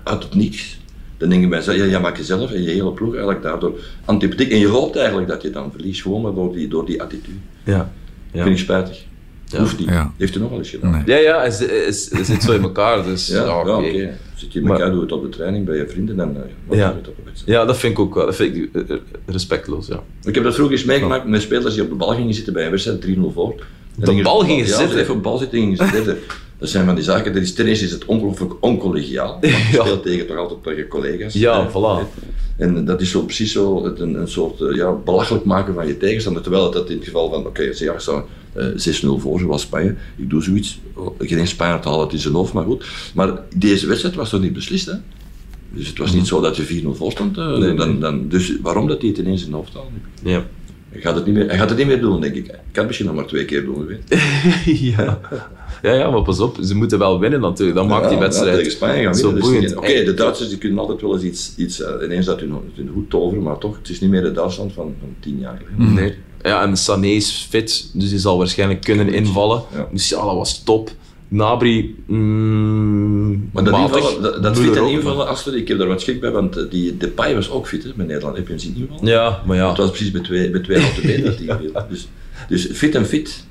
uit 0.05 0.23
het 0.23 0.35
niets. 0.35 0.79
Dan 1.17 1.29
denk 1.29 1.43
je 1.43 1.49
bij 1.49 1.59
jezelf, 1.59 1.77
ja, 1.77 1.85
jij 1.85 2.01
maakt 2.01 2.17
jezelf 2.17 2.53
en 2.53 2.63
je 2.63 2.71
hele 2.71 2.93
ploeg 2.93 3.13
eigenlijk 3.13 3.43
daardoor 3.43 3.79
antipathiek. 4.05 4.51
En 4.51 4.59
je 4.59 4.69
hoopt 4.69 4.97
eigenlijk 4.97 5.29
dat 5.29 5.43
je 5.43 5.51
dan 5.51 5.73
verliest, 5.73 6.03
gewoon 6.03 6.23
maar 6.23 6.35
door 6.35 6.53
die, 6.53 6.69
door 6.69 6.87
die 6.87 7.03
attitude. 7.03 7.39
Ja. 7.65 7.93
ja. 8.33 8.43
Vind 8.43 8.57
ik 8.57 8.63
spijtig. 8.63 9.05
Ja. 9.51 9.59
Hoeft 9.59 9.79
niet. 9.79 9.89
Ja. 9.89 10.13
Heeft 10.17 10.37
u 10.37 10.41
nog 10.41 10.49
wel 10.49 10.59
eens 10.59 10.71
gedaan? 10.71 10.91
Nee. 10.91 11.03
Ja, 11.07 11.17
ja, 11.17 11.43
het, 11.43 11.59
het, 11.59 12.27
zit 12.27 12.43
zo 12.43 12.53
in 12.53 12.63
elkaar. 12.63 13.05
Dus, 13.05 13.27
ja, 13.27 13.45
ja, 13.45 13.61
oké. 13.61 13.71
Okay. 13.71 14.13
Zit 14.35 14.53
je 14.53 14.61
in 14.61 14.69
elkaar, 14.69 14.91
doe 14.91 15.01
het 15.01 15.13
op 15.13 15.23
de 15.23 15.29
training 15.29 15.65
bij 15.65 15.77
je 15.77 15.89
vrienden, 15.89 16.17
dan 16.17 16.37
uh, 16.71 16.79
ja. 16.79 16.87
het 16.87 17.09
op 17.09 17.17
de 17.17 17.23
wedstrijd. 17.25 17.59
Ja, 17.59 17.65
dat 17.65 17.79
vind 17.79 17.93
ik 17.93 17.99
ook 17.99 18.15
wel. 18.15 18.27
Dat 18.27 18.37
vind 18.37 18.57
ik 18.57 18.69
uh, 18.73 18.97
respectloos, 19.27 19.87
ja. 19.87 20.03
Ik 20.23 20.35
heb 20.35 20.45
dat 20.45 20.55
vroeger 20.55 20.77
eens 20.77 20.85
meegemaakt 20.85 21.27
met 21.27 21.43
spelers 21.43 21.75
die 21.75 21.83
op 21.83 21.89
de 21.89 21.95
bal 21.95 22.15
gingen 22.15 22.35
zitten 22.35 22.53
bij 22.53 22.65
een 22.65 22.71
wedstrijd, 22.71 23.07
3-0 23.07 23.09
voor. 23.35 23.55
De 23.95 24.23
bal 24.23 24.41
gingen 24.41 24.67
ja, 24.67 24.77
zitten? 24.77 24.99
even 24.99 25.11
op 25.11 25.23
de 25.23 25.29
bal 25.29 25.39
zitten 25.39 25.59
gingen 25.59 25.77
zitten. 25.77 26.19
Dat 26.59 26.69
zijn 26.69 26.85
van 26.87 26.95
die 26.95 27.05
zaken, 27.05 27.33
dat 27.33 27.43
is, 27.43 27.55
ten 27.55 27.67
eerste 27.67 27.85
is 27.85 27.91
het 27.91 28.05
ongelooflijk 28.05 28.53
oncollegiaal. 28.61 29.39
Je 29.41 29.49
Ja. 29.49 29.85
speelt 29.85 30.03
tegen, 30.03 30.27
toch 30.27 30.37
altijd 30.37 30.63
tegen 30.63 30.89
collega's. 30.89 31.35
Ja, 31.35 31.63
hè. 31.63 31.71
voilà. 31.71 32.07
En 32.61 32.85
dat 32.85 33.01
is 33.01 33.11
zo 33.11 33.23
precies 33.23 33.53
zo 33.53 33.85
het- 33.85 34.01
een, 34.01 34.15
een 34.15 34.29
soort 34.29 34.61
eh, 34.61 34.75
ja, 34.77 34.93
belachelijk 34.93 35.45
maken 35.45 35.75
van 35.75 35.87
je 35.87 35.97
tegenstander. 35.97 36.43
Terwijl 36.43 36.65
het 36.65 36.73
dat 36.73 36.91
in 36.91 36.97
het 36.97 37.05
geval 37.05 37.31
van, 37.31 37.47
oké, 37.47 37.73
ze 37.73 37.85
ja, 37.85 37.97
eh, 38.53 38.67
6-0 38.77 39.19
voor, 39.21 39.39
zoals 39.39 39.63
Spanje. 39.63 39.95
Ik 40.17 40.31
doe 40.31 40.43
zoiets. 40.43 40.81
Oh, 40.95 41.15
Geen 41.19 41.47
Spanje 41.47 41.79
te 41.79 41.89
halen, 41.89 42.05
het 42.05 42.13
is 42.15 42.25
een 42.25 42.33
hoofd, 42.33 42.53
maar 42.53 42.65
goed. 42.65 42.87
Maar 43.15 43.33
deze 43.57 43.87
wedstrijd 43.87 44.15
was 44.15 44.31
toch 44.31 44.41
niet 44.41 44.53
beslist, 44.53 44.87
hè? 44.87 44.95
Dus 45.73 45.89
het 45.89 45.99
was 45.99 46.13
niet 46.13 46.27
zo 46.27 46.41
dat 46.41 46.57
je 46.57 46.63
4-0 46.83 46.95
voor 46.95 47.11
stond. 47.11 47.39
eh, 47.39 47.57
Nee, 47.59 47.75
dan, 47.75 48.01
dan, 48.01 48.29
dus 48.29 48.57
waarom 48.63 48.87
dat 48.89 49.01
hij 49.01 49.09
het 49.11 49.19
ineens 49.19 49.45
in 49.45 49.51
de 49.51 49.57
hoofd 49.57 49.75
haalde? 49.75 49.89
Ja. 50.23 50.45
Hij 50.91 51.01
gaat, 51.01 51.15
het 51.15 51.27
niet 51.27 51.35
meer, 51.35 51.47
hij 51.49 51.59
gaat 51.59 51.69
het 51.69 51.79
niet 51.79 51.87
meer 51.87 52.01
doen, 52.01 52.21
denk 52.21 52.35
ik. 52.35 52.47
Hij 52.47 52.55
kan 52.57 52.63
het 52.73 52.87
misschien 52.87 53.07
nog 53.07 53.15
maar 53.17 53.27
twee 53.27 53.45
keer 53.45 53.65
doen, 53.65 53.87
weet. 53.87 54.03
ja. 54.97 55.21
Ja, 55.83 55.93
ja, 55.93 56.11
maar 56.11 56.23
pas 56.23 56.41
op, 56.41 56.59
ze 56.63 56.77
moeten 56.77 56.99
wel 56.99 57.19
winnen 57.19 57.41
natuurlijk. 57.41 57.79
Dat 57.79 57.89
maakt 57.89 58.09
die 58.09 58.19
wedstrijd 58.19 58.51
ja, 58.51 58.57
tegen 58.57 58.73
Spanje 58.73 59.03
gaan 59.03 59.15
zo 59.15 59.33
dus 59.33 59.43
boeiend. 59.43 59.77
Oké, 59.77 60.05
de 60.05 60.15
Duitsers 60.15 60.49
die 60.49 60.59
kunnen 60.59 60.79
altijd 60.79 61.01
wel 61.01 61.15
eens 61.15 61.23
iets, 61.23 61.53
iets 61.57 61.83
eh, 61.83 62.05
ineens 62.05 62.29
uit 62.29 62.41
hun, 62.41 62.55
hun 62.75 62.91
hoed 62.95 63.11
toveren, 63.11 63.43
maar 63.43 63.59
toch, 63.59 63.77
het 63.77 63.89
is 63.89 64.01
niet 64.01 64.11
meer 64.11 64.23
de 64.23 64.33
Duitsland 64.33 64.73
van, 64.73 64.95
van 65.01 65.15
tien 65.21 65.39
jaar 65.39 65.63
geleden. 65.65 65.95
Nee. 65.95 66.15
Ja, 66.43 66.63
en 66.63 66.77
Sané 66.77 67.07
is 67.07 67.47
fit, 67.51 67.91
dus 67.93 68.11
die 68.11 68.19
zal 68.19 68.39
waarschijnlijk 68.39 68.81
kunnen 68.81 69.09
invallen. 69.09 69.63
Ja. 69.75 69.89
Musiala 69.91 70.35
was 70.35 70.63
top. 70.63 70.91
Nabri, 71.29 72.03
mm, 72.07 73.51
Maar 73.53 73.65
dat, 73.65 73.73
matig. 73.73 73.97
invallen, 73.97 74.23
dat, 74.23 74.43
dat 74.43 74.59
fit 74.59 74.77
en 74.77 74.87
invallen, 74.87 75.29
Astrid, 75.29 75.55
ik 75.55 75.69
heb 75.69 75.79
daar 75.79 75.87
wat 75.87 76.01
schik 76.01 76.21
bij, 76.21 76.31
want 76.31 76.57
eh, 76.57 76.71
die 76.71 76.97
Depay 76.97 77.35
was 77.35 77.51
ook 77.51 77.69
fit 77.69 77.83
hè, 77.83 77.91
met 77.95 78.07
Nederland. 78.07 78.37
Heb 78.37 78.47
je 78.47 78.53
hem 78.53 78.63
zien 78.63 78.77
invallen? 78.77 79.07
Ja, 79.07 79.43
maar 79.47 79.57
ja. 79.57 79.69
Het 79.69 79.77
was 79.77 79.89
precies 79.91 80.11
met 80.11 80.25
twee, 80.25 80.51
met 80.51 80.65
twee 80.65 80.81
dat 80.81 80.91
hij 81.03 81.15
inviel. 81.15 81.73
Dus, 81.91 82.09
dus 82.49 82.69
fit 82.73 82.95
en 82.95 83.07
fit. 83.07 83.45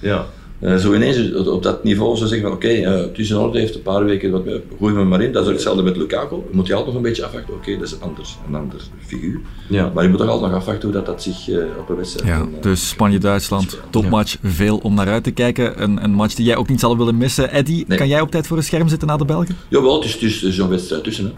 ja. 0.00 0.26
Eh, 0.60 0.76
zo 0.76 0.94
ineens 0.94 1.34
op- 1.34 1.62
dat 1.62 1.84
niveau 1.84 2.16
zo 2.16 2.26
zeggen 2.26 2.46
van 2.48 2.56
oké, 2.56 2.68
eh, 2.68 2.90
het 3.00 3.18
is 3.18 3.30
in 3.30 3.36
orde, 3.36 3.58
heeft 3.58 3.74
een 3.74 3.82
paar 3.82 4.04
weken 4.04 4.30
wat 4.30 4.44
meer, 4.44 4.60
gooi 4.78 4.94
hem 4.94 5.08
maar 5.08 5.20
in. 5.22 5.32
Dat 5.32 5.42
is 5.42 5.48
ook 5.48 5.54
hetzelfde 5.54 5.82
met 5.82 5.96
Lukaku. 5.96 6.36
Moet 6.50 6.66
je 6.66 6.72
altijd 6.74 6.86
nog 6.94 7.02
een 7.02 7.08
beetje 7.08 7.24
afwachten. 7.24 7.54
Oké, 7.54 7.72
dat 7.78 7.86
is 7.86 8.00
anders, 8.00 8.36
een 8.48 8.54
ander 8.54 8.80
figuur. 9.06 9.40
Ja. 9.68 9.90
Maar 9.94 10.02
je 10.04 10.08
moet 10.10 10.18
toch 10.18 10.28
altijd 10.28 10.50
nog 10.50 10.60
afwachten 10.60 10.82
hoe 10.84 10.92
dat, 10.92 11.06
dat 11.06 11.22
zich 11.22 11.48
eh, 11.48 11.56
op 11.78 11.88
een 11.88 11.96
wedstrijd... 11.96 12.28
Ja, 12.28 12.40
en, 12.40 12.54
eh, 12.56 12.62
dus 12.62 12.88
Spanje-Duitsland, 12.88 13.78
topmatch, 13.90 14.36
veel 14.42 14.76
om 14.82 14.94
naar 14.94 15.08
uit 15.08 15.24
te 15.24 15.30
kijken. 15.30 15.82
Een, 15.82 16.04
een 16.04 16.12
match 16.12 16.34
die 16.34 16.44
jij 16.46 16.56
ook 16.56 16.68
niet 16.68 16.80
zal 16.80 16.96
willen 16.96 17.16
missen. 17.16 17.50
Eddy, 17.52 17.84
Nee. 17.86 17.98
kan 17.98 18.08
jij 18.08 18.20
op 18.20 18.30
tijd 18.30 18.46
voor 18.46 18.56
een 18.56 18.62
scherm 18.62 18.88
zitten 18.88 19.08
na 19.08 19.16
de 19.16 19.24
Belgen? 19.24 19.56
Jawel, 19.68 19.94
het 19.94 20.04
is, 20.04 20.12
het 20.12 20.22
is, 20.22 20.42
is 20.42 20.58
een 20.58 20.68
wedstrijd 20.68 21.04
tussen. 21.04 21.24
Hè. 21.24 21.30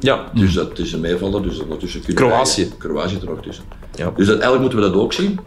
Ja. 0.00 0.30
Dus 0.34 0.52
dat 0.54 0.78
is 0.78 0.92
een 0.92 1.00
meevaller, 1.00 1.42
dus 1.42 1.58
ondertussen 1.62 2.00
kunnen 2.04 2.24
Kroatië. 2.24 2.62
wij- 2.68 2.72
Kroatië 2.78 3.16
er 3.20 3.24
nog 3.26 3.42
tussen. 3.42 3.64
Ja. 3.94 4.12
Dus 4.16 4.26
dat, 4.26 4.38
eigenlijk 4.38 4.60
moeten 4.60 4.78
we 4.78 4.84
dat 4.84 4.94
ook 4.94 5.12
zien. 5.12 5.38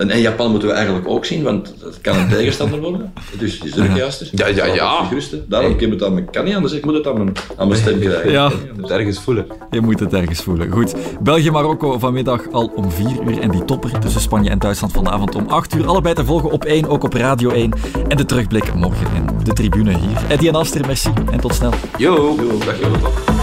En, 0.00 0.10
en 0.10 0.20
Japan 0.20 0.50
moeten 0.50 0.68
we 0.68 0.74
eigenlijk 0.74 1.08
ook 1.08 1.24
zien, 1.24 1.42
want 1.42 1.74
dat 1.80 2.00
kan 2.00 2.16
een 2.16 2.28
tegenstander 2.28 2.80
worden. 2.80 3.12
Dus 3.38 3.60
die 3.60 3.74
is 3.74 3.96
juist. 3.96 4.28
Ja, 4.32 4.46
ja, 4.46 4.64
ja. 4.64 5.08
Daarom 5.48 5.76
kan 5.76 5.90
het 5.90 6.04
aan 6.04 6.12
mijn, 6.14 6.30
kan 6.30 6.44
niet 6.44 6.54
anders, 6.54 6.72
ik 6.72 6.84
moet 6.84 6.94
het 6.94 7.06
aan 7.06 7.16
mijn, 7.16 7.32
aan 7.56 7.68
mijn 7.68 7.80
stem 7.80 8.00
krijgen. 8.00 8.30
Ja. 8.30 8.48
Niet 8.48 8.58
anders. 8.58 8.88
Het 8.88 8.90
ergens 8.90 9.20
voelen. 9.20 9.46
Je 9.70 9.80
moet 9.80 10.00
het 10.00 10.12
ergens 10.12 10.42
voelen. 10.42 10.70
Goed, 10.70 10.94
België-Marokko 11.20 11.98
vanmiddag 11.98 12.50
al 12.52 12.72
om 12.74 12.90
4 12.90 13.06
uur. 13.06 13.40
En 13.40 13.50
die 13.50 13.64
topper 13.64 13.98
tussen 13.98 14.20
Spanje 14.20 14.50
en 14.50 14.58
Duitsland 14.58 14.92
vanavond 14.92 15.34
om 15.34 15.46
8 15.48 15.74
uur. 15.74 15.86
Allebei 15.86 16.14
te 16.14 16.24
volgen 16.24 16.50
op 16.50 16.64
1, 16.64 16.88
ook 16.88 17.04
op 17.04 17.14
Radio 17.14 17.50
1. 17.50 17.72
En 18.08 18.16
de 18.16 18.24
terugblik 18.24 18.74
morgen 18.74 19.06
in 19.14 19.26
de 19.42 19.52
tribune 19.52 19.98
hier. 19.98 20.18
Eddy 20.28 20.48
en 20.48 20.54
Aster, 20.54 20.86
merci 20.86 21.10
en 21.30 21.40
tot 21.40 21.54
snel. 21.54 21.72
Yo. 21.96 22.36
Dag 22.64 22.80
Jonathan. 22.80 23.39